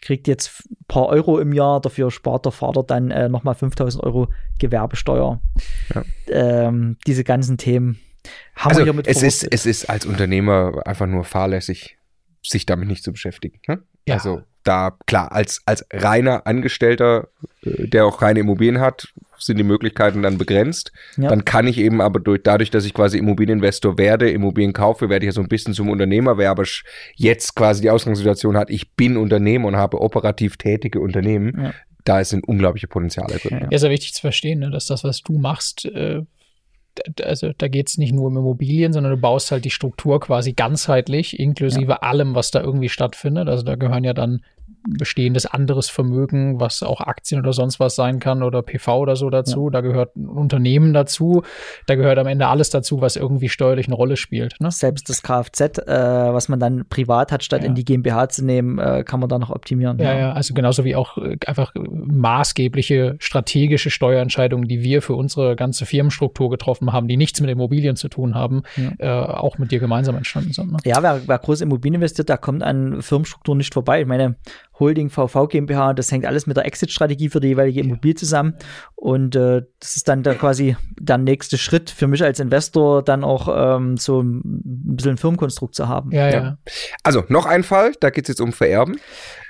kriegt 0.00 0.28
jetzt 0.28 0.64
ein 0.70 0.84
paar 0.86 1.06
Euro 1.06 1.38
im 1.38 1.52
Jahr, 1.52 1.80
dafür 1.80 2.10
spart 2.10 2.44
der 2.44 2.52
Vater 2.52 2.82
dann 2.82 3.10
äh, 3.10 3.28
nochmal 3.28 3.54
5000 3.54 4.02
Euro 4.04 4.28
Gewerbesteuer. 4.58 5.40
Ja. 5.94 6.04
Ähm, 6.28 6.96
diese 7.06 7.24
ganzen 7.24 7.58
Themen 7.58 7.98
haben 8.54 8.70
Also 8.70 8.80
wir 8.80 8.84
hier 8.84 8.92
mit 8.92 9.06
es 9.06 9.22
ist, 9.22 9.40
verwurzelt. 9.40 9.54
es 9.54 9.66
ist 9.66 9.90
als 9.90 10.06
Unternehmer 10.06 10.82
einfach 10.84 11.06
nur 11.06 11.24
fahrlässig, 11.24 11.98
sich 12.42 12.66
damit 12.66 12.88
nicht 12.88 13.02
zu 13.04 13.12
beschäftigen. 13.12 13.60
Ne? 13.66 13.82
Ja. 14.06 14.14
Also 14.14 14.42
da, 14.68 14.96
klar, 15.06 15.32
als, 15.32 15.62
als 15.64 15.86
reiner 15.92 16.46
Angestellter, 16.46 17.28
äh, 17.62 17.88
der 17.88 18.04
auch 18.06 18.20
reine 18.22 18.40
Immobilien 18.40 18.80
hat, 18.80 19.08
sind 19.38 19.56
die 19.56 19.62
Möglichkeiten 19.64 20.22
dann 20.22 20.36
begrenzt. 20.36 20.92
Ja. 21.16 21.28
Dann 21.28 21.44
kann 21.44 21.66
ich 21.66 21.78
eben 21.78 22.00
aber 22.00 22.20
durch, 22.20 22.42
dadurch, 22.42 22.70
dass 22.70 22.84
ich 22.84 22.92
quasi 22.92 23.18
Immobilieninvestor 23.18 23.96
werde, 23.96 24.30
Immobilien 24.30 24.72
kaufe, 24.72 25.08
werde 25.08 25.24
ich 25.24 25.28
ja 25.28 25.32
so 25.32 25.40
ein 25.40 25.48
bisschen 25.48 25.74
zum 25.74 25.88
Unternehmer, 25.88 26.38
wer 26.38 26.50
aber 26.50 26.64
jetzt 27.14 27.54
quasi 27.54 27.80
die 27.80 27.90
Ausgangssituation 27.90 28.56
hat, 28.56 28.68
ich 28.68 28.92
bin 28.94 29.16
Unternehmer 29.16 29.68
und 29.68 29.76
habe 29.76 30.00
operativ 30.00 30.56
tätige 30.56 31.00
Unternehmen, 31.00 31.58
Ja. 31.62 31.72
da 32.04 32.24
sind 32.24 32.46
unglaubliche 32.46 32.88
Potenziale 32.88 33.38
drin. 33.38 33.50
Ja. 33.52 33.58
Ja. 33.58 33.64
Ja, 33.70 33.76
ist 33.76 33.84
ja 33.84 33.90
wichtig 33.90 34.12
zu 34.14 34.20
verstehen, 34.20 34.58
ne, 34.58 34.70
dass 34.70 34.86
das, 34.86 35.04
was 35.04 35.22
du 35.22 35.38
machst, 35.38 35.84
äh, 35.86 36.22
also 37.22 37.52
da 37.56 37.68
geht 37.68 37.88
es 37.88 37.96
nicht 37.96 38.12
nur 38.12 38.26
um 38.26 38.36
Immobilien, 38.36 38.92
sondern 38.92 39.12
du 39.12 39.18
baust 39.18 39.52
halt 39.52 39.64
die 39.64 39.70
Struktur 39.70 40.18
quasi 40.18 40.52
ganzheitlich, 40.52 41.38
inklusive 41.38 42.02
allem, 42.02 42.34
was 42.34 42.50
da 42.50 42.60
irgendwie 42.60 42.88
stattfindet. 42.88 43.48
Also 43.48 43.62
da 43.62 43.76
gehören 43.76 44.02
ja 44.02 44.14
dann 44.14 44.42
bestehendes 44.88 45.44
anderes 45.44 45.90
Vermögen, 45.90 46.60
was 46.60 46.82
auch 46.82 47.00
Aktien 47.00 47.40
oder 47.40 47.52
sonst 47.52 47.78
was 47.78 47.94
sein 47.94 48.20
kann 48.20 48.42
oder 48.42 48.62
PV 48.62 48.98
oder 49.00 49.16
so 49.16 49.28
dazu. 49.28 49.68
Da 49.70 49.80
gehört 49.82 50.16
ein 50.16 50.26
Unternehmen 50.26 50.94
dazu. 50.94 51.42
Da 51.86 51.94
gehört 51.94 52.18
am 52.18 52.26
Ende 52.26 52.46
alles 52.46 52.70
dazu, 52.70 53.00
was 53.00 53.16
irgendwie 53.16 53.48
steuerlich 53.48 53.86
eine 53.86 53.96
Rolle 53.96 54.16
spielt. 54.16 54.54
Ne? 54.60 54.70
Selbst 54.70 55.08
das 55.10 55.22
Kfz, 55.22 55.60
äh, 55.60 55.84
was 55.86 56.48
man 56.48 56.58
dann 56.58 56.86
privat 56.88 57.32
hat, 57.32 57.44
statt 57.44 57.62
Ja. 57.62 57.68
in 57.68 57.74
die 57.74 57.84
GmbH 57.84 58.28
zu 58.30 58.44
nehmen, 58.44 58.78
äh, 58.78 59.04
kann 59.04 59.20
man 59.20 59.28
da 59.28 59.38
noch 59.38 59.50
optimieren. 59.50 59.98
Ja, 59.98 60.16
ja, 60.18 60.32
also 60.32 60.54
genauso 60.54 60.84
wie 60.84 60.96
auch 60.96 61.18
äh, 61.18 61.36
einfach 61.46 61.72
maßgebliche 61.74 63.16
strategische 63.18 63.90
Steuerentscheidungen, 63.90 64.68
die 64.68 64.82
wir 64.82 65.02
für 65.02 65.14
unsere 65.14 65.56
ganze 65.56 65.86
Firmenstruktur 65.86 66.50
getroffen 66.50 66.92
haben, 66.92 67.08
die 67.08 67.16
nichts 67.16 67.40
mit 67.40 67.50
Immobilien 67.50 67.96
zu 67.96 68.08
tun 68.08 68.34
haben, 68.34 68.62
äh, 68.98 69.08
auch 69.08 69.58
mit 69.58 69.70
dir 69.70 69.80
gemeinsam 69.80 70.16
entstanden 70.16 70.52
sind. 70.52 70.72
Ne? 70.72 70.78
Ja, 70.84 71.02
wer, 71.02 71.22
wer 71.26 71.38
groß 71.38 71.60
Immobilien 71.60 71.96
investiert, 71.96 72.28
der 72.28 72.38
kommt 72.38 72.62
an 72.62 73.02
Firmenstruktur 73.02 73.56
nicht 73.56 73.74
vorbei. 73.74 74.00
Ich 74.02 74.06
meine, 74.06 74.36
Holding, 74.78 75.10
VV 75.10 75.48
GmbH, 75.48 75.92
das 75.94 76.12
hängt 76.12 76.24
alles 76.24 76.46
mit 76.46 76.56
der 76.56 76.64
Exit-Strategie 76.64 77.28
für 77.28 77.40
die 77.40 77.48
jeweilige 77.48 77.80
Immobilie 77.80 78.14
zusammen. 78.14 78.54
Und 78.94 79.34
äh, 79.34 79.62
das 79.80 79.96
ist 79.96 80.08
dann 80.08 80.22
da 80.22 80.34
quasi 80.34 80.76
der 80.98 81.18
nächste 81.18 81.58
Schritt 81.58 81.90
für 81.90 82.06
mich 82.06 82.22
als 82.22 82.40
Investor, 82.40 83.02
dann 83.02 83.24
auch 83.24 83.48
ähm, 83.76 83.96
so 83.96 84.22
ein 84.22 84.40
bisschen 84.44 85.12
ein 85.12 85.16
Firmenkonstrukt 85.18 85.74
zu 85.74 85.88
haben. 85.88 86.12
Ja, 86.12 86.28
ja. 86.28 86.42
Ja. 86.42 86.58
Also 87.02 87.24
noch 87.28 87.46
ein 87.46 87.64
Fall, 87.64 87.92
da 88.00 88.10
geht 88.10 88.24
es 88.24 88.28
jetzt 88.28 88.40
um 88.40 88.52
Vererben. 88.52 89.00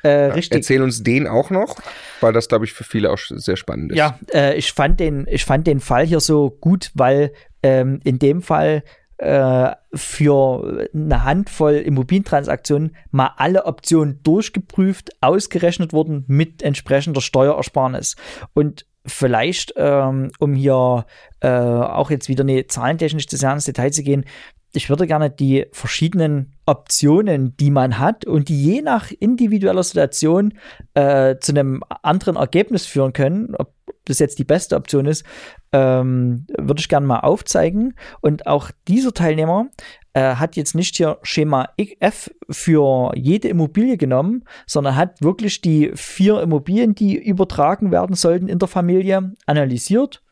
Äh, 0.03 0.09
richtig. 0.09 0.57
Erzähl 0.57 0.83
uns 0.83 1.03
den 1.03 1.27
auch 1.27 1.51
noch, 1.51 1.77
weil 2.21 2.33
das, 2.33 2.49
glaube 2.49 2.65
ich, 2.65 2.73
für 2.73 2.85
viele 2.85 3.11
auch 3.11 3.19
sehr 3.19 3.57
spannend 3.57 3.93
ist. 3.93 3.99
Ja, 3.99 4.19
äh, 4.33 4.57
ich, 4.57 4.73
fand 4.73 5.01
den, 5.01 5.27
ich 5.29 5.45
fand 5.45 5.67
den 5.67 5.81
Fall 5.81 6.07
hier 6.07 6.21
so 6.21 6.51
gut, 6.51 6.91
weil 6.95 7.33
ähm, 7.63 8.01
in 8.05 8.19
dem 8.19 8.43
Fall 8.43 8.83
äh, 9.19 9.73
für 9.93 10.89
eine 10.95 11.25
Handvoll 11.25 11.75
Immobilientransaktionen 11.75 12.97
mal 13.11 13.33
alle 13.37 13.67
Optionen 13.67 14.23
durchgeprüft, 14.23 15.11
ausgerechnet 15.21 15.93
wurden 15.93 16.25
mit 16.29 16.63
entsprechender 16.63 17.21
Steuerersparnis. 17.21 18.17
Und 18.55 18.87
vielleicht, 19.07 19.75
ähm, 19.77 20.31
um 20.39 20.55
hier 20.55 21.07
äh, 21.41 21.49
auch 21.49 22.11
jetzt 22.11 22.29
wieder 22.29 22.45
eine 22.45 22.67
zahlentechnisch 22.67 23.27
zu 23.27 23.37
sehr 23.37 23.53
ins 23.53 23.65
Detail 23.65 23.91
zu 23.91 24.03
gehen, 24.03 24.25
ich 24.73 24.91
würde 24.91 25.07
gerne 25.07 25.31
die 25.31 25.67
verschiedenen 25.73 26.53
Optionen, 26.67 27.57
die 27.57 27.71
man 27.71 27.99
hat 27.99 28.27
und 28.27 28.49
die 28.49 28.63
je 28.63 28.83
nach 28.83 29.11
individueller 29.11 29.83
Situation 29.83 30.55
äh, 30.95 31.37
zu 31.39 31.53
einem 31.53 31.83
anderen 32.03 32.37
Ergebnis 32.37 32.87
führen 32.87 33.15
können, 33.15 33.55
ob 33.57 33.73
das 34.09 34.19
jetzt 34.19 34.39
die 34.39 34.45
beste 34.45 34.77
Option 34.77 35.07
ist, 35.07 35.25
ähm, 35.73 36.47
würde 36.59 36.81
ich 36.81 36.89
gerne 36.89 37.07
mal 37.07 37.21
aufzeigen. 37.21 37.95
Und 38.21 38.47
auch 38.47 38.71
dieser 38.87 39.13
Teilnehmer 39.13 39.69
äh, 40.15 40.35
hat 40.37 40.57
jetzt 40.57 40.75
nicht 40.75 40.97
hier 40.97 41.19
Schema 41.23 41.69
F 42.01 42.31
für 42.51 43.13
jede 43.15 43.49
Immobilie 43.49 43.97
genommen, 43.97 44.45
sondern 44.67 44.97
hat 44.97 45.23
wirklich 45.23 45.61
die 45.61 45.93
vier 45.95 46.43
Immobilien, 46.43 46.95
die 46.95 47.17
übertragen 47.17 47.91
werden 47.91 48.17
sollten 48.17 48.49
in 48.49 48.59
der 48.59 48.69
Familie, 48.69 49.35
analysiert. 49.47 50.23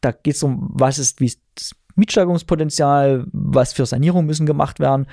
Da 0.00 0.12
geht 0.12 0.34
es 0.34 0.42
um, 0.42 0.70
was 0.72 0.98
ist, 0.98 1.20
wie 1.20 1.26
ist 1.26 1.40
Mietsteigerungspotenzial, 1.96 3.26
was 3.32 3.72
für 3.72 3.86
Sanierungen 3.86 4.26
müssen 4.26 4.46
gemacht 4.46 4.80
werden 4.80 5.06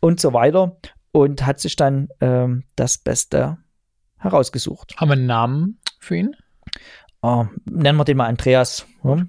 und 0.00 0.20
so 0.20 0.32
weiter. 0.32 0.76
Und 1.12 1.46
hat 1.46 1.60
sich 1.60 1.76
dann 1.76 2.08
ähm, 2.20 2.64
das 2.76 2.98
Beste 2.98 3.56
herausgesucht. 4.18 4.94
Haben 4.98 5.08
wir 5.08 5.14
einen 5.14 5.26
Namen 5.26 5.80
für 5.98 6.16
ihn? 6.16 6.36
Ah, 7.22 7.46
nennen 7.64 7.98
wir 7.98 8.04
den 8.04 8.16
mal 8.16 8.26
Andreas. 8.26 8.86
Ja. 9.02 9.26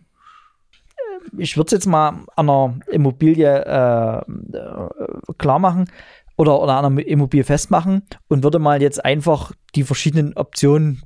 Ich 1.37 1.57
würde 1.57 1.67
es 1.67 1.71
jetzt 1.71 1.87
mal 1.87 2.09
an 2.35 2.49
einer 2.49 2.79
Immobilie 2.87 3.65
äh, 3.65 4.19
äh, 4.19 5.33
klar 5.37 5.59
machen 5.59 5.89
oder, 6.37 6.61
oder 6.61 6.77
an 6.77 6.85
einer 6.85 7.05
Immobilie 7.05 7.43
festmachen 7.43 8.03
und 8.27 8.43
würde 8.43 8.59
mal 8.59 8.81
jetzt 8.81 9.03
einfach 9.03 9.51
die 9.75 9.83
verschiedenen 9.83 10.33
Optionen, 10.37 11.01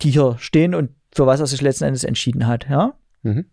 die 0.00 0.10
hier 0.10 0.36
stehen 0.38 0.74
und 0.74 0.90
für 1.12 1.26
was 1.26 1.40
er 1.40 1.46
sich 1.46 1.60
letzten 1.60 1.84
Endes 1.84 2.04
entschieden 2.04 2.46
hat. 2.46 2.68
Ja? 2.68 2.94
Mhm. 3.22 3.46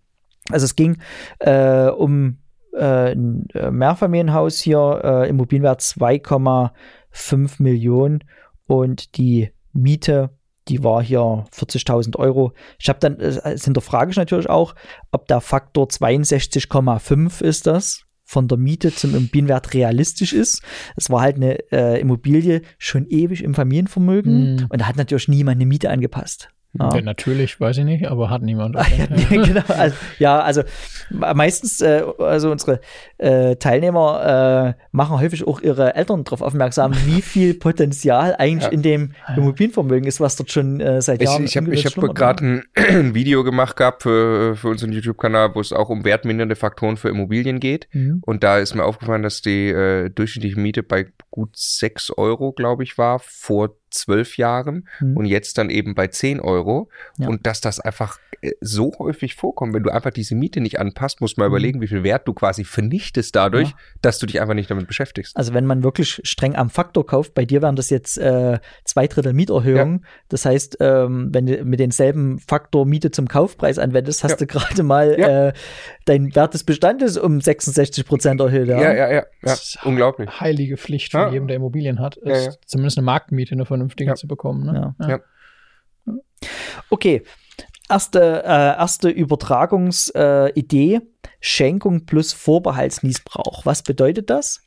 Also 0.51 0.65
es 0.65 0.75
ging 0.75 0.97
äh, 1.39 1.87
um 1.87 2.37
äh, 2.73 3.11
ein 3.13 3.47
äh, 3.53 3.71
Mehrfamilienhaus 3.71 4.59
hier, 4.59 5.01
äh, 5.03 5.29
Immobilienwert 5.29 5.81
2,5 5.81 7.61
Millionen 7.61 8.23
und 8.67 9.17
die 9.17 9.51
Miete, 9.73 10.29
die 10.69 10.83
war 10.83 11.03
hier 11.03 11.19
40.000 11.53 12.15
Euro. 12.17 12.53
Ich 12.79 12.87
habe 12.89 12.99
dann, 12.99 13.19
es 13.19 13.65
hinterfrage 13.65 14.11
ich 14.11 14.17
natürlich 14.17 14.49
auch, 14.49 14.75
ob 15.11 15.27
der 15.27 15.41
Faktor 15.41 15.87
62,5 15.87 17.41
ist 17.43 17.67
das 17.67 18.03
von 18.23 18.47
der 18.47 18.59
Miete 18.59 18.93
zum 18.93 19.15
Immobilienwert 19.15 19.73
realistisch 19.73 20.33
ist. 20.33 20.61
Es 20.95 21.09
war 21.09 21.21
halt 21.21 21.37
eine 21.37 21.57
äh, 21.71 21.99
Immobilie 21.99 22.61
schon 22.77 23.07
ewig 23.07 23.43
im 23.43 23.55
Familienvermögen 23.55 24.55
Mhm. 24.55 24.67
und 24.69 24.81
da 24.81 24.87
hat 24.87 24.97
natürlich 24.97 25.27
niemand 25.27 25.55
eine 25.57 25.65
Miete 25.65 25.89
angepasst. 25.89 26.49
Ja. 26.77 26.89
Ja, 26.93 27.01
natürlich, 27.01 27.59
weiß 27.59 27.79
ich 27.79 27.83
nicht, 27.85 28.05
aber 28.07 28.29
hat 28.29 28.43
niemand. 28.43 28.75
Ah, 28.77 28.85
genau. 29.29 29.63
Also, 29.69 29.95
ja, 30.19 30.39
also 30.39 30.61
me- 31.09 31.33
meistens, 31.33 31.81
äh, 31.81 32.03
also 32.19 32.51
unsere 32.51 32.79
äh, 33.17 33.55
Teilnehmer 33.55 34.75
äh, 34.77 34.81
machen 34.91 35.19
häufig 35.19 35.47
auch 35.47 35.61
ihre 35.61 35.95
Eltern 35.95 36.23
darauf 36.23 36.41
aufmerksam, 36.43 36.93
wie 37.05 37.21
viel 37.23 37.55
Potenzial 37.55 38.35
eigentlich 38.37 38.65
Ja. 38.65 38.69
in 38.69 38.83
dem 38.83 39.13
Immobilienvermögen 39.35 40.07
ist, 40.07 40.19
was 40.19 40.35
dort 40.35 40.51
schon 40.51 40.79
äh, 40.79 41.01
seit 41.01 41.21
Jahren 41.23 41.43
ich 41.43 41.57
habe 41.57 41.73
ich 41.73 41.85
ungewiss 41.85 42.09
hab 42.09 42.15
gerade 42.15 42.45
ein, 42.45 42.63
ein 42.75 43.15
Video 43.15 43.43
gemacht 43.43 43.75
gehabt 43.75 44.03
für, 44.03 44.55
für 44.55 44.67
unseren 44.67 44.91
YouTube-Kanal, 44.91 45.55
wo 45.55 45.61
es 45.61 45.73
auch 45.73 45.89
um 45.89 46.03
wertmindernde 46.05 46.55
Faktoren 46.55 46.97
für 46.97 47.09
Immobilien 47.09 47.59
geht. 47.59 47.87
Mhm. 47.93 48.21
Und 48.23 48.43
da 48.43 48.59
ist 48.59 48.75
mir 48.75 48.83
aufgefallen, 48.85 49.23
dass 49.23 49.41
die 49.41 49.69
äh, 49.69 50.09
durchschnittliche 50.11 50.59
Miete 50.59 50.83
bei 50.83 51.07
gut 51.31 51.57
6 51.57 52.11
Euro, 52.17 52.51
glaube 52.51 52.83
ich, 52.83 52.97
war 52.99 53.17
vor 53.19 53.75
zwölf 53.89 54.37
Jahren 54.37 54.87
Mhm. 54.99 55.17
und 55.17 55.25
jetzt 55.25 55.57
dann 55.57 55.69
eben 55.69 55.95
bei 55.95 56.07
10 56.07 56.39
Euro. 56.39 56.89
Ja. 57.17 57.27
Und 57.27 57.45
dass 57.47 57.61
das 57.61 57.79
einfach 57.79 58.19
äh, 58.41 58.51
so 58.61 58.93
häufig 58.99 59.35
vorkommt, 59.35 59.73
wenn 59.73 59.83
du 59.83 59.89
einfach 59.89 60.11
diese 60.11 60.33
Miete 60.33 60.61
nicht 60.61 60.79
anpasst, 60.79 61.19
musst 61.19 61.37
mal 61.37 61.49
Mhm. 61.49 61.51
überlegen, 61.55 61.81
wie 61.81 61.87
viel 61.87 62.03
Wert 62.03 62.25
du 62.25 62.33
quasi 62.33 62.63
vernichtest 62.63 63.35
dadurch, 63.35 63.69
Ja. 63.69 63.75
dass 64.01 64.17
du 64.19 64.25
dich 64.27 64.39
einfach 64.39 64.53
nicht 64.53 64.71
damit 64.71 64.87
beschäftigst. 64.87 65.35
Also 65.35 65.53
wenn 65.53 65.65
man 65.65 65.83
wirklich 65.83 66.21
streng 66.23 66.55
am 66.55 66.69
Faktor 66.69 67.05
kauft, 67.05 67.33
bei 67.33 67.43
dir 67.43 67.61
wären 67.61 67.75
das 67.75 67.89
jetzt 67.89 68.17
äh, 68.17 68.59
zwei 68.85 69.07
Drittel 69.07 69.33
Mieterhöhung. 69.33 70.05
Das 70.29 70.45
heißt, 70.45 70.77
ähm, 70.79 71.29
wenn 71.33 71.47
du 71.47 71.65
mit 71.65 71.81
denselben 71.81 72.39
Faktor 72.39 72.85
Miete 72.85 73.11
zum 73.11 73.27
Kaufpreis 73.27 73.77
anwendest, 73.77 74.23
hast 74.23 74.31
Ja. 74.31 74.37
du 74.37 74.47
gerade 74.47 74.83
mal 74.83 75.19
Ja. 75.19 75.47
äh, 75.49 75.53
dein 76.05 76.33
Wert 76.33 76.53
des 76.53 76.63
Bestandes 76.63 77.17
um 77.17 77.41
66 77.41 78.05
Prozent 78.05 78.39
erhöht. 78.39 78.69
Ja, 78.69 78.79
Ja, 78.81 78.93
ja, 78.93 79.07
ja, 79.09 79.11
ja. 79.15 79.25
Das 79.41 79.75
ist 79.75 79.85
unglaublich. 79.85 80.39
Heilige 80.39 80.77
Pflicht 80.77 81.11
von 81.11 81.21
Ja. 81.21 81.29
jedem, 81.31 81.47
der 81.47 81.57
Immobilien 81.57 81.99
hat, 81.99 82.15
ist 82.15 82.45
Ja, 82.45 82.51
ja. 82.51 82.57
zumindest 82.65 82.97
eine 82.97 83.05
Marktmiete, 83.05 83.51
eine 83.51 83.65
vernünftige 83.79 84.11
Ja. 84.11 84.15
zu 84.15 84.27
bekommen. 84.27 84.65
Ne? 84.65 84.95
Ja. 84.99 85.07
Ja. 85.07 86.15
Okay. 86.89 87.23
Erste, 87.89 88.43
äh, 88.43 88.77
erste 88.77 89.09
Übertragungsidee, 89.09 90.95
äh, 90.95 91.01
Schenkung 91.39 92.05
plus 92.05 92.33
Vorbehaltsniesbrauch. 92.33 93.65
Was 93.65 93.81
bedeutet 93.81 94.29
das? 94.29 94.61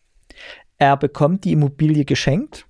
Er 0.79 0.97
bekommt 0.97 1.45
die 1.45 1.53
Immobilie 1.53 2.05
geschenkt 2.05 2.67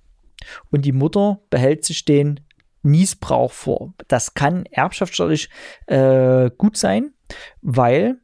und 0.69 0.85
die 0.85 0.91
Mutter 0.91 1.39
behält 1.49 1.83
sich 1.85 2.05
den 2.05 2.41
Niesbrauch 2.83 3.51
vor. 3.51 3.93
Das 4.07 4.35
kann 4.35 4.65
erbschaftssteuerlich 4.67 5.49
äh, 5.87 6.51
gut 6.55 6.77
sein, 6.77 7.13
weil 7.61 8.17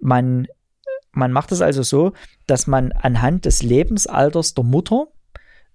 man, 0.00 0.46
man 1.12 1.32
macht 1.32 1.50
es 1.50 1.62
also 1.62 1.82
so, 1.82 2.12
dass 2.46 2.66
man 2.68 2.92
anhand 2.92 3.46
des 3.46 3.62
Lebensalters 3.62 4.54
der 4.54 4.64
Mutter 4.64 5.08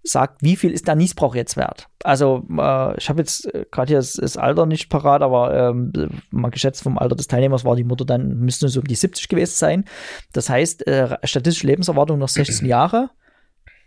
sagt, 0.04 0.43
wie 0.43 0.56
viel 0.56 0.72
ist 0.72 0.88
der 0.88 0.95
Niesbrauch 0.95 1.34
jetzt 1.34 1.56
wert? 1.56 1.88
Also 2.04 2.43
äh, 2.58 2.97
ich 2.97 3.10
habe 3.10 3.20
jetzt 3.20 3.54
äh, 3.54 3.66
gerade 3.72 3.89
hier 3.89 3.97
das, 3.97 4.14
das 4.14 4.38
Alter 4.38 4.66
nicht 4.66 4.89
parat, 4.89 5.22
aber 5.22 5.70
ähm, 5.70 5.93
mal 6.30 6.51
geschätzt 6.51 6.84
vom 6.84 6.97
Alter 6.97 7.16
des 7.16 7.28
Teilnehmers 7.28 7.64
war 7.64 7.76
die 7.76 7.86
Mutter 7.86 8.06
dann, 8.06 8.39
müsste 8.39 8.68
so 8.68 8.82
um 8.82 8.88
die 8.88 8.95
70 8.95 9.30
gewesen 9.30 9.56
sein. 9.56 9.86
Das 10.34 10.49
heißt, 10.49 10.86
äh, 10.88 11.18
statistische 11.24 11.68
Lebenserwartung 11.68 12.20
noch 12.20 12.30
16 12.30 12.68
Jahre, 12.68 13.10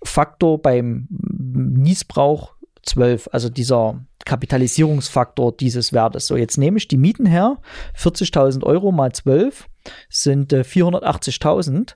Faktor 0.02 0.60
beim 0.60 1.06
Niesbrauch 1.10 2.54
12, 2.82 3.28
also 3.32 3.48
dieser 3.48 4.00
Kapitalisierungsfaktor 4.24 5.56
dieses 5.56 5.92
Wertes. 5.92 6.26
So, 6.26 6.36
jetzt 6.36 6.56
nehme 6.56 6.78
ich 6.78 6.88
die 6.88 6.96
Mieten 6.96 7.26
her, 7.26 7.58
40.000 7.96 8.64
Euro 8.64 8.92
mal 8.92 9.12
12 9.12 9.68
sind 10.08 10.52
äh, 10.52 10.60
480.000, 10.60 11.94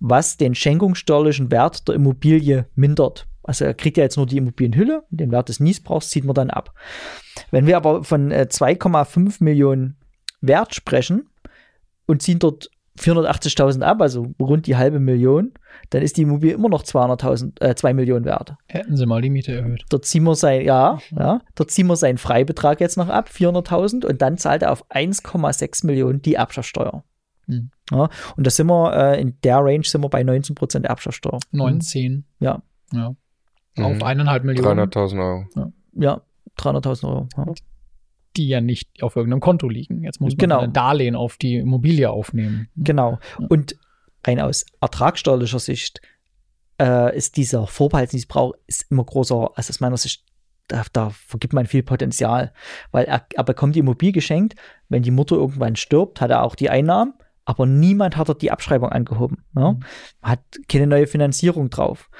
was 0.00 0.36
den 0.36 0.54
schenkungssteuerlichen 0.54 1.50
Wert 1.50 1.88
der 1.88 1.94
Immobilie 1.94 2.66
mindert. 2.74 3.26
Also 3.46 3.64
er 3.64 3.74
kriegt 3.74 3.96
ja 3.96 4.02
jetzt 4.02 4.16
nur 4.16 4.26
die 4.26 4.38
Immobilienhülle, 4.38 5.04
den 5.10 5.30
Wert 5.30 5.48
des 5.48 5.60
Niesbrauchs 5.60 6.10
zieht 6.10 6.24
man 6.24 6.34
dann 6.34 6.50
ab. 6.50 6.74
Wenn 7.50 7.66
wir 7.66 7.76
aber 7.76 8.02
von 8.04 8.30
äh, 8.30 8.48
2,5 8.50 9.42
Millionen 9.42 9.96
Wert 10.40 10.74
sprechen 10.74 11.28
und 12.06 12.22
ziehen 12.22 12.40
dort 12.40 12.70
480.000 12.98 13.82
ab, 13.82 14.00
also 14.00 14.34
rund 14.40 14.66
die 14.66 14.76
halbe 14.76 15.00
Million, 15.00 15.52
dann 15.90 16.02
ist 16.02 16.16
die 16.16 16.22
Immobilie 16.22 16.54
immer 16.54 16.68
noch 16.68 16.82
200.000, 16.82 17.62
äh, 17.62 17.74
2 17.74 17.94
Millionen 17.94 18.24
wert. 18.24 18.54
Hätten 18.66 18.96
sie 18.96 19.06
mal 19.06 19.20
die 19.20 19.30
Miete 19.30 19.54
erhöht. 19.54 19.84
Dort 19.90 20.06
ziehen 20.06 20.24
wir 20.24 20.34
sein, 20.34 20.64
ja, 20.64 20.98
ja, 21.10 21.42
dort 21.54 21.70
ziehen 21.70 21.86
wir 21.86 21.96
seinen 21.96 22.18
Freibetrag 22.18 22.80
jetzt 22.80 22.96
noch 22.96 23.08
ab, 23.08 23.28
400.000, 23.32 24.06
und 24.06 24.22
dann 24.22 24.38
zahlt 24.38 24.62
er 24.62 24.72
auf 24.72 24.88
1,6 24.90 25.86
Millionen 25.86 26.22
die 26.22 26.34
Erbschaftssteuer. 26.34 27.04
Hm. 27.46 27.70
Ja, 27.90 28.08
und 28.36 28.46
da 28.46 28.50
sind 28.50 28.66
wir, 28.66 28.92
äh, 28.94 29.20
in 29.20 29.38
der 29.44 29.58
Range 29.58 29.84
sind 29.84 30.02
wir 30.02 30.08
bei 30.08 30.22
19% 30.22 30.84
Erbschaftssteuer. 30.84 31.38
19. 31.52 32.24
Ja. 32.40 32.62
ja. 32.92 33.14
Mhm. 33.76 33.84
Auf 33.84 34.02
eineinhalb 34.02 34.44
Millionen, 34.44 34.88
300.000 34.90 35.20
Euro. 35.22 35.72
Ja, 35.94 36.22
300.000 36.58 37.04
Euro. 37.08 37.28
Ja. 37.36 37.44
die 38.36 38.48
ja 38.48 38.60
nicht 38.60 39.02
auf 39.02 39.16
irgendeinem 39.16 39.40
Konto 39.40 39.66
liegen. 39.68 40.04
Jetzt 40.04 40.20
muss 40.20 40.32
man 40.32 40.38
Genau. 40.38 40.60
ein 40.60 40.72
Darlehen 40.74 41.16
auf 41.16 41.36
die 41.38 41.56
Immobilie 41.56 42.10
aufnehmen. 42.10 42.68
Genau. 42.76 43.18
Und 43.48 43.76
rein 44.26 44.40
aus 44.40 44.66
ertragsteuerlicher 44.80 45.58
Sicht 45.58 46.00
äh, 46.80 47.16
ist 47.16 47.36
dieser 47.38 47.66
Vorbehaltsniesbrauch 47.66 48.52
ist 48.66 48.90
immer 48.90 49.04
größer, 49.04 49.52
also 49.54 49.70
aus 49.70 49.80
meiner 49.80 49.96
Sicht, 49.96 50.24
da, 50.68 50.82
da 50.92 51.10
vergibt 51.10 51.54
man 51.54 51.64
viel 51.64 51.82
Potenzial, 51.82 52.52
weil 52.90 53.06
er, 53.06 53.24
er 53.34 53.44
bekommt 53.44 53.74
die 53.74 53.78
Immobilie 53.80 54.12
geschenkt, 54.12 54.54
wenn 54.90 55.02
die 55.02 55.10
Mutter 55.12 55.36
irgendwann 55.36 55.76
stirbt, 55.76 56.20
hat 56.20 56.30
er 56.30 56.42
auch 56.42 56.56
die 56.56 56.68
Einnahmen, 56.68 57.14
aber 57.46 57.64
niemand 57.64 58.16
hat 58.18 58.28
dort 58.28 58.42
die 58.42 58.50
Abschreibung 58.50 58.90
angehoben. 58.90 59.44
Ja? 59.56 59.72
Mhm. 59.72 59.80
Hat 60.22 60.40
keine 60.68 60.86
neue 60.88 61.06
Finanzierung 61.06 61.70
drauf. 61.70 62.10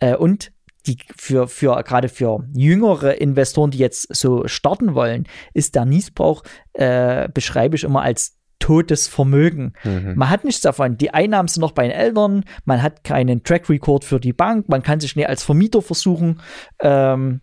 Äh, 0.00 0.16
und 0.16 0.50
die 0.86 0.98
für, 1.16 1.48
für 1.48 1.82
gerade 1.82 2.08
für 2.08 2.44
jüngere 2.54 3.20
Investoren, 3.20 3.70
die 3.70 3.78
jetzt 3.78 4.14
so 4.14 4.46
starten 4.46 4.94
wollen, 4.94 5.26
ist 5.54 5.74
der 5.74 5.84
Niesbrauch, 5.84 6.42
äh, 6.72 7.28
beschreibe 7.28 7.76
ich 7.76 7.84
immer 7.84 8.02
als 8.02 8.38
totes 8.58 9.08
Vermögen. 9.08 9.72
Mhm. 9.84 10.14
Man 10.16 10.28
hat 10.30 10.44
nichts 10.44 10.60
davon. 10.60 10.98
Die 10.98 11.12
Einnahmen 11.12 11.48
sind 11.48 11.62
noch 11.62 11.72
bei 11.72 11.82
den 11.84 11.92
Eltern, 11.92 12.44
man 12.64 12.82
hat 12.82 13.04
keinen 13.04 13.42
Track 13.42 13.68
Record 13.70 14.04
für 14.04 14.20
die 14.20 14.34
Bank, 14.34 14.68
man 14.68 14.82
kann 14.82 15.00
sich 15.00 15.16
nicht 15.16 15.28
als 15.28 15.42
Vermieter 15.42 15.82
versuchen 15.82 16.40
ähm, 16.80 17.40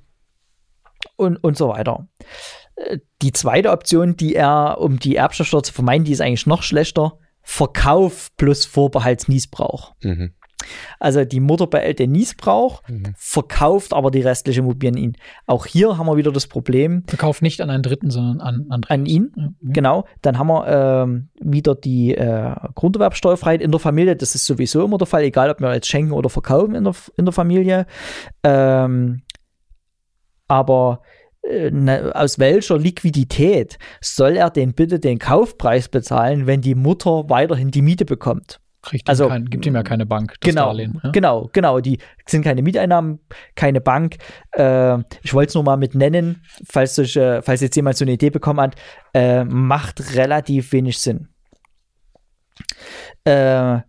und, 1.15 1.37
und 1.37 1.57
so 1.57 1.69
weiter. 1.69 2.07
Äh, 2.75 2.99
Die 3.21 3.31
zweite 3.31 3.71
Option, 3.71 4.15
die 4.15 4.35
er, 4.35 4.77
um 4.79 4.99
die 4.99 5.15
Erbschaftssteuer 5.15 5.63
zu 5.63 5.73
vermeiden, 5.73 6.05
die 6.05 6.11
ist 6.11 6.21
eigentlich 6.21 6.45
noch 6.47 6.63
schlechter. 6.63 7.17
Verkauf 7.41 8.29
plus 8.35 8.65
Vorbehaltsniesbrauch. 8.65 9.95
Mhm. 10.03 10.33
Also 10.99 11.23
die 11.23 11.39
Mutter 11.39 11.67
behält 11.67 11.99
den 11.99 12.11
Niesbrauch, 12.11 12.81
Mhm. 12.87 13.13
verkauft 13.15 13.93
aber 13.93 14.09
die 14.11 14.21
restliche 14.21 14.61
Immobilie 14.61 14.91
an 14.91 14.97
ihn. 14.97 15.17
Auch 15.45 15.65
hier 15.65 15.97
haben 15.97 16.07
wir 16.07 16.17
wieder 16.17 16.31
das 16.31 16.47
Problem, 16.47 17.03
Verkauf 17.07 17.41
nicht 17.41 17.61
an 17.61 17.69
einen 17.69 17.83
Dritten, 17.83 18.09
sondern 18.09 18.41
an, 18.41 18.65
an, 18.69 18.81
an 18.87 19.05
ihn. 19.05 19.31
Ja. 19.35 19.49
Genau, 19.61 20.05
dann 20.21 20.39
haben 20.39 20.47
wir 20.47 20.67
ähm, 20.67 21.29
wieder 21.39 21.75
die 21.75 22.15
äh, 22.15 22.55
Grunderwerbsteuerfreiheit 22.75 23.61
in 23.61 23.71
der 23.71 23.79
Familie. 23.79 24.15
Das 24.15 24.33
ist 24.35 24.45
sowieso 24.45 24.83
immer 24.83 24.97
der 24.97 25.07
Fall, 25.07 25.23
egal 25.23 25.49
ob 25.49 25.59
wir 25.59 25.73
jetzt 25.73 25.87
schenken 25.87 26.11
oder 26.11 26.29
verkaufen 26.29 26.75
in 26.75 26.83
der, 26.83 26.95
in 27.17 27.25
der 27.25 27.33
Familie. 27.33 27.85
Ähm, 28.43 29.21
aber 30.47 31.01
äh, 31.43 31.69
ne, 31.71 32.11
aus 32.15 32.39
welcher 32.39 32.77
Liquidität 32.77 33.77
soll 34.01 34.37
er 34.37 34.49
denn 34.49 34.73
bitte 34.73 34.99
den 34.99 35.19
Kaufpreis 35.19 35.87
bezahlen, 35.89 36.47
wenn 36.47 36.61
die 36.61 36.75
Mutter 36.75 37.29
weiterhin 37.29 37.71
die 37.71 37.81
Miete 37.81 38.05
bekommt? 38.05 38.59
Kriegt 38.87 39.09
Also, 39.09 39.27
kein, 39.27 39.49
gibt 39.49 39.65
ihm 39.65 39.75
ja 39.75 39.83
keine 39.83 40.05
Bank, 40.05 40.35
das 40.39 40.49
genau, 40.49 40.67
Darlehen. 40.67 41.01
Ja? 41.03 41.11
genau, 41.11 41.49
genau. 41.51 41.81
Die 41.81 41.99
sind 42.25 42.43
keine 42.43 42.61
Mieteinnahmen, 42.61 43.19
keine 43.53 43.81
Bank. 43.81 44.15
Äh, 44.53 44.99
ich 45.23 45.33
wollte 45.33 45.49
es 45.49 45.55
nur 45.55 45.63
mal 45.63 45.75
mit 45.75 45.93
nennen, 45.93 46.41
falls, 46.65 46.95
solche, 46.95 47.41
falls 47.43 47.59
jetzt 47.59 47.75
jemand 47.75 47.97
so 47.97 48.05
eine 48.05 48.13
Idee 48.13 48.29
bekommen 48.29 48.61
hat, 48.61 48.75
äh, 49.13 49.43
macht 49.43 50.15
relativ 50.15 50.71
wenig 50.71 50.99
Sinn. 50.99 51.27
Äh, 53.25 53.79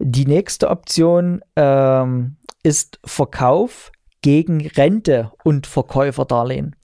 die 0.00 0.26
nächste 0.26 0.68
Option 0.68 1.42
ähm, 1.54 2.36
ist 2.64 2.98
Verkauf 3.04 3.92
gegen 4.20 4.66
Rente 4.66 5.30
und 5.44 5.68
Verkäuferdarlehen. 5.68 6.74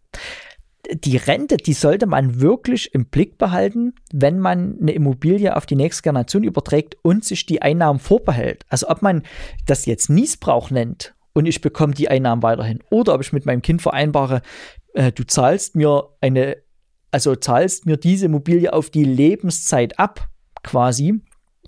Die 0.92 1.16
Rente, 1.16 1.56
die 1.56 1.72
sollte 1.72 2.06
man 2.06 2.40
wirklich 2.40 2.94
im 2.94 3.06
Blick 3.06 3.38
behalten, 3.38 3.94
wenn 4.12 4.38
man 4.38 4.78
eine 4.80 4.92
Immobilie 4.92 5.56
auf 5.56 5.66
die 5.66 5.74
nächste 5.74 6.02
Generation 6.02 6.44
überträgt 6.44 6.96
und 7.02 7.24
sich 7.24 7.46
die 7.46 7.62
Einnahmen 7.62 7.98
vorbehält. 7.98 8.64
Also 8.68 8.88
ob 8.88 9.02
man 9.02 9.22
das 9.66 9.86
jetzt 9.86 10.10
Niesbrauch 10.10 10.70
nennt 10.70 11.14
und 11.32 11.46
ich 11.46 11.60
bekomme 11.60 11.94
die 11.94 12.08
Einnahmen 12.08 12.42
weiterhin 12.42 12.82
oder 12.90 13.14
ob 13.14 13.20
ich 13.20 13.32
mit 13.32 13.46
meinem 13.46 13.62
Kind 13.62 13.82
vereinbare, 13.82 14.42
äh, 14.94 15.12
du 15.12 15.24
zahlst 15.24 15.76
mir 15.76 16.08
eine, 16.20 16.56
also 17.10 17.34
zahlst 17.34 17.86
mir 17.86 17.96
diese 17.96 18.26
Immobilie 18.26 18.72
auf 18.72 18.90
die 18.90 19.04
Lebenszeit 19.04 19.98
ab, 19.98 20.28
quasi, 20.62 21.20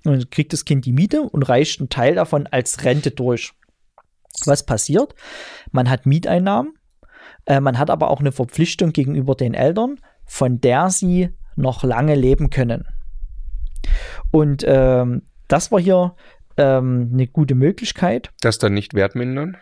und 0.04 0.30
kriegt 0.30 0.52
das 0.52 0.64
Kind 0.64 0.84
die 0.86 0.92
Miete 0.92 1.22
und 1.22 1.42
reicht 1.48 1.80
einen 1.80 1.88
Teil 1.88 2.14
davon 2.14 2.46
als 2.46 2.84
Rente 2.84 3.10
durch. 3.10 3.52
Was 4.44 4.64
passiert? 4.64 5.14
Man 5.72 5.90
hat 5.90 6.06
Mieteinnahmen, 6.06 6.77
äh, 7.48 7.60
man 7.60 7.78
hat 7.78 7.90
aber 7.90 8.10
auch 8.10 8.20
eine 8.20 8.30
Verpflichtung 8.32 8.92
gegenüber 8.92 9.34
den 9.34 9.54
Eltern, 9.54 9.96
von 10.24 10.60
der 10.60 10.90
sie 10.90 11.30
noch 11.56 11.82
lange 11.82 12.14
leben 12.14 12.50
können. 12.50 12.86
Und 14.30 14.64
ähm, 14.66 15.22
das 15.48 15.72
war 15.72 15.80
hier 15.80 16.14
ähm, 16.56 17.10
eine 17.12 17.26
gute 17.26 17.54
Möglichkeit. 17.54 18.30
Das 18.40 18.58
dann 18.58 18.74
nicht 18.74 18.94
wertmindern? 18.94 19.56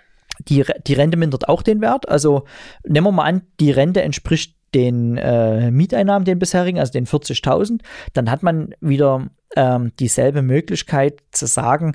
Die, 0.48 0.60
Re- 0.62 0.80
die 0.86 0.94
Rente 0.94 1.16
mindert 1.16 1.48
auch 1.48 1.62
den 1.62 1.80
Wert. 1.80 2.08
Also 2.08 2.44
nehmen 2.84 3.06
wir 3.06 3.12
mal 3.12 3.24
an, 3.24 3.42
die 3.60 3.70
Rente 3.70 4.02
entspricht 4.02 4.56
den 4.74 5.16
äh, 5.16 5.70
Mieteinnahmen, 5.70 6.24
den 6.26 6.38
bisherigen, 6.38 6.78
also 6.78 6.92
den 6.92 7.06
40.000, 7.06 7.80
dann 8.12 8.30
hat 8.30 8.42
man 8.42 8.74
wieder 8.80 9.30
ähm, 9.54 9.92
dieselbe 9.98 10.42
Möglichkeit 10.42 11.22
zu 11.30 11.46
sagen, 11.46 11.94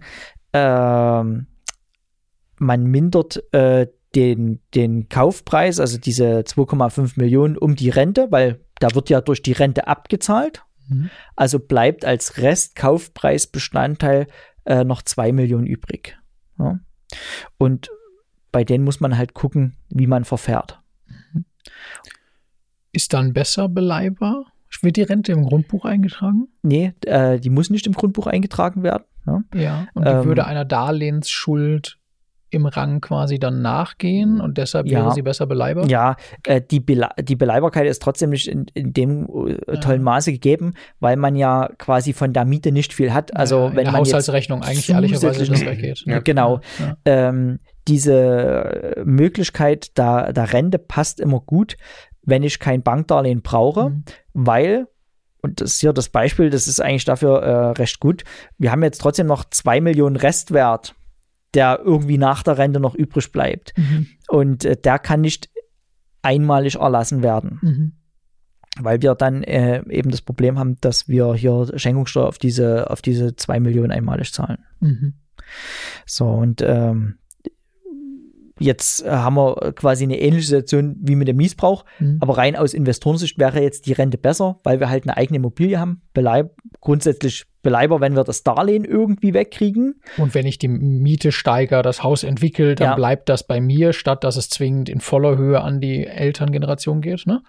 ähm, 0.54 1.48
man 2.58 2.84
mindert 2.86 3.44
äh, 3.54 3.88
den, 4.16 4.60
den 4.76 5.10
Kaufpreis, 5.10 5.80
also 5.80 5.98
diese 5.98 6.42
2,5 6.42 7.14
Millionen 7.16 7.58
um 7.58 7.76
die 7.76 7.90
Rente, 7.90 8.28
weil 8.32 8.60
da 8.80 8.94
wird 8.94 9.10
ja 9.10 9.22
durch 9.22 9.42
die 9.42 9.54
Rente 9.54 9.88
abgezahlt. 9.88 10.64
Mhm. 10.90 11.10
Also 11.36 11.60
bleibt 11.60 12.04
als 12.04 12.38
Restkaufpreisbestandteil 12.38 14.28
äh, 14.66 14.84
noch 14.84 15.02
2 15.02 15.32
Millionen 15.32 15.66
übrig. 15.66 16.18
Ja. 16.60 16.80
Und 17.58 17.90
bei 18.52 18.64
denen 18.64 18.84
muss 18.84 19.00
man 19.00 19.18
halt 19.18 19.34
gucken, 19.34 19.78
wie 19.90 20.08
man 20.08 20.26
verfährt. 20.26 20.82
Ist 22.92 23.14
dann 23.14 23.34
besser 23.34 23.70
beleihbar? 23.70 24.46
Wird 24.82 24.98
die 24.98 25.04
Rente 25.04 25.32
im 25.32 25.44
Grundbuch 25.44 25.86
eingetragen? 25.86 26.48
Nee, 26.64 26.94
äh, 27.06 27.40
die 27.40 27.50
muss 27.50 27.70
nicht 27.70 27.86
im 27.88 27.94
Grundbuch 27.94 28.26
eingetragen 28.28 28.84
werden. 28.84 29.04
Ja. 29.28 29.44
Ja. 29.54 29.88
Und 29.94 30.06
die 30.06 30.12
Ähm, 30.12 30.26
würde 30.26 30.46
einer 30.46 30.66
Darlehensschuld 30.66 32.00
im 32.52 32.66
Rang 32.66 33.02
quasi 33.02 33.40
dann 33.40 33.62
nachgehen 33.62 34.40
und 34.42 34.58
deshalb 34.58 34.86
Ja. 34.88 35.00
wäre 35.00 35.14
sie 35.14 35.22
besser 35.22 35.48
beleihbar? 35.48 35.88
Ja, 35.88 36.16
äh, 36.46 36.62
die, 36.62 36.80
Bele 36.80 37.10
die 37.20 37.36
Beleihbarkeit 37.36 37.88
ist 37.88 38.02
trotzdem 38.02 38.30
nicht 38.30 38.48
in, 38.48 38.66
in 38.74 38.94
dem 38.94 39.28
äh, 39.68 39.78
tollen 39.80 40.04
Maße 40.04 40.32
gegeben, 40.32 40.74
weil 41.00 41.16
man 41.16 41.36
ja 41.36 41.70
quasi 41.78 42.14
von 42.14 42.34
der 42.34 42.46
Miete 42.46 42.72
nicht 42.72 42.94
viel 42.94 43.14
hat. 43.14 43.36
Also 43.36 43.60
ja, 43.60 43.68
in 43.70 43.76
wenn 43.78 43.84
der 43.86 43.92
man 43.94 44.02
jetzt 44.04 44.10
Haushaltsrechnung 44.14 44.62
eigentlich 44.64 44.90
ehrlicherweise 44.90 45.40
das 45.40 45.48
zusätzlich- 45.48 45.66
weggeht. 45.70 46.04
Ja. 46.06 46.20
Genau. 46.20 46.60
Ähm, 47.06 47.60
diese 47.88 48.96
Möglichkeit 49.06 49.98
der, 49.98 50.34
der 50.34 50.54
Rente 50.54 50.78
passt 50.78 51.20
immer 51.20 51.40
gut, 51.40 51.78
wenn 52.24 52.44
ich 52.44 52.60
kein 52.60 52.84
Bankdarlehen 52.84 53.42
brauche, 53.42 53.90
Mhm. 53.90 54.04
weil, 54.34 54.88
und 55.42 55.62
das 55.62 55.74
ist 55.74 55.80
hier 55.82 55.94
das 55.94 56.10
Beispiel, 56.10 56.50
das 56.50 56.68
ist 56.68 56.80
eigentlich 56.80 57.06
dafür 57.06 57.42
äh, 57.42 57.72
recht 57.72 58.00
gut, 58.00 58.24
wir 58.58 58.72
haben 58.72 58.84
jetzt 58.84 59.00
trotzdem 59.02 59.26
noch 59.28 59.46
zwei 59.50 59.82
Millionen 59.82 60.16
Restwert, 60.16 60.94
der 61.54 61.80
irgendwie 61.84 62.18
nach 62.18 62.44
der 62.44 62.58
Rente 62.58 62.80
noch 62.80 62.96
übrig 62.96 63.32
bleibt. 63.32 63.74
Mhm. 63.78 64.08
Und 64.30 64.66
äh, 64.66 64.78
der 64.78 65.00
kann 65.00 65.22
nicht 65.22 65.50
einmalig 66.22 66.76
erlassen 66.76 67.24
werden, 67.24 67.60
Mhm. 67.62 67.92
weil 68.80 69.02
wir 69.02 69.16
dann 69.16 69.44
äh, 69.44 69.84
eben 69.90 70.12
das 70.12 70.22
Problem 70.22 70.60
haben, 70.60 70.78
dass 70.82 71.08
wir 71.08 71.34
hier 71.34 71.68
Schenkungssteuer 71.76 72.28
auf 72.28 72.38
diese, 72.38 72.90
auf 72.90 73.02
diese 73.02 73.36
zwei 73.36 73.60
Millionen 73.60 73.92
einmalig 73.92 74.32
zahlen. 74.32 74.60
Mhm. 74.80 75.14
So, 76.06 76.28
und 76.28 76.62
ähm, 76.62 77.16
jetzt 78.62 79.04
äh, 79.06 79.10
haben 79.10 79.36
wir 79.36 79.74
quasi 79.74 80.04
eine 80.04 80.20
ähnliche 80.20 80.48
Situation 80.48 80.96
wie 81.02 81.16
mit 81.16 81.28
dem 81.28 81.38
Miesbrauch, 81.38 81.84
Mhm. 82.00 82.18
aber 82.22 82.38
rein 82.38 82.56
aus 82.56 82.74
Investorensicht 82.74 83.38
wäre 83.40 83.62
jetzt 83.62 83.86
die 83.88 83.94
Rente 83.94 84.18
besser, 84.18 84.60
weil 84.64 84.80
wir 84.80 84.90
halt 84.90 85.04
eine 85.04 85.18
eigene 85.18 85.38
Immobilie 85.38 85.80
haben. 85.80 86.02
Beleib 86.14 86.56
grundsätzlich 86.80 87.46
beleihbar, 87.64 88.02
wenn 88.02 88.16
wir 88.16 88.24
das 88.24 88.44
Darlehen 88.44 88.86
irgendwie 88.86 89.34
wegkriegen. 89.34 90.02
Und 90.18 90.34
wenn 90.34 90.46
ich 90.48 90.58
die 90.58 90.68
Miete 90.68 91.32
steigere, 91.32 91.82
das 91.84 92.02
Haus 92.04 92.24
entwickelt, 92.24 92.80
dann 92.80 92.90
Ja. 92.92 92.96
bleibt 92.96 93.30
das 93.30 93.46
bei 93.46 93.62
mir, 93.62 93.94
statt 93.94 94.24
dass 94.24 94.36
es 94.36 94.50
zwingend 94.50 94.90
in 94.90 95.00
voller 95.00 95.38
Höhe 95.38 95.62
an 95.62 95.80
die 95.82 96.06
Elterngeneration 96.08 97.02
geht. 97.02 97.26
Ne? 97.28 97.42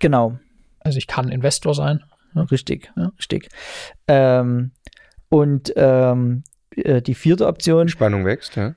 Genau, 0.00 0.38
Also 0.80 0.98
ich 0.98 1.06
kann 1.06 1.28
Investor 1.28 1.74
sein. 1.74 2.02
richtig, 2.50 2.90
Ja. 2.96 3.12
richtig. 3.18 3.48
Ähm, 4.08 4.72
und 5.28 5.72
ähm, 5.76 6.42
äh, 6.74 7.02
die 7.02 7.14
vierte 7.14 7.46
Option 7.46 7.88
Spannung 7.88 8.24
wächst, 8.24 8.56
ja. 8.56 8.74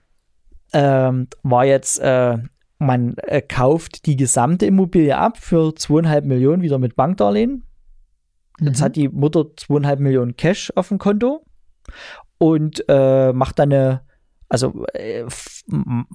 Ähm, 0.73 1.27
war 1.43 1.65
jetzt, 1.65 1.99
äh, 1.99 2.37
man 2.79 3.15
äh, 3.17 3.41
kauft 3.41 4.05
die 4.05 4.15
gesamte 4.15 4.65
Immobilie 4.65 5.17
ab 5.17 5.37
für 5.37 5.73
zweieinhalb 5.75 6.25
Millionen 6.25 6.61
wieder 6.61 6.79
mit 6.79 6.95
Bankdarlehen. 6.95 7.63
Jetzt 8.59 8.79
Mhm. 8.81 8.83
hat 8.83 8.95
die 8.95 9.09
Mutter 9.09 9.45
zweieinhalb 9.55 9.99
Millionen 9.99 10.35
Cash 10.35 10.71
auf 10.75 10.89
dem 10.89 10.97
Konto 10.97 11.45
und 12.37 12.83
äh, 12.87 13.33
macht 13.33 13.59
dann 13.59 13.71
eine, 13.71 14.01
also 14.49 14.85
äh, 14.93 15.23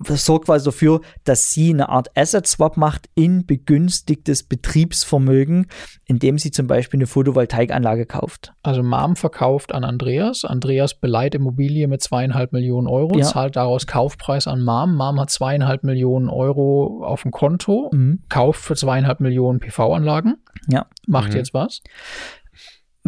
sorgt 0.04 0.46
quasi 0.46 0.64
dafür, 0.66 1.00
dass 1.24 1.52
sie 1.52 1.70
eine 1.70 1.88
Art 1.88 2.16
Asset 2.16 2.46
Swap 2.46 2.76
macht 2.76 3.08
in 3.14 3.46
begünstigtes 3.46 4.42
Betriebsvermögen, 4.42 5.66
indem 6.04 6.38
sie 6.38 6.50
zum 6.50 6.66
Beispiel 6.66 6.98
eine 6.98 7.06
Photovoltaikanlage 7.06 8.06
kauft. 8.06 8.52
Also 8.62 8.82
Mom 8.82 9.16
verkauft 9.16 9.72
an 9.74 9.84
Andreas. 9.84 10.44
Andreas 10.44 10.94
beleiht 10.94 11.34
Immobilie 11.34 11.88
mit 11.88 12.02
zweieinhalb 12.02 12.52
Millionen 12.52 12.86
Euro, 12.86 13.18
Ja. 13.18 13.24
zahlt 13.24 13.56
daraus 13.56 13.86
Kaufpreis 13.86 14.46
an 14.46 14.62
Mom. 14.62 14.94
Mom 14.96 15.18
hat 15.20 15.30
zweieinhalb 15.30 15.84
Millionen 15.84 16.28
Euro 16.28 17.02
auf 17.04 17.22
dem 17.22 17.30
Konto, 17.32 17.90
Mhm. 17.92 18.22
kauft 18.28 18.60
für 18.62 18.76
zweieinhalb 18.76 19.20
Millionen 19.20 19.60
PV-Anlagen. 19.60 20.36
Ja. 20.68 20.86
Macht 21.06 21.30
Mhm. 21.30 21.36
jetzt 21.36 21.54
was? 21.54 21.80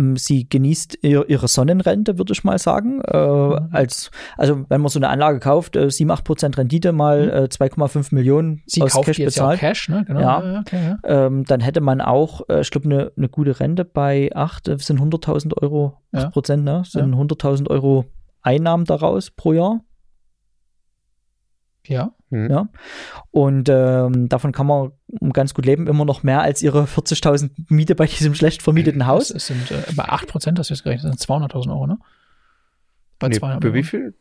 Ähm, 0.01 0.17
Sie 0.17 0.49
genießt 0.49 0.99
ihr, 1.03 1.29
ihre 1.29 1.47
Sonnenrente, 1.49 2.19
würde 2.19 2.33
ich 2.33 2.43
mal 2.45 2.59
sagen. 2.59 3.01
Äh, 3.03 3.17
Mhm. 3.21 3.69
als, 3.73 4.11
also 4.37 4.65
wenn 4.69 4.81
man 4.81 4.89
so 4.89 4.99
eine 4.99 5.09
Anlage 5.09 5.39
kauft, 5.41 5.77
äh, 5.77 5.91
7, 5.91 6.11
8 6.11 6.25
Prozent 6.25 6.59
Rendite 6.59 6.93
mal 6.93 7.29
äh, 7.31 7.49
2,5 7.49 8.15
Millionen 8.15 8.49
Mhm. 8.51 8.63
Sie 8.67 8.83
aus 8.83 8.93
kauft 8.93 9.07
Cash 9.07 9.19
jetzt 9.19 9.37
ja 9.37 9.43
bezahlt. 9.45 9.61
Cash, 9.61 9.89
ne? 9.89 10.05
Genau. 10.07 10.21
Ja. 10.21 10.61
okay, 10.61 10.97
ja. 11.05 11.27
ähm, 11.27 11.45
dann 11.45 11.61
hätte 11.61 11.81
man 11.81 12.01
auch, 12.01 12.43
äh, 12.49 12.61
ich 12.63 12.71
glaube, 12.71 12.87
eine 12.89 13.13
ne 13.17 13.29
gute 13.29 13.61
Rente 13.61 13.85
bei 13.85 14.31
8, 14.35 14.69
äh, 14.69 14.79
sind 14.79 15.01
100.000 15.01 15.55
Euro, 15.61 15.99
8 16.13 16.23
Ja. 16.25 16.31
Prozent, 16.31 16.65
ne? 16.65 16.83
sind 16.87 17.15
100.000 17.15 17.69
Euro 17.69 18.07
Einnahmen 18.43 18.85
daraus 18.87 19.31
pro 19.31 19.53
Jahr. 19.53 19.81
Ja. 21.87 22.13
Mhm. 22.31 22.51
Ja. 22.51 22.69
Und 23.33 23.69
ähm, 23.69 24.29
davon 24.29 24.53
kann 24.53 24.67
man 24.67 24.93
ganz 25.33 25.55
gut 25.55 25.67
leben, 25.67 25.87
immer 25.89 26.05
noch 26.05 26.23
mehr 26.23 26.41
als 26.43 26.63
ihre 26.63 26.85
40.000 26.85 27.51
Miete 27.69 27.95
bei 27.95 28.07
diesem 28.07 28.35
schlecht 28.35 28.63
vermieteten 28.63 29.07
Haus. 29.07 29.29
Das 29.29 29.47
sind 29.47 29.71
äh, 29.71 29.83
bei 29.97 30.05
8 30.05 30.29
Prozent, 30.29 30.59
das 30.59 30.71
ist 30.71 30.85
gerechnet, 30.85 31.13
das 31.13 31.21
sind 31.21 31.31
200.000 31.31 31.71
Euro, 31.71 31.87
ne? 31.87 31.99
Bei 33.19 33.29
Nee, 33.29 33.39
200 33.39 33.63
für 33.63 33.75
wie 33.75 33.83
viel? 33.83 34.15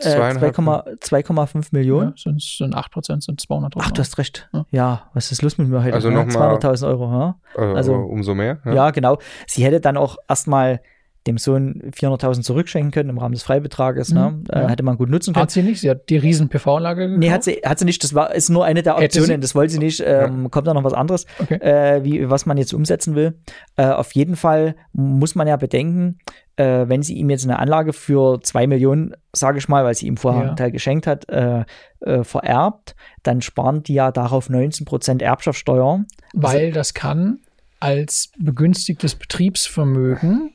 Äh, 0.00 0.16
Zweieinhalb- 0.16 0.56
2,5 0.56 0.98
2,5 1.26 1.68
Millionen. 1.70 2.10
Ja, 2.10 2.14
sind, 2.16 2.42
sind 2.42 2.74
8 2.74 2.90
Prozent, 2.90 3.22
sind 3.22 3.40
200.000 3.40 3.72
Ach, 3.78 3.90
du 3.92 4.00
hast 4.00 4.18
recht. 4.18 4.48
Ja. 4.52 4.66
Ja, 4.70 5.10
was 5.14 5.30
ist 5.32 5.42
los 5.42 5.58
mit 5.58 5.68
mir 5.68 5.82
heute? 5.84 5.94
Also 5.94 6.10
ja, 6.10 6.24
noch 6.24 6.32
mal- 6.34 6.56
200.000 6.56 6.86
Euro. 6.88 7.10
Ja? 7.12 7.36
Äh, 7.56 7.76
Also- 7.76 7.94
umso 7.94 8.34
mehr. 8.34 8.58
Ja. 8.64 8.90
genau. 8.90 9.18
Sie 9.46 9.64
hätte 9.64 9.80
dann 9.80 9.96
auch 9.96 10.16
erstmal 10.28 10.80
dem 11.26 11.38
Sohn 11.38 11.82
400.000 11.94 12.42
zurückschenken 12.42 12.90
können 12.92 13.10
im 13.10 13.18
Rahmen 13.18 13.34
des 13.34 13.42
Freibetrages. 13.42 14.10
Mhm, 14.10 14.14
ne? 14.16 14.42
ja. 14.52 14.68
hätte 14.68 14.82
man 14.82 14.96
gut 14.96 15.10
nutzen 15.10 15.34
können. 15.34 15.42
Hat 15.42 15.50
sie 15.50 15.62
nicht? 15.62 15.80
Sie 15.80 15.90
hat 15.90 16.08
die 16.08 16.16
riesen 16.16 16.48
PV-Anlage 16.48 17.06
gekauft? 17.06 17.18
Nee, 17.20 17.30
hat 17.30 17.44
sie, 17.44 17.60
hat 17.64 17.78
sie 17.78 17.84
nicht. 17.84 18.02
Das 18.04 18.14
war, 18.14 18.34
ist 18.34 18.48
nur 18.48 18.64
eine 18.64 18.82
der 18.82 18.96
Optionen. 18.98 19.40
Das 19.40 19.54
wollte 19.54 19.72
sie 19.72 19.78
nicht. 19.78 20.02
Ähm, 20.04 20.50
Kommt 20.50 20.66
da 20.66 20.74
noch 20.74 20.84
was 20.84 20.92
anderes, 20.94 21.26
Okay. 21.38 21.56
äh, 21.56 22.04
wie, 22.04 22.28
was 22.30 22.46
man 22.46 22.56
jetzt 22.58 22.72
umsetzen 22.72 23.14
will. 23.14 23.38
Äh, 23.76 23.86
auf 23.86 24.12
jeden 24.12 24.36
Fall 24.36 24.76
muss 24.92 25.34
man 25.34 25.46
ja 25.48 25.56
bedenken, 25.56 26.18
äh, 26.56 26.88
wenn 26.88 27.02
sie 27.02 27.14
ihm 27.14 27.28
jetzt 27.30 27.44
eine 27.44 27.58
Anlage 27.58 27.92
für 27.92 28.40
zwei 28.42 28.66
Millionen, 28.66 29.12
sage 29.34 29.58
ich 29.58 29.68
mal, 29.68 29.84
weil 29.84 29.94
sie 29.94 30.06
ihm 30.06 30.16
vorher 30.16 30.42
Ja. 30.42 30.48
einen 30.48 30.56
Teil 30.56 30.70
geschenkt 30.70 31.06
hat, 31.06 31.28
äh, 31.28 31.64
äh, 32.00 32.24
vererbt, 32.24 32.94
dann 33.22 33.42
sparen 33.42 33.82
die 33.82 33.94
ja 33.94 34.10
darauf 34.12 34.48
19% 34.48 35.22
Erbschaftssteuer. 35.22 36.04
Weil 36.34 36.72
das 36.72 36.94
kann 36.94 37.40
als 37.78 38.30
begünstigtes 38.38 39.14
Betriebsvermögen 39.16 40.52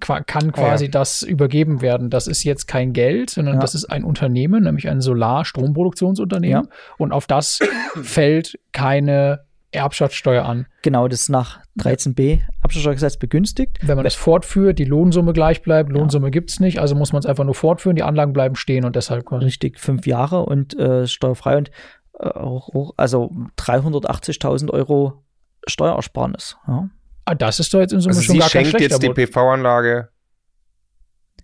kann 0.00 0.52
quasi 0.52 0.86
ja. 0.86 0.90
das 0.90 1.22
übergeben 1.22 1.80
werden. 1.82 2.10
Das 2.10 2.26
ist 2.26 2.44
jetzt 2.44 2.66
kein 2.66 2.92
Geld, 2.92 3.30
sondern 3.30 3.54
Ja. 3.54 3.60
das 3.60 3.74
ist 3.74 3.86
ein 3.86 4.04
Unternehmen, 4.04 4.64
nämlich 4.64 4.88
ein 4.88 5.00
Solar-Stromproduktionsunternehmen. 5.00 6.68
Und 6.98 7.12
auf 7.12 7.26
das 7.26 7.60
fällt 8.02 8.58
keine 8.72 9.40
Erbschaftssteuer 9.74 10.44
an. 10.44 10.66
Genau, 10.82 11.08
das 11.08 11.22
ist 11.22 11.28
nach 11.28 11.60
13b 11.78 12.40
Erbschaftssteuergesetz 12.62 13.16
begünstigt. 13.16 13.78
Wenn 13.82 13.96
man 13.96 14.04
das 14.04 14.14
fortführt, 14.14 14.78
die 14.78 14.84
Lohnsumme 14.84 15.32
gleich 15.32 15.62
bleibt, 15.62 15.90
Lohnsumme 15.90 16.30
gibt 16.30 16.50
es 16.50 16.60
nicht, 16.60 16.78
also 16.78 16.94
muss 16.94 17.12
man 17.12 17.20
es 17.20 17.26
einfach 17.26 17.44
nur 17.44 17.54
fortführen, 17.54 17.96
die 17.96 18.02
Anlagen 18.02 18.32
bleiben 18.32 18.54
stehen 18.54 18.84
und 18.84 18.94
deshalb. 18.96 19.30
Richtig, 19.32 19.80
fünf 19.80 20.06
Jahre 20.06 20.46
und 20.46 20.78
äh, 20.78 21.06
steuerfrei 21.06 21.56
und 21.56 21.70
äh, 22.18 22.28
auch, 22.28 22.92
also 22.96 23.30
380.000 23.58 24.70
Euro 24.70 25.24
Steuerersparnis. 25.66 26.56
Ja. 26.68 26.88
Ah, 27.24 27.34
das 27.34 27.58
ist 27.60 27.72
doch 27.72 27.80
jetzt 27.80 27.92
in 27.92 28.00
Summe 28.00 28.10
Also 28.14 28.22
schon 28.22 28.34
sie 28.34 28.38
gar 28.40 28.50
kein 28.50 28.64
schenkt 28.66 28.80
jetzt 28.80 29.02
die. 29.02 29.08
PV-Anlage 29.10 30.08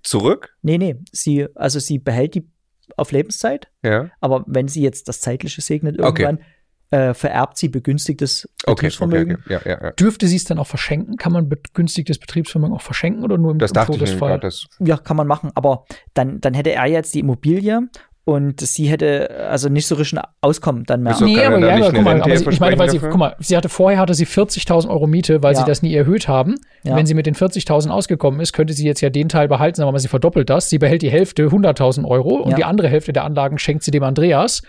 zurück. 0.03 0.55
Nee, 0.63 0.79
nee, 0.79 0.97
sie, 1.13 1.47
also 1.55 1.79
sie 1.79 1.99
behält 1.99 2.35
die 2.35 2.49
auf 2.97 3.13
Lebenszeit, 3.13 3.69
Ja. 3.85 4.11
aber 4.21 4.45
wenn 4.47 4.67
sie 4.69 4.83
jetzt 4.83 5.09
das 5.09 5.21
Zeitliche 5.21 5.61
segnet 5.61 6.01
Okay. 6.03 6.23
irgendwann, 6.25 6.45
äh, 6.91 7.15
vererbt 7.15 7.57
sie 7.57 7.69
begünstigtes 7.69 8.47
Okay, 8.47 8.51
okay, 8.65 8.75
Betriebsvermögen. 8.75 9.37
okay. 9.45 9.53
Ja, 9.53 9.61
ja, 9.65 9.83
ja. 9.85 9.91
Dürfte 9.93 10.27
sie 10.27 10.35
es 10.37 10.45
dann 10.45 10.59
auch 10.59 10.67
verschenken? 10.67 11.17
Kann 11.17 11.33
man 11.33 11.49
begünstigtes 11.49 12.19
Betriebsvermögen 12.19 12.75
auch 12.75 12.83
verschenken 12.83 13.23
oder 13.23 13.39
nur 13.39 13.53
im, 13.53 13.59
Das 13.59 13.71
im 13.71 13.75
dachte 13.75 13.93
ich 13.93 14.01
mir 14.01 14.07
Todesfall? 14.07 14.29
gerade. 14.31 14.41
Das, 14.49 14.67
Ja, 14.81 14.97
kann 14.97 15.17
man 15.17 15.29
machen, 15.29 15.51
aber 15.55 15.85
dann, 16.15 16.41
dann 16.41 16.53
hätte 16.55 16.73
er 16.73 16.87
jetzt 16.87 17.15
die 17.15 17.21
Immobilie 17.21 17.83
und 18.25 18.61
sie 18.61 18.87
hätte 18.89 19.47
also 19.49 19.69
nicht 19.69 19.87
so 19.87 19.95
richtig 19.97 20.19
ein 20.19 20.25
Auskommen 20.41 20.85
dann 20.85 21.03
mehr. 21.03 21.15
Wieso 21.15 21.25
nee, 21.25 21.37
er 21.37 21.49
aber 21.49 21.59
ja, 21.59 21.75
aber 21.77 21.93
guck 21.93 22.03
mal, 22.05 22.21
aber 22.23 22.37
sie, 22.37 22.49
ich 22.49 22.61
meine, 22.61 22.79
weil 22.79 22.91
sie, 22.91 22.99
guck 22.99 23.17
mal, 23.17 23.35
sie 23.41 23.57
hatte 23.57 23.69
vorher 23.69 23.99
hatte 23.99 24.15
sie 24.15 24.27
40.000 24.27 24.89
Euro 24.89 25.07
Miete, 25.07 25.43
weil 25.43 25.55
Ja. 25.55 25.61
sie 25.61 25.65
das 25.67 25.83
nie 25.83 25.95
erhöht 25.95 26.29
haben. 26.29 26.55
Ja. 26.85 26.97
Wenn 26.97 27.07
sie 27.07 27.15
mit 27.15 27.27
den 27.27 27.35
40.000 27.35 27.89
ausgekommen 27.91 28.41
ist, 28.41 28.53
könnte 28.53 28.73
sie 28.75 28.87
jetzt 28.87 29.01
ja 29.01 29.11
den 29.11 29.29
Teil 29.29 29.49
behalten, 29.49 29.77
sagen 29.77 29.89
wir 29.89 29.93
mal, 29.93 29.99
sie 29.99 30.09
verdoppelt 30.09 30.49
das. 30.51 30.69
Sie 30.69 30.79
behält 30.79 31.03
die 31.03 31.11
Hälfte 31.11 31.47
100.000 31.51 32.05
Euro 32.07 32.37
und 32.37 32.51
Ja. 32.53 32.57
die 32.57 32.65
andere 32.65 32.89
Hälfte 32.89 33.13
der 33.13 33.25
Anlagen 33.25 33.59
schenkt 33.59 33.83
sie 33.85 33.91
dem 33.91 34.03
Andreas. 34.05 34.63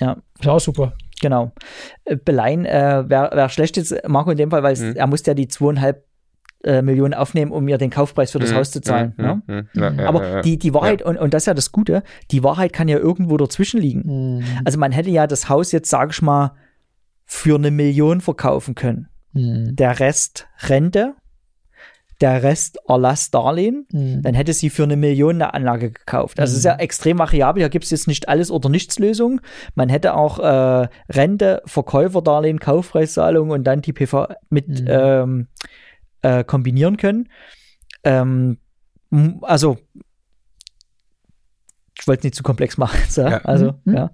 Ja. 0.00 0.16
Ist 0.38 0.48
auch 0.48 0.60
super. 0.60 0.94
Genau. 1.20 1.52
Äh, 2.06 2.16
Beleihen 2.16 2.64
äh, 2.64 3.04
wäre 3.08 3.30
wär 3.36 3.48
schlecht 3.50 3.76
jetzt, 3.76 3.94
Marco, 4.08 4.30
in 4.30 4.38
dem 4.38 4.50
Fall, 4.50 4.62
weil 4.62 4.74
Mhm. 4.76 4.96
er 4.96 5.06
muss 5.06 5.26
ja 5.26 5.34
die 5.34 5.48
zweieinhalb 5.48 6.04
äh, 6.64 6.82
Millionen 6.82 7.14
aufnehmen, 7.14 7.52
um 7.52 7.64
mir 7.64 7.78
den 7.78 7.90
Kaufpreis 7.90 8.32
für 8.32 8.38
das 8.38 8.50
Mhm, 8.52 8.56
Haus 8.56 8.70
zu 8.70 8.80
zahlen. 8.80 9.14
mhm, 9.16 9.24
ne? 9.24 9.42
mhm, 9.46 9.68
ja, 9.98 10.06
Aber 10.08 10.22
ja, 10.22 10.34
ja. 10.36 10.42
die, 10.42 10.58
die 10.58 10.74
Wahrheit, 10.74 11.02
und, 11.02 11.16
und 11.16 11.32
das 11.34 11.42
ist 11.42 11.46
ja 11.46 11.54
das 11.54 11.72
Gute, 11.72 12.02
die 12.30 12.42
Wahrheit 12.44 12.72
kann 12.72 12.88
ja 12.88 12.98
irgendwo 12.98 13.36
dazwischen 13.36 13.80
liegen. 13.80 14.36
Mhm. 14.38 14.44
Also 14.64 14.78
man 14.78 14.92
hätte 14.92 15.10
ja 15.10 15.26
das 15.26 15.48
Haus 15.48 15.72
jetzt, 15.72 15.88
sage 15.90 16.10
ich 16.12 16.22
mal, 16.22 16.52
für 17.24 17.54
eine 17.56 17.70
Million 17.70 18.20
verkaufen 18.20 18.74
können. 18.74 19.08
Mhm. 19.32 19.76
Der 19.76 20.00
Rest 20.00 20.48
Rente, 20.68 21.14
der 22.20 22.42
Rest 22.42 22.78
Erlass 22.86 23.30
Darlehen, 23.30 23.86
Mhm. 23.92 24.20
dann 24.22 24.34
hätte 24.34 24.52
sie 24.52 24.68
für 24.68 24.82
eine 24.82 24.96
Million 24.96 25.36
eine 25.36 25.54
Anlage 25.54 25.90
gekauft. 25.90 26.38
Also 26.38 26.52
es 26.52 26.58
ist 26.58 26.64
ja 26.64 26.74
extrem 26.76 27.18
variabel. 27.18 27.62
Hier 27.62 27.70
gibt 27.70 27.86
es 27.86 27.90
jetzt 27.90 28.06
nicht 28.08 28.28
alles 28.28 28.50
oder 28.50 28.68
nichts 28.68 28.98
Lösung. 28.98 29.40
Man 29.74 29.88
hätte 29.88 30.14
auch 30.14 30.38
äh, 30.38 30.88
Rente, 31.08 31.62
Verkäuferdarlehen, 31.64 32.60
Kaufpreiszahlung 32.60 33.48
und 33.50 33.64
dann 33.64 33.80
die 33.80 33.94
PV 33.94 34.28
mit 34.50 34.68
Mhm. 34.68 34.86
ähm, 34.88 35.48
äh, 36.22 36.44
kombinieren 36.44 36.96
können. 36.96 37.28
Ähm, 38.04 38.58
also 39.42 39.78
ich 41.98 42.06
wollte 42.06 42.20
es 42.20 42.24
nicht 42.24 42.34
zu 42.34 42.42
komplex 42.42 42.78
machen. 42.78 42.98
So. 43.08 43.22
Ja. 43.22 43.38
Also, 43.44 43.74
Mhm. 43.84 43.94
ja. 43.94 44.10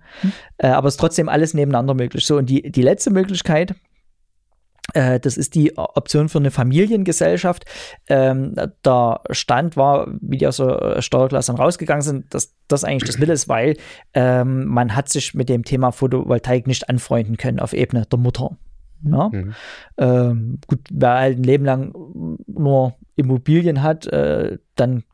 Äh, 0.58 0.68
aber 0.68 0.88
es 0.88 0.94
ist 0.94 1.00
trotzdem 1.00 1.28
alles 1.28 1.54
nebeneinander 1.54 1.94
möglich. 1.94 2.26
So, 2.26 2.36
und 2.38 2.50
die, 2.50 2.62
die 2.70 2.82
letzte 2.82 3.10
Möglichkeit, 3.10 3.74
äh, 4.94 5.20
das 5.20 5.36
ist 5.36 5.54
die 5.54 5.76
Option 5.76 6.28
für 6.28 6.38
eine 6.38 6.50
Familiengesellschaft. 6.50 7.64
Ähm, 8.08 8.54
der 8.84 9.20
Stand 9.30 9.76
war, 9.76 10.08
wie 10.20 10.38
die 10.38 10.46
aus 10.46 10.56
der 10.56 10.96
äh, 10.96 11.02
Steuerklasse 11.02 11.52
dann 11.52 11.60
rausgegangen 11.60 12.02
sind, 12.02 12.32
dass 12.34 12.54
das 12.68 12.84
eigentlich 12.84 13.08
das 13.08 13.18
Mittel 13.18 13.32
ist, 13.34 13.48
weil 13.48 13.76
ähm, 14.14 14.64
man 14.66 14.96
hat 14.96 15.08
sich 15.08 15.34
mit 15.34 15.48
dem 15.48 15.64
Thema 15.64 15.92
Photovoltaik 15.92 16.66
nicht 16.66 16.88
anfreunden 16.88 17.36
können 17.36 17.60
auf 17.60 17.72
Ebene 17.72 18.06
der 18.06 18.18
Mutter. 18.18 18.56
Ja? 19.02 19.28
Mhm. 19.32 19.54
Ähm, 19.98 20.58
gut, 20.66 20.80
wer 20.90 21.14
halt 21.14 21.38
ein 21.38 21.44
Leben 21.44 21.64
lang 21.64 21.92
nur 22.46 22.94
Immobilien 23.16 23.82
hat, 23.82 24.06
äh, 24.06 24.58
dann 24.74 25.04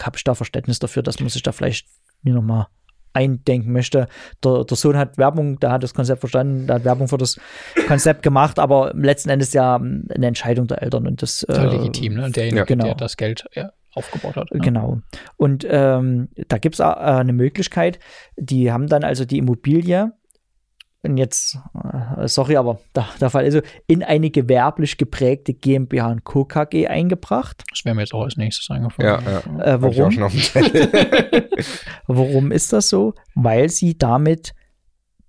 habe 0.00 0.16
ich 0.16 0.24
da 0.24 0.34
Verständnis 0.34 0.78
dafür, 0.78 1.02
dass 1.02 1.20
man 1.20 1.28
sich 1.28 1.42
da 1.42 1.52
vielleicht 1.52 1.88
nie 2.22 2.32
nochmal 2.32 2.66
eindenken 3.12 3.72
möchte. 3.72 4.06
Der, 4.44 4.64
der 4.64 4.76
Sohn 4.76 4.96
hat 4.96 5.18
Werbung, 5.18 5.58
der 5.58 5.72
hat 5.72 5.82
das 5.82 5.94
Konzept 5.94 6.20
verstanden, 6.20 6.66
der 6.66 6.76
hat 6.76 6.84
Werbung 6.84 7.08
für 7.08 7.18
das 7.18 7.40
Konzept 7.86 8.22
gemacht, 8.22 8.58
aber 8.58 8.92
letzten 8.94 9.30
Endes 9.30 9.52
ja 9.52 9.76
ähm, 9.76 10.06
eine 10.14 10.26
Entscheidung 10.26 10.66
der 10.66 10.82
Eltern 10.82 11.06
und 11.06 11.22
das 11.22 11.42
äh, 11.44 11.66
legitim, 11.66 12.14
ne? 12.14 12.30
Derjenige, 12.30 12.58
ja, 12.58 12.64
genau. 12.64 12.84
der 12.84 12.94
das 12.94 13.16
Geld 13.16 13.44
ja, 13.54 13.72
aufgebaut 13.94 14.36
hat. 14.36 14.52
Ne? 14.52 14.60
Genau. 14.60 15.00
Und 15.36 15.66
ähm, 15.68 16.28
da 16.48 16.58
gibt 16.58 16.76
es 16.76 16.80
äh, 16.80 16.84
eine 16.84 17.32
Möglichkeit, 17.32 17.98
die 18.36 18.70
haben 18.70 18.86
dann 18.86 19.04
also 19.04 19.24
die 19.24 19.38
Immobilie, 19.38 20.12
und 21.02 21.16
jetzt, 21.16 21.58
äh, 22.16 22.26
sorry, 22.26 22.56
aber 22.56 22.80
da, 22.92 23.08
der 23.20 23.30
Fall 23.30 23.46
ist 23.46 23.54
so, 23.54 23.60
in 23.86 24.02
eine 24.02 24.30
gewerblich 24.30 24.96
geprägte 24.96 25.54
GmbH 25.54 26.10
und 26.10 26.24
Co. 26.24 26.44
KG 26.44 26.88
eingebracht. 26.88 27.64
Das 27.70 27.84
wäre 27.84 27.94
mir 27.94 28.02
jetzt 28.02 28.14
auch 28.14 28.24
als 28.24 28.36
nächstes 28.36 28.68
eingefallen. 28.70 29.24
Ja, 29.24 29.42
ja. 29.58 29.74
Äh, 29.74 29.82
warum? 29.82 30.16
Warum 32.06 32.50
ist 32.50 32.72
das 32.72 32.88
so? 32.88 33.14
Weil 33.34 33.68
sie 33.68 33.96
damit 33.96 34.54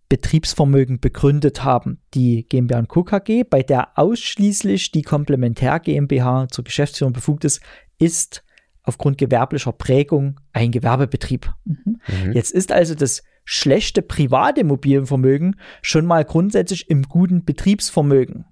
Betriebsvermögen 0.10 1.00
begründet 1.00 1.64
haben. 1.64 2.02
Die 2.16 2.48
GmbH 2.48 2.80
und 2.80 2.90
Co. 2.90 3.04
KG, 3.04 3.44
bei 3.44 3.62
der 3.62 3.90
ausschließlich 3.96 4.92
die 4.92 5.04
Komplementär 5.04 5.80
GmbH 5.80 6.48
zur 6.50 6.64
Geschäftsführung 6.64 7.14
befugt 7.14 7.46
ist, 7.46 7.62
ist 8.00 8.44
aufgrund 8.82 9.20
gewerblicher 9.20 9.72
Prägung 9.72 10.40
ein 10.52 10.72
Gewerbebetrieb. 10.72 11.54
Mhm. 11.64 12.00
Mhm. 12.08 12.34
Jetzt 12.34 12.52
ist 12.52 12.72
also 12.72 12.96
das 12.96 13.22
schlechte 13.52 14.04
private 14.04 14.62
Immobilienvermögen 14.62 15.60
schon 15.82 16.06
mal 16.06 16.24
grundsätzlich 16.24 16.88
im 16.88 17.02
guten 17.02 17.46
Betriebsvermögen. 17.46 18.46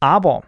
Aber 0.00 0.42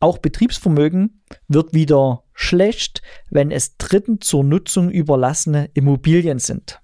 auch 0.00 0.16
Betriebsvermögen 0.16 1.22
wird 1.46 1.74
wieder 1.74 2.24
schlecht, 2.32 3.02
wenn 3.28 3.50
es 3.50 3.76
Dritten 3.76 4.22
zur 4.22 4.42
Nutzung 4.42 4.90
überlassene 4.90 5.68
Immobilien 5.74 6.38
sind. 6.38 6.80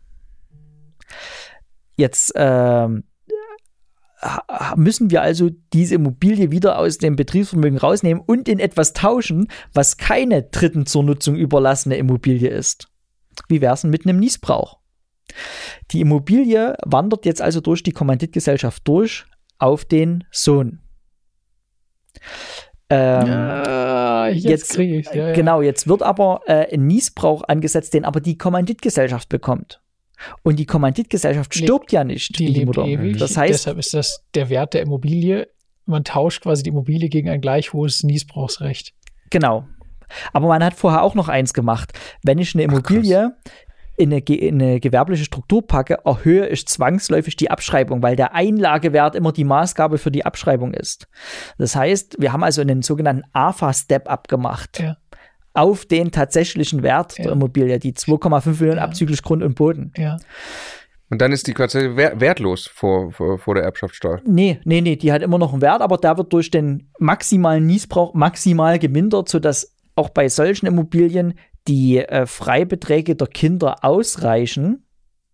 Jetzt 1.96 2.34
ha- 2.36 2.92
müssen 4.76 5.10
wir 5.10 5.22
also 5.22 5.48
diese 5.72 5.94
Immobilie 5.94 6.50
wieder 6.50 6.78
aus 6.78 6.98
dem 6.98 7.16
Betriebsvermögen 7.16 7.78
rausnehmen 7.78 8.22
und 8.26 8.46
in 8.46 8.58
etwas 8.58 8.92
tauschen, 8.92 9.48
was 9.72 9.96
keine 9.96 10.42
Dritten 10.42 10.84
zur 10.84 11.02
Nutzung 11.02 11.36
überlassene 11.36 11.96
Immobilie 11.96 12.50
ist. 12.50 12.88
Wie 13.48 13.62
wäre 13.62 13.72
es 13.72 13.80
denn 13.80 13.90
mit 13.90 14.04
einem 14.04 14.18
Niesbrauch? 14.18 14.80
Die 15.90 16.00
Immobilie 16.00 16.74
wandert 16.84 17.26
jetzt 17.26 17.42
also 17.42 17.60
durch 17.60 17.82
die 17.82 17.92
Kommanditgesellschaft 17.92 18.86
durch 18.86 19.24
auf 19.58 19.84
den 19.84 20.24
Sohn. 20.30 20.80
Ähm, 22.88 23.26
Ja, 23.26 24.28
jetzt, 24.28 24.44
jetzt- 24.44 24.74
kriege 24.74 24.98
ich 24.98 25.06
ja, 25.06 25.28
ja. 25.28 25.32
Genau, 25.34 25.60
jetzt 25.60 25.88
wird 25.88 26.02
aber 26.02 26.40
äh, 26.46 26.72
ein 26.72 26.86
Niesbrauch 26.86 27.42
angesetzt, 27.48 27.94
den 27.94 28.04
aber 28.04 28.20
die 28.20 28.38
Kommanditgesellschaft 28.38 29.28
bekommt. 29.28 29.80
Und 30.42 30.58
die 30.58 30.66
Kommanditgesellschaft 30.66 31.54
Die- 31.54 31.58
stirbt 31.64 31.92
ja 31.92 32.04
nicht. 32.04 32.38
Die 32.38 32.46
lebt 32.46 32.66
Mutter. 32.66 32.84
ewig. 32.86 33.18
Das 33.18 33.36
heißt, 33.36 33.52
Deshalb 33.54 33.78
ist 33.78 33.92
das 33.92 34.24
der 34.34 34.48
Wert 34.48 34.74
der 34.74 34.82
Immobilie. 34.82 35.48
Man 35.84 36.04
tauscht 36.04 36.42
quasi 36.42 36.62
die 36.62 36.70
Immobilie 36.70 37.08
gegen 37.08 37.28
ein 37.28 37.40
gleich 37.40 37.72
hohes 37.72 38.02
Niesbrauchsrecht. 38.02 38.94
Genau. 39.30 39.66
Aber 40.32 40.46
man 40.48 40.64
hat 40.64 40.74
vorher 40.74 41.02
auch 41.02 41.14
noch 41.14 41.28
eins 41.28 41.52
gemacht. 41.52 41.92
Wenn 42.22 42.38
ich 42.38 42.54
eine 42.54 42.64
Ach, 42.64 42.68
Immobilie 42.72 43.36
in 43.96 44.12
eine, 44.12 44.20
in 44.20 44.60
eine 44.60 44.80
gewerbliche 44.80 45.24
Struktur 45.24 45.66
packe, 45.66 45.98
erhöhe 46.04 46.46
ich 46.48 46.66
zwangsläufig 46.68 47.36
die 47.36 47.50
Abschreibung, 47.50 48.02
weil 48.02 48.14
der 48.16 48.34
Einlagewert 48.34 49.14
immer 49.14 49.32
die 49.32 49.44
Maßgabe 49.44 49.98
für 49.98 50.10
die 50.10 50.24
Abschreibung 50.26 50.74
ist. 50.74 51.08
Das 51.58 51.74
heißt, 51.76 52.16
wir 52.18 52.32
haben 52.32 52.44
also 52.44 52.60
einen 52.60 52.82
sogenannten 52.82 53.22
AFA-Step 53.32 54.08
abgemacht. 54.10 54.80
Ja. 54.80 54.96
Auf 55.54 55.86
den 55.86 56.10
tatsächlichen 56.12 56.82
Wert 56.82 57.16
Ja. 57.16 57.24
der 57.24 57.32
Immobilie, 57.32 57.78
die 57.78 57.94
2,5 57.94 58.60
Millionen 58.60 58.78
Ja. 58.78 58.84
abzüglich 58.84 59.22
Grund 59.22 59.42
und 59.42 59.54
Boden. 59.54 59.92
Ja. 59.96 60.18
Und 61.08 61.22
dann 61.22 61.30
ist 61.32 61.46
die 61.46 61.54
quasi 61.54 61.92
wer- 61.94 62.20
wertlos 62.20 62.66
vor, 62.66 63.12
vor, 63.12 63.38
vor 63.38 63.54
der 63.54 63.62
Erbschaftssteuer. 63.64 64.20
Nee, 64.26 64.58
nee, 64.64 64.80
nee, 64.80 64.96
die 64.96 65.12
hat 65.12 65.22
immer 65.22 65.38
noch 65.38 65.52
einen 65.52 65.62
Wert, 65.62 65.80
aber 65.80 65.96
der 65.98 66.18
wird 66.18 66.32
durch 66.32 66.50
den 66.50 66.90
maximalen 66.98 67.64
Niesbrauch 67.64 68.12
maximal 68.12 68.78
gemindert, 68.78 69.28
sodass 69.28 69.72
auch 69.94 70.10
bei 70.10 70.28
solchen 70.28 70.66
Immobilien 70.66 71.34
die 71.68 71.98
äh, 71.98 72.26
Freibeträge 72.26 73.16
der 73.16 73.26
Kinder 73.28 73.84
ausreichen, 73.84 74.82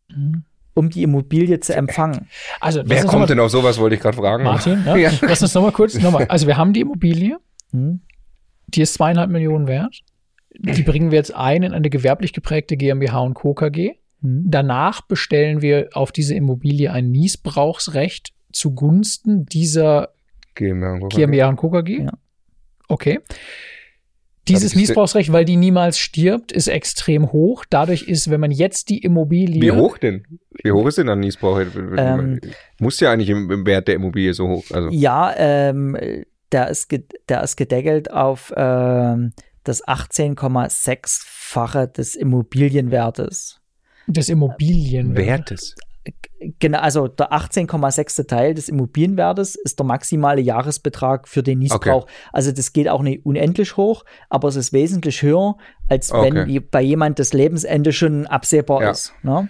Mhm. 0.08 0.44
um 0.74 0.90
die 0.90 1.02
Immobilie 1.02 1.60
zu 1.60 1.74
empfangen. 1.74 2.28
Also, 2.60 2.82
Wer 2.84 3.04
kommt 3.04 3.20
mal- 3.20 3.26
denn 3.26 3.40
auf 3.40 3.50
sowas, 3.50 3.78
wollte 3.78 3.96
ich 3.96 4.00
gerade 4.02 4.16
fragen. 4.16 4.44
Martin, 4.44 4.82
ja? 4.84 4.96
Ja. 4.96 5.10
lass 5.22 5.40
uns 5.42 5.54
nochmal 5.54 5.72
kurz, 5.72 5.98
nochmal. 5.98 6.26
Also 6.28 6.46
wir 6.46 6.56
haben 6.56 6.72
die 6.72 6.80
Immobilie, 6.80 7.38
Hm? 7.70 8.00
die 8.68 8.82
ist 8.82 8.94
zweieinhalb 8.94 9.30
Millionen 9.30 9.66
wert. 9.66 10.02
Die 10.58 10.82
bringen 10.82 11.10
wir 11.10 11.16
jetzt 11.18 11.34
ein 11.34 11.62
in 11.62 11.72
eine 11.72 11.88
gewerblich 11.88 12.34
geprägte 12.34 12.76
GmbH 12.76 13.20
und 13.20 13.32
Co. 13.34 13.54
KG. 13.54 13.94
Hm? 14.20 14.44
Danach 14.46 15.00
bestellen 15.00 15.62
wir 15.62 15.88
auf 15.94 16.12
diese 16.12 16.34
Immobilie 16.34 16.92
ein 16.92 17.10
Niesbrauchsrecht 17.10 18.34
zugunsten 18.52 19.46
dieser 19.46 20.10
GmbH. 20.54 20.92
und 20.94 21.00
Co. 21.00 21.08
GmbH 21.08 21.48
und 21.48 21.56
Co. 21.56 21.70
KG. 21.70 22.02
Ja. 22.02 22.12
Okay. 22.88 23.20
Dieses 24.48 24.74
Niesbrauchsrecht, 24.74 25.32
weil 25.32 25.44
die 25.44 25.56
niemals 25.56 25.98
stirbt, 25.98 26.50
ist 26.50 26.66
extrem 26.66 27.32
hoch. 27.32 27.64
Dadurch 27.70 28.02
ist, 28.02 28.28
wenn 28.28 28.40
man 28.40 28.50
jetzt 28.50 28.88
die 28.88 28.98
Immobilie. 28.98 29.62
Wie 29.62 29.70
hoch 29.70 29.98
denn? 29.98 30.26
Wie 30.64 30.72
hoch 30.72 30.86
ist 30.86 30.98
denn 30.98 31.06
dann 31.06 31.20
Niesbrauch? 31.20 31.60
Ähm, 31.96 32.40
Muss 32.80 32.98
ja 33.00 33.12
eigentlich 33.12 33.30
im, 33.30 33.50
im 33.50 33.66
Wert 33.66 33.86
der 33.86 33.94
Immobilie 33.94 34.34
so 34.34 34.48
hoch. 34.48 34.64
Also, 34.72 34.88
Ja, 34.90 35.32
ähm, 35.36 35.96
der, 36.50 36.68
ist 36.68 36.88
ge 36.88 37.04
der 37.28 37.42
ist 37.42 37.56
gedeckelt 37.56 38.10
auf 38.10 38.52
ähm, 38.56 39.32
das 39.62 39.86
18,6-fache 39.86 41.86
des 41.86 42.16
Immobilienwertes. 42.16 43.60
des 44.08 44.28
Immobilienwertes. 44.28 45.76
Genau, 46.58 46.78
also 46.80 47.06
der 47.06 47.32
18,6. 47.32 48.26
Teil 48.26 48.54
des 48.54 48.68
Immobilienwertes 48.68 49.54
ist 49.54 49.78
der 49.78 49.86
maximale 49.86 50.40
Jahresbetrag 50.40 51.28
für 51.28 51.44
den 51.44 51.60
Niesbrauch. 51.60 52.06
Also 52.32 52.50
das 52.50 52.72
geht 52.72 52.88
auch 52.88 53.02
nicht 53.02 53.24
unendlich 53.24 53.76
hoch, 53.76 54.04
aber 54.28 54.48
es 54.48 54.56
ist 54.56 54.72
wesentlich 54.72 55.22
höher, 55.22 55.56
als 55.88 56.12
wenn 56.12 56.38
Okay. 56.38 56.50
je- 56.50 56.58
bei 56.60 56.82
jemand 56.82 57.20
das 57.20 57.32
Lebensende 57.32 57.92
schon 57.92 58.26
absehbar 58.26 58.82
Ja. 58.82 58.90
ist. 58.90 59.12
Ne? 59.22 59.48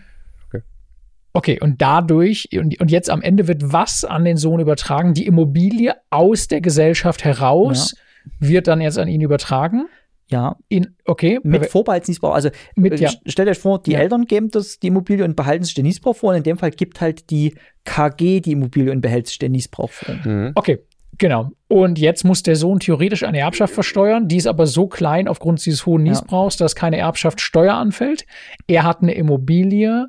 Okay, 1.35 1.59
und 1.59 1.81
dadurch, 1.81 2.51
und, 2.53 2.79
und 2.79 2.91
jetzt 2.91 3.09
am 3.09 3.23
Ende 3.23 3.49
wird 3.49 3.73
was 3.73 4.05
an 4.05 4.27
den 4.27 4.37
Sohn 4.37 4.61
übertragen? 4.61 5.15
Die 5.15 5.25
Immobilie 5.27 5.95
aus 6.11 6.47
der 6.49 6.61
Gesellschaft 6.61 7.25
heraus 7.25 7.95
wird 8.39 8.67
dann 8.67 8.83
jetzt 8.83 8.99
an 8.99 9.09
ihn 9.09 9.23
übertragen. 9.23 9.87
Ja, 10.33 10.57
In, 10.69 10.97
okay, 11.05 11.39
mit 11.43 11.67
Vorbehaltsniesbrauch. 11.67 12.35
Also 12.35 12.49
Mit, 12.75 12.95
äh, 12.95 13.05
ja. 13.05 13.11
stellt 13.27 13.49
euch 13.49 13.59
vor, 13.59 13.83
die 13.83 13.93
Ja. 13.93 14.01
Eltern 14.01 14.25
geben 14.25 14.49
das 14.51 14.79
die 14.79 14.89
Immobilie 14.89 15.25
und 15.25 15.37
behalten 15.37 15.63
sich 15.65 15.75
den 15.75 15.85
Niesbrauch 15.85 16.17
vor. 16.17 16.31
Und 16.31 16.39
in 16.39 16.43
dem 16.43 16.57
Fall 16.59 16.71
gibt 16.71 17.01
halt 17.01 17.31
die 17.31 17.55
KG 17.85 18.41
die 18.41 18.53
Immobilie 18.53 18.91
und 18.91 19.01
behält 19.03 19.27
sich 19.29 19.39
den 19.39 19.53
Niesbrauch 19.53 19.91
vor. 19.91 20.15
Mhm. 20.25 20.53
Okay, 20.55 20.79
genau. 21.19 21.51
Und 21.69 21.99
jetzt 21.99 22.25
muss 22.25 22.43
der 22.43 22.57
Sohn 22.57 22.81
theoretisch 22.81 23.23
eine 23.23 23.39
Erbschaft 23.39 23.75
versteuern. 23.75 24.27
Die 24.29 24.37
ist 24.39 24.47
aber 24.47 24.67
so 24.67 24.87
klein 24.87 25.29
aufgrund 25.29 25.65
dieses 25.65 25.85
hohen 25.87 26.07
Ja. 26.07 26.13
Niesbrauchs, 26.13 26.57
dass 26.57 26.75
keine 26.75 26.97
Erbschaftssteuer 26.97 27.75
anfällt. 27.75 28.25
Er 28.67 28.85
hat 28.85 29.03
eine 29.03 29.13
Immobilie 29.15 30.09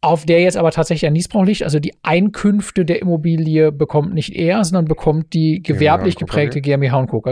auf 0.00 0.26
der 0.26 0.42
jetzt 0.42 0.58
aber 0.58 0.70
tatsächlich 0.70 1.06
ein 1.06 1.14
Niesbrauch 1.14 1.46
liegt. 1.46 1.62
Also 1.62 1.80
die 1.80 1.94
Einkünfte 2.02 2.84
der 2.84 3.00
Immobilie 3.00 3.72
bekommt 3.72 4.12
nicht 4.12 4.34
er, 4.36 4.62
sondern 4.62 4.84
bekommt 4.84 5.32
die 5.32 5.62
gewerblich 5.62 6.16
geprägte 6.16 6.60
GmbH 6.60 6.98
und 6.98 7.06
Co. 7.06 7.22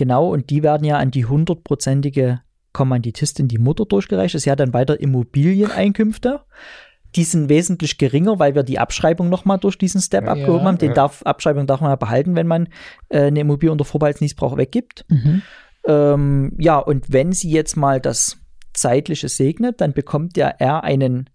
Genau, 0.00 0.32
und 0.32 0.48
die 0.48 0.62
werden 0.62 0.84
ja 0.84 0.96
an 0.96 1.10
die 1.10 1.26
hundertprozentige 1.26 2.40
Kommanditistin, 2.72 3.48
die 3.48 3.58
Mutter, 3.58 3.84
durchgereicht. 3.84 4.34
Das 4.34 4.40
ist 4.40 4.46
ja 4.46 4.56
dann 4.56 4.72
weiter 4.72 4.98
Immobilieneinkünfte. 4.98 6.40
Die 7.16 7.24
sind 7.24 7.50
wesentlich 7.50 7.98
geringer, 7.98 8.38
weil 8.38 8.54
wir 8.54 8.62
die 8.62 8.78
Abschreibung 8.78 9.28
nochmal 9.28 9.58
durch 9.58 9.76
diesen 9.76 10.00
Step 10.00 10.24
Ja, 10.24 10.32
abgehoben 10.32 10.64
haben. 10.64 10.78
Den 10.78 10.88
ja. 10.88 10.94
darf, 10.94 11.20
Abschreibung 11.24 11.66
darf 11.66 11.82
man 11.82 11.90
ja 11.90 11.96
behalten, 11.96 12.34
wenn 12.34 12.46
man 12.46 12.68
äh, 13.10 13.24
eine 13.24 13.40
Immobilie 13.40 13.70
unter 13.70 13.84
Vorbehaltsniesbrauch 13.84 14.56
weggibt. 14.56 15.04
Mhm. 15.10 15.42
Ähm, 15.86 16.52
ja, 16.58 16.78
und 16.78 17.12
wenn 17.12 17.32
sie 17.32 17.50
jetzt 17.50 17.76
mal 17.76 18.00
das 18.00 18.38
Zeitliche 18.72 19.28
segnet, 19.28 19.82
dann 19.82 19.92
bekommt 19.92 20.38
ja 20.38 20.48
er 20.48 20.82
einen 20.82 21.28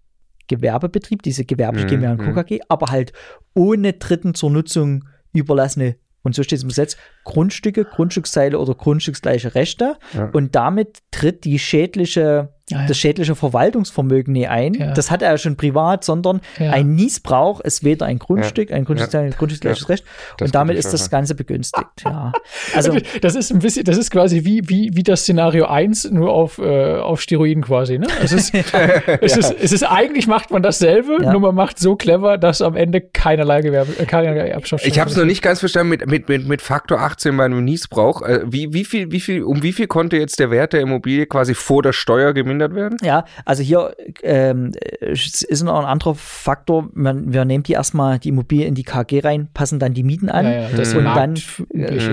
Gewerbebetrieb, 0.48 1.22
diese 1.22 1.44
gewerbliche 1.44 1.86
Mhm, 1.86 1.90
GmbH 1.90 2.10
und 2.10 2.20
mhm. 2.20 2.34
Co. 2.34 2.42
KG, 2.42 2.60
aber 2.68 2.86
halt 2.86 3.12
ohne 3.54 3.92
Dritten 3.92 4.34
zur 4.34 4.50
Nutzung 4.50 5.04
überlassene, 5.32 5.98
und 6.26 6.34
so 6.34 6.42
steht 6.42 6.58
es 6.58 6.62
im 6.64 6.68
Gesetz, 6.68 6.96
Grundstücke, 7.24 7.84
Grundstücksteile 7.84 8.58
oder 8.58 8.74
grundstücksgleiche 8.74 9.54
Rechte. 9.54 9.96
Ja. 10.12 10.28
Und 10.32 10.56
damit 10.56 10.98
tritt 11.12 11.44
die 11.44 11.60
schädliche, 11.60 12.52
Ja, 12.68 12.80
ja. 12.80 12.86
das 12.86 12.98
schädliche 12.98 13.36
Verwaltungsvermögen 13.36 14.32
nie 14.32 14.48
ein. 14.48 14.74
Ja. 14.74 14.92
Das 14.92 15.10
hat 15.10 15.22
er 15.22 15.30
ja 15.30 15.38
schon 15.38 15.56
privat, 15.56 16.02
sondern 16.02 16.40
Ja. 16.58 16.72
ein 16.72 16.94
Niesbrauch 16.94 17.60
ist 17.60 17.84
weder 17.84 18.06
ein 18.06 18.18
Grundstück, 18.18 18.72
ein 18.72 18.84
Ja. 18.88 19.88
Recht. 19.88 20.04
Das 20.38 20.46
und 20.48 20.54
damit 20.54 20.76
ist 20.76 20.92
das 20.92 21.10
Ganze 21.10 21.34
begünstigt. 21.34 21.86
Ja. 22.04 22.32
Also, 22.74 22.96
das 23.22 23.34
ist 23.36 23.52
ein 23.52 23.60
bisschen, 23.60 23.84
das 23.84 23.96
ist 23.96 24.10
quasi 24.10 24.44
wie, 24.44 24.68
wie, 24.68 24.90
wie 24.92 25.02
das 25.02 25.20
Szenario 25.22 25.66
1, 25.66 26.10
nur 26.10 26.30
auf, 26.32 26.58
äh, 26.58 26.96
auf 26.96 27.20
Steroiden 27.20 27.62
quasi. 27.62 27.98
Ne? 27.98 28.06
Es, 28.22 28.32
ist, 28.32 28.52
es, 29.20 29.36
ist, 29.36 29.54
es 29.60 29.72
ist 29.72 29.82
eigentlich 29.84 30.26
macht 30.26 30.50
man 30.50 30.62
dasselbe, 30.62 31.18
Ja. 31.22 31.32
nur 31.32 31.40
man 31.40 31.54
macht 31.54 31.78
so 31.78 31.96
clever, 31.96 32.36
dass 32.38 32.60
am 32.62 32.76
Ende 32.76 33.00
keinerlei 33.00 33.60
Gewerbe, 33.62 33.92
äh, 33.98 34.04
keinerlei 34.06 34.48
Erbschaft 34.48 34.84
Ich 34.84 34.98
habe 34.98 35.10
es 35.10 35.16
noch 35.16 35.24
nicht 35.24 35.42
ganz 35.42 35.60
verstanden 35.60 35.90
mit, 35.90 36.06
mit, 36.06 36.28
mit, 36.28 36.46
mit 36.48 36.62
Faktor 36.62 37.00
18 37.00 37.36
bei 37.36 37.44
einem 37.44 37.64
Niesbrauch. 37.64 38.22
Äh, 38.22 38.40
wie, 38.46 38.72
wie 38.72 38.84
viel, 38.84 39.10
wie 39.12 39.20
viel, 39.20 39.42
um 39.44 39.62
wie 39.62 39.72
viel 39.72 39.86
konnte 39.86 40.16
jetzt 40.16 40.38
der 40.40 40.50
Wert 40.50 40.72
der 40.72 40.80
Immobilie 40.80 41.26
quasi 41.26 41.54
vor 41.54 41.82
der 41.82 41.92
Steuer 41.92 42.32
gemindert 42.58 42.74
werden? 42.74 42.98
Ja, 43.02 43.24
also 43.44 43.62
hier 43.62 43.94
ähm, 44.22 44.72
ist 45.00 45.62
noch 45.64 45.78
ein 45.78 45.84
anderer 45.84 46.14
Faktor. 46.14 46.88
Man, 46.92 47.32
wir 47.32 47.44
nehmen 47.44 47.64
die 47.64 47.72
erstmal 47.72 48.18
die 48.18 48.30
Immobilie 48.30 48.66
in 48.66 48.74
die 48.74 48.84
KG 48.84 49.20
rein, 49.20 49.48
passen 49.54 49.78
dann 49.78 49.94
die 49.94 50.02
Mieten 50.02 50.28
an. 50.28 50.44
Ja, 50.46 50.52
ja, 50.62 50.68
das 50.76 50.94
und 50.94 51.04
dann, 51.04 51.34
ist. 51.34 51.60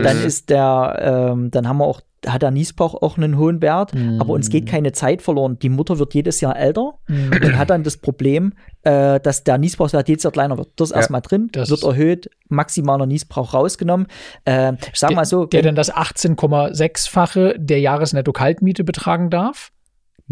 dann 0.04 0.24
ist 0.24 0.50
der, 0.50 1.30
ähm, 1.34 1.52
dann 1.52 1.68
haben 1.68 1.78
wir 1.78 1.86
auch, 1.86 2.02
hat 2.26 2.42
der 2.42 2.52
Niesbrauch 2.52 2.94
auch 3.02 3.18
einen 3.18 3.38
hohen 3.38 3.62
Wert, 3.62 3.94
Mhm. 3.94 4.22
aber 4.22 4.32
uns 4.32 4.50
geht 4.50 4.66
keine 4.66 4.94
Zeit 4.94 5.22
verloren. 5.22 5.60
Die 5.60 5.68
Mutter 5.68 6.00
wird 6.00 6.14
jedes 6.14 6.40
Jahr 6.40 6.58
älter 6.58 6.94
Mhm. 7.10 7.32
und 7.44 7.58
hat 7.58 7.70
dann 7.70 7.84
das 7.84 7.98
Problem, 7.98 8.54
äh, 8.84 9.20
dass 9.20 9.44
der 9.44 9.58
Niesbrauchswert 9.58 10.08
jedes 10.08 10.24
Jahr 10.24 10.32
kleiner 10.32 10.58
wird. 10.58 10.70
Das 10.78 10.90
ist 10.90 10.92
Ja, 10.92 10.98
erstmal 11.02 11.20
drin, 11.20 11.50
das 11.52 11.70
wird 11.70 11.84
erhöht, 11.84 12.30
maximaler 12.48 13.08
Niesbrauch 13.08 13.54
rausgenommen. 13.54 14.08
Äh, 14.46 14.74
ich 14.94 15.00
sag 15.02 15.14
mal 15.14 15.26
so, 15.26 15.46
der 15.46 15.64
dann 15.64 15.76
das 15.76 15.92
18,6-fache 15.94 17.56
der 17.58 17.82
Jahresnetto-Kaltmiete 17.82 18.86
betragen 18.86 19.30
darf, 19.30 19.73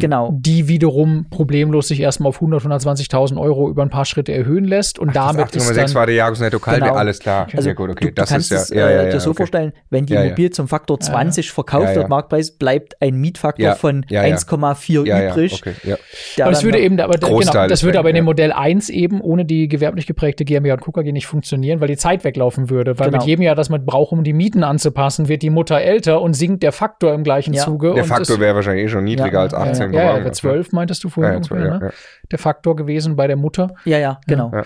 genau. 0.01 0.31
die 0.33 0.67
wiederum 0.67 1.27
problemlos 1.29 1.87
sich 1.87 2.01
erstmal 2.01 2.29
auf 2.29 2.35
100, 2.35 2.63
120.000 2.63 3.39
Euro 3.39 3.69
über 3.69 3.81
ein 3.83 3.89
paar 3.89 4.05
Schritte 4.05 4.33
erhöhen 4.33 4.65
lässt 4.65 4.99
und 4.99 5.15
damit 5.15 5.55
ist 5.55 5.69
8,6 5.69 5.75
dann, 5.75 5.93
war 5.93 6.05
der 6.05 6.15
Jahresnetto 6.15 6.59
kalte, 6.59 6.81
Genau. 6.81 6.95
alles 6.95 7.19
klar. 7.19 7.47
Also 7.55 7.69
ja, 7.69 7.73
gut, 7.75 7.91
okay. 7.91 8.05
du, 8.05 8.07
du 8.07 8.13
das 8.15 8.29
kannst 8.29 8.51
ist 8.51 8.61
es 8.63 8.69
ja, 8.69 8.89
ja, 8.89 8.89
äh, 8.89 9.05
ja, 9.05 9.11
dir 9.11 9.19
so 9.19 9.29
okay. 9.29 9.37
vorstellen, 9.37 9.73
wenn 9.89 10.05
die. 10.05 10.13
Immobilie 10.13 10.51
zum 10.51 10.67
Faktor 10.67 10.99
20 10.99 11.51
verkauft 11.51 11.95
wird, 11.95 12.09
Marktpreis, 12.09 12.51
bleibt 12.51 13.01
ein 13.01 13.15
Mietfaktor 13.15 13.75
von 13.75 14.05
ja, 14.09 14.25
ja. 14.25 14.35
1,4 14.35 15.05
Ja, 15.05 15.21
ja, 15.21 15.31
übrig. 15.31 15.61
okay, 15.61 15.73
ja. 15.83 15.97
der 16.37 16.45
aber 16.45 16.51
das 16.51 16.63
würde 16.63 16.79
eben, 16.79 16.99
aber, 16.99 17.17
genau, 17.17 17.39
das 17.39 17.71
ist 17.79 17.83
würde 17.83 17.99
aber 17.99 18.09
in 18.09 18.15
dem. 18.15 18.25
Modell 18.25 18.51
1 18.51 18.89
eben 18.89 19.19
ohne 19.19 19.45
die 19.45 19.67
gewerblich 19.67 20.05
geprägte 20.05 20.45
GmbH 20.45 20.75
und 20.75 20.81
KG 20.93 21.11
nicht 21.11 21.27
funktionieren, 21.27 21.81
weil 21.81 21.87
die 21.87 21.97
Zeit 21.97 22.23
weglaufen 22.23 22.69
würde. 22.69 22.99
Weil 22.99 23.07
Genau. 23.07 23.17
mit 23.17 23.27
jedem 23.27 23.41
Jahr, 23.41 23.55
das 23.55 23.69
man 23.69 23.85
braucht, 23.85 24.11
um 24.11 24.23
die 24.23 24.33
Mieten 24.33 24.63
anzupassen, 24.63 25.27
wird 25.27 25.41
die 25.41 25.49
Mutter 25.49 25.79
älter 25.81 26.21
und 26.21 26.33
sinkt 26.33 26.63
der 26.63 26.71
Faktor 26.71 27.13
im 27.13 27.23
gleichen. 27.23 27.53
Zuge. 27.53 27.93
Der 27.93 28.05
Faktor 28.05 28.39
wäre 28.39 28.55
wahrscheinlich 28.55 28.85
eh 28.85 28.89
schon 28.89 29.03
niedriger 29.03 29.39
als 29.41 29.53
ja, 29.53 29.59
18. 29.59 29.90
ja, 29.93 30.17
ja, 30.17 30.23
wäre 30.23 30.31
12, 30.31 30.71
meintest 30.71 31.03
du 31.03 31.09
vorhin 31.09 31.33
Ja, 31.33 31.37
ungefähr, 31.37 31.57
12, 31.57 31.71
ja, 31.71 31.79
ne? 31.79 31.85
ja. 31.85 31.91
Der 32.31 32.39
Faktor 32.39 32.75
gewesen 32.75 33.15
bei 33.15 33.27
der 33.27 33.37
Mutter. 33.37 33.73
Ja, 33.85 33.97
ja, 33.97 34.19
genau. 34.27 34.51
Ja. 34.53 34.63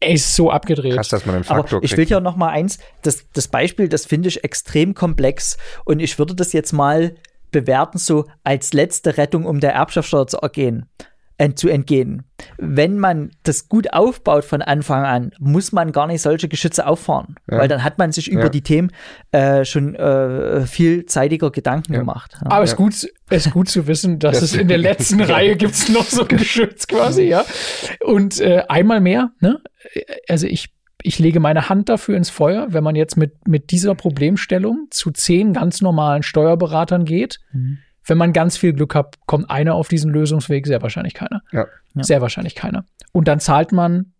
Er 0.00 0.12
ist 0.12 0.36
so 0.36 0.50
abgedreht. 0.50 0.94
Krass, 0.94 1.08
dass 1.08 1.26
man 1.26 1.36
einen 1.36 1.48
Aber 1.48 1.62
Faktor 1.62 1.82
ich 1.82 1.96
will 1.96 2.06
hier 2.06 2.20
noch 2.20 2.36
mal 2.36 2.50
eins, 2.50 2.78
das, 3.02 3.28
das 3.32 3.48
Beispiel, 3.48 3.88
das 3.88 4.06
finde 4.06 4.28
ich 4.28 4.44
extrem 4.44 4.94
komplex 4.94 5.58
und 5.84 6.00
ich 6.00 6.18
würde 6.18 6.36
das 6.36 6.52
jetzt 6.52 6.72
mal 6.72 7.16
bewerten, 7.50 7.98
so 7.98 8.26
als 8.44 8.72
letzte 8.72 9.16
Rettung, 9.16 9.44
um 9.44 9.58
der 9.58 9.72
Erbschaftssteuer 9.72 10.26
zu 10.26 10.38
ergehen, 10.38 10.88
zu 11.56 11.68
entgehen. 11.68 12.24
Wenn 12.56 12.98
man 12.98 13.30
das 13.44 13.68
gut 13.68 13.92
aufbaut 13.92 14.44
von 14.44 14.60
Anfang 14.62 15.04
an, 15.04 15.30
muss 15.38 15.70
man 15.72 15.92
gar 15.92 16.06
nicht 16.08 16.20
solche 16.22 16.48
Geschütze 16.48 16.86
auffahren, 16.86 17.36
Ja. 17.50 17.58
weil 17.58 17.68
dann 17.68 17.84
hat 17.84 17.98
man 17.98 18.10
sich 18.12 18.28
über 18.30 18.44
Ja. 18.44 18.48
die 18.48 18.62
Themen 18.62 18.90
äh, 19.32 19.64
schon 19.64 19.94
äh, 19.94 20.66
vielzeitiger 20.66 21.50
Gedanken 21.50 21.92
Ja. 21.94 22.00
gemacht. 22.00 22.32
Ja. 22.42 22.50
Aber 22.50 22.64
es 22.64 22.70
ist 22.70 22.76
gut, 22.76 22.92
es 22.94 23.46
ist 23.46 23.52
gut 23.52 23.68
zu 23.68 23.86
wissen, 23.86 24.18
dass 24.18 24.40
Das- 24.40 24.50
es 24.52 24.56
in 24.56 24.68
der 24.68 24.78
letzten 24.78 25.20
Reihe 25.22 25.56
gibt 25.56 25.74
es 25.74 25.88
noch 25.88 26.04
so 26.04 26.22
ein 26.22 26.28
Geschütz 26.28 26.86
quasi, 26.86 27.22
ja. 27.24 27.44
Und 28.04 28.40
äh, 28.40 28.64
einmal 28.68 29.00
mehr, 29.00 29.30
ne? 29.40 29.60
Also 30.28 30.46
ich, 30.46 30.74
ich 31.02 31.18
lege 31.20 31.38
meine 31.38 31.68
Hand 31.68 31.88
dafür 31.88 32.16
ins 32.16 32.30
Feuer, 32.30 32.66
wenn 32.70 32.82
man 32.82 32.96
jetzt 32.96 33.16
mit, 33.16 33.46
mit 33.46 33.70
dieser 33.70 33.94
Problemstellung 33.94 34.88
zu 34.90 35.12
zehn 35.12 35.52
ganz 35.52 35.80
normalen 35.80 36.22
Steuerberatern 36.24 37.04
geht. 37.04 37.38
Mhm. 37.52 37.78
Wenn 38.08 38.18
man 38.18 38.32
ganz 38.32 38.56
viel 38.56 38.72
Glück 38.72 38.94
hat, 38.94 39.14
kommt 39.26 39.48
einer 39.50 39.74
auf 39.74 39.88
diesen 39.88 40.10
Lösungsweg, 40.10 40.66
sehr 40.66 40.82
wahrscheinlich 40.82 41.14
keiner. 41.14 41.42
Ja. 41.52 41.66
Ja. 41.94 42.02
Sehr 42.02 42.20
wahrscheinlich 42.20 42.54
keiner. 42.54 42.84
Und 43.12 43.28
dann 43.28 43.38
zahlt 43.38 43.70
man, 43.72 44.12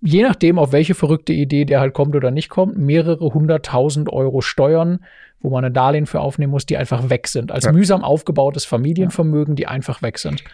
je 0.00 0.22
nachdem, 0.22 0.58
auf 0.58 0.72
welche 0.72 0.94
verrückte 0.94 1.32
Idee 1.32 1.64
der 1.64 1.80
halt 1.80 1.92
kommt 1.92 2.16
oder 2.16 2.30
nicht 2.30 2.48
kommt, 2.48 2.78
mehrere 2.78 3.34
hunderttausend 3.34 4.08
Euro 4.10 4.40
Steuern, 4.40 5.04
wo 5.40 5.50
man 5.50 5.64
ein 5.64 5.74
Darlehen 5.74 6.06
für 6.06 6.20
aufnehmen 6.20 6.52
muss, 6.52 6.66
die 6.66 6.76
einfach 6.76 7.10
weg 7.10 7.28
sind. 7.28 7.50
Als 7.52 7.64
Ja. 7.64 7.72
mühsam 7.72 8.04
aufgebautes 8.04 8.64
Familienvermögen, 8.64 9.56
die 9.56 9.66
einfach 9.66 10.02
weg 10.02 10.18
sind. 10.18 10.44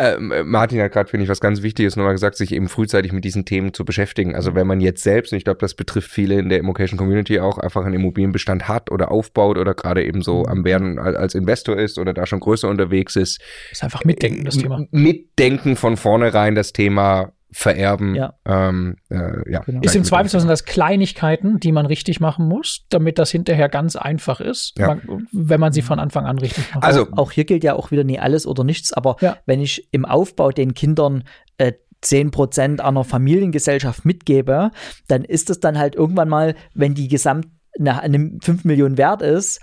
Ähm, 0.00 0.30
äh, 0.30 0.44
Martin 0.44 0.80
hat 0.80 0.92
gerade, 0.92 1.10
finde 1.10 1.24
ich, 1.24 1.28
was 1.30 1.40
ganz 1.40 1.62
Wichtiges 1.62 1.96
nochmal 1.96 2.12
gesagt, 2.12 2.36
sich 2.36 2.52
eben 2.52 2.68
frühzeitig 2.68 3.12
mit 3.12 3.24
diesen 3.24 3.44
Themen 3.44 3.74
zu 3.74 3.84
beschäftigen. 3.84 4.36
Also 4.36 4.54
wenn 4.54 4.66
man 4.66 4.80
jetzt 4.80 5.02
selbst, 5.02 5.32
und 5.32 5.38
ich 5.38 5.44
glaube, 5.44 5.58
das 5.58 5.74
betrifft 5.74 6.10
viele 6.10 6.38
in 6.38 6.48
der 6.48 6.58
Immocation 6.58 6.96
Community 6.96 7.40
auch, 7.40 7.58
einfach 7.58 7.84
einen 7.84 7.94
Immobilienbestand 7.94 8.68
hat 8.68 8.90
oder 8.92 9.10
aufbaut 9.10 9.58
oder 9.58 9.74
gerade 9.74 10.04
eben 10.04 10.22
so 10.22 10.44
am 10.44 10.64
Werden 10.64 10.98
al- 10.98 11.16
als 11.16 11.34
Investor 11.34 11.76
ist 11.76 11.98
oder 11.98 12.14
da 12.14 12.26
schon 12.26 12.40
größer 12.40 12.68
unterwegs 12.68 13.16
ist. 13.16 13.40
ist 13.72 13.82
einfach 13.82 14.04
mitdenken, 14.04 14.44
das 14.44 14.56
m- 14.56 14.62
Thema. 14.62 14.86
Mitdenken 14.92 15.74
von 15.74 15.96
vornherein 15.96 16.54
das 16.54 16.72
Thema 16.72 17.32
vererben. 17.50 18.14
Ja. 18.14 18.34
Ähm, 18.44 18.96
äh, 19.10 19.50
ja. 19.50 19.60
Genau. 19.60 19.80
Ist 19.80 19.96
im 19.96 20.04
Zweifelsfall 20.04 20.40
sind 20.40 20.50
das 20.50 20.64
Kleinigkeiten, 20.64 21.58
die 21.60 21.72
man 21.72 21.86
richtig 21.86 22.20
machen 22.20 22.46
muss, 22.46 22.84
damit 22.90 23.18
das 23.18 23.30
hinterher 23.30 23.68
ganz 23.68 23.96
einfach 23.96 24.40
ist, 24.40 24.74
Ja. 24.78 24.88
man, 24.88 25.26
wenn 25.32 25.60
man 25.60 25.72
sie 25.72 25.82
von 25.82 25.98
Anfang 25.98 26.26
an 26.26 26.38
richtig 26.38 26.74
macht. 26.74 26.84
Also, 26.84 27.08
auch 27.12 27.32
hier 27.32 27.44
gilt 27.44 27.64
ja 27.64 27.74
auch 27.74 27.90
wieder 27.90 28.04
nie 28.04 28.18
alles 28.18 28.46
oder 28.46 28.64
nichts, 28.64 28.92
aber 28.92 29.16
Ja. 29.20 29.38
wenn 29.46 29.60
ich 29.60 29.88
im 29.92 30.04
Aufbau 30.04 30.50
den 30.50 30.74
Kindern 30.74 31.24
äh, 31.56 31.72
10% 32.02 32.80
einer 32.80 33.04
Familiengesellschaft 33.04 34.04
mitgebe, 34.04 34.70
dann 35.08 35.24
ist 35.24 35.50
es 35.50 35.58
dann 35.60 35.78
halt 35.78 35.94
irgendwann 35.96 36.28
mal, 36.28 36.54
wenn 36.74 36.94
die 36.94 37.08
gesamt 37.08 37.46
nach 37.78 37.98
einem 37.98 38.40
5 38.42 38.64
Millionen 38.64 38.98
wert 38.98 39.22
ist, 39.22 39.60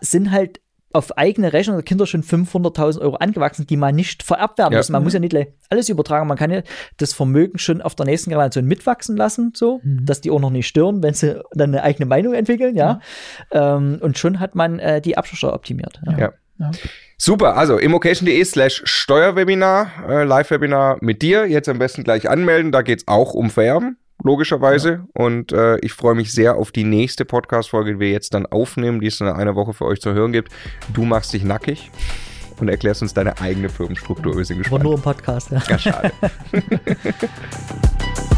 sind 0.00 0.30
halt 0.30 0.60
auf 0.98 1.16
eigene 1.16 1.52
Rechnung 1.52 1.76
der 1.76 1.84
Kinder 1.84 2.06
schon 2.06 2.22
500.000 2.22 3.00
Euro 3.00 3.16
angewachsen, 3.16 3.66
die 3.66 3.76
man 3.76 3.94
nicht 3.94 4.22
vererbt 4.22 4.58
werden 4.58 4.72
Ja. 4.72 4.78
müssen. 4.80 4.92
Man 4.92 5.04
muss 5.04 5.14
ja 5.14 5.20
nicht 5.20 5.34
alles 5.70 5.88
übertragen, 5.88 6.26
man 6.28 6.36
kann 6.36 6.50
ja 6.50 6.62
das 6.98 7.12
Vermögen 7.14 7.58
schon 7.58 7.80
auf 7.80 7.94
der 7.94 8.06
nächsten 8.06 8.30
Generation 8.30 8.64
mitwachsen 8.66 9.16
lassen, 9.16 9.52
so, 9.54 9.80
Mhm. 9.82 10.04
dass 10.04 10.20
die 10.20 10.30
auch 10.30 10.40
noch 10.40 10.50
nicht 10.50 10.66
stören, 10.66 11.02
wenn 11.02 11.14
sie 11.14 11.40
dann 11.52 11.70
eine 11.70 11.82
eigene 11.82 12.06
Meinung 12.06 12.34
entwickeln, 12.34 12.74
ja. 12.76 13.00
Ähm, 13.52 13.98
und 14.00 14.18
schon 14.18 14.40
hat 14.40 14.54
man 14.54 14.78
äh, 14.78 15.00
die 15.00 15.16
Abschlusssteuer 15.16 15.54
optimiert. 15.54 16.00
Ja. 16.06 16.18
Ja. 16.18 16.32
Ja. 16.60 16.70
Super, 17.16 17.56
also 17.56 17.78
immocation.de 17.78 18.44
slash 18.44 18.82
Steuerwebinar, 18.84 19.90
äh, 20.08 20.24
Live-Webinar 20.24 20.98
mit 21.00 21.22
dir. 21.22 21.46
Jetzt 21.46 21.68
am 21.68 21.78
besten 21.78 22.02
gleich 22.04 22.28
anmelden, 22.28 22.72
da 22.72 22.82
geht's 22.82 23.04
auch 23.06 23.34
um 23.34 23.50
Vererben, 23.50 23.96
logischerweise. 24.22 25.06
Und 25.14 25.52
äh, 25.52 25.78
ich 25.78 25.92
freue 25.92 26.14
mich 26.14 26.32
sehr 26.32 26.56
auf 26.56 26.72
die 26.72 26.84
nächste 26.84 27.24
Podcast-Folge, 27.24 27.94
die 27.94 28.00
wir 28.00 28.10
jetzt 28.10 28.34
dann 28.34 28.46
aufnehmen, 28.46 29.00
die 29.00 29.06
es 29.08 29.20
in 29.20 29.28
einer 29.28 29.54
Woche 29.54 29.72
für 29.72 29.84
euch 29.84 30.00
zu 30.00 30.12
hören 30.12 30.32
gibt. 30.32 30.52
Du 30.92 31.04
machst 31.04 31.32
dich 31.32 31.44
nackig 31.44 31.90
und 32.60 32.68
erklärst 32.68 33.02
uns 33.02 33.14
deine 33.14 33.40
eigene 33.40 33.68
Firmenstruktur. 33.68 34.36
Wir 34.36 34.44
sind 34.44 34.56
Aber 34.56 34.62
gespannt. 34.62 34.84
nur 34.84 34.94
im 34.94 35.02
Podcast, 35.02 35.50
ja. 35.50 35.62
Ja, 35.68 35.78
schade. 35.78 36.12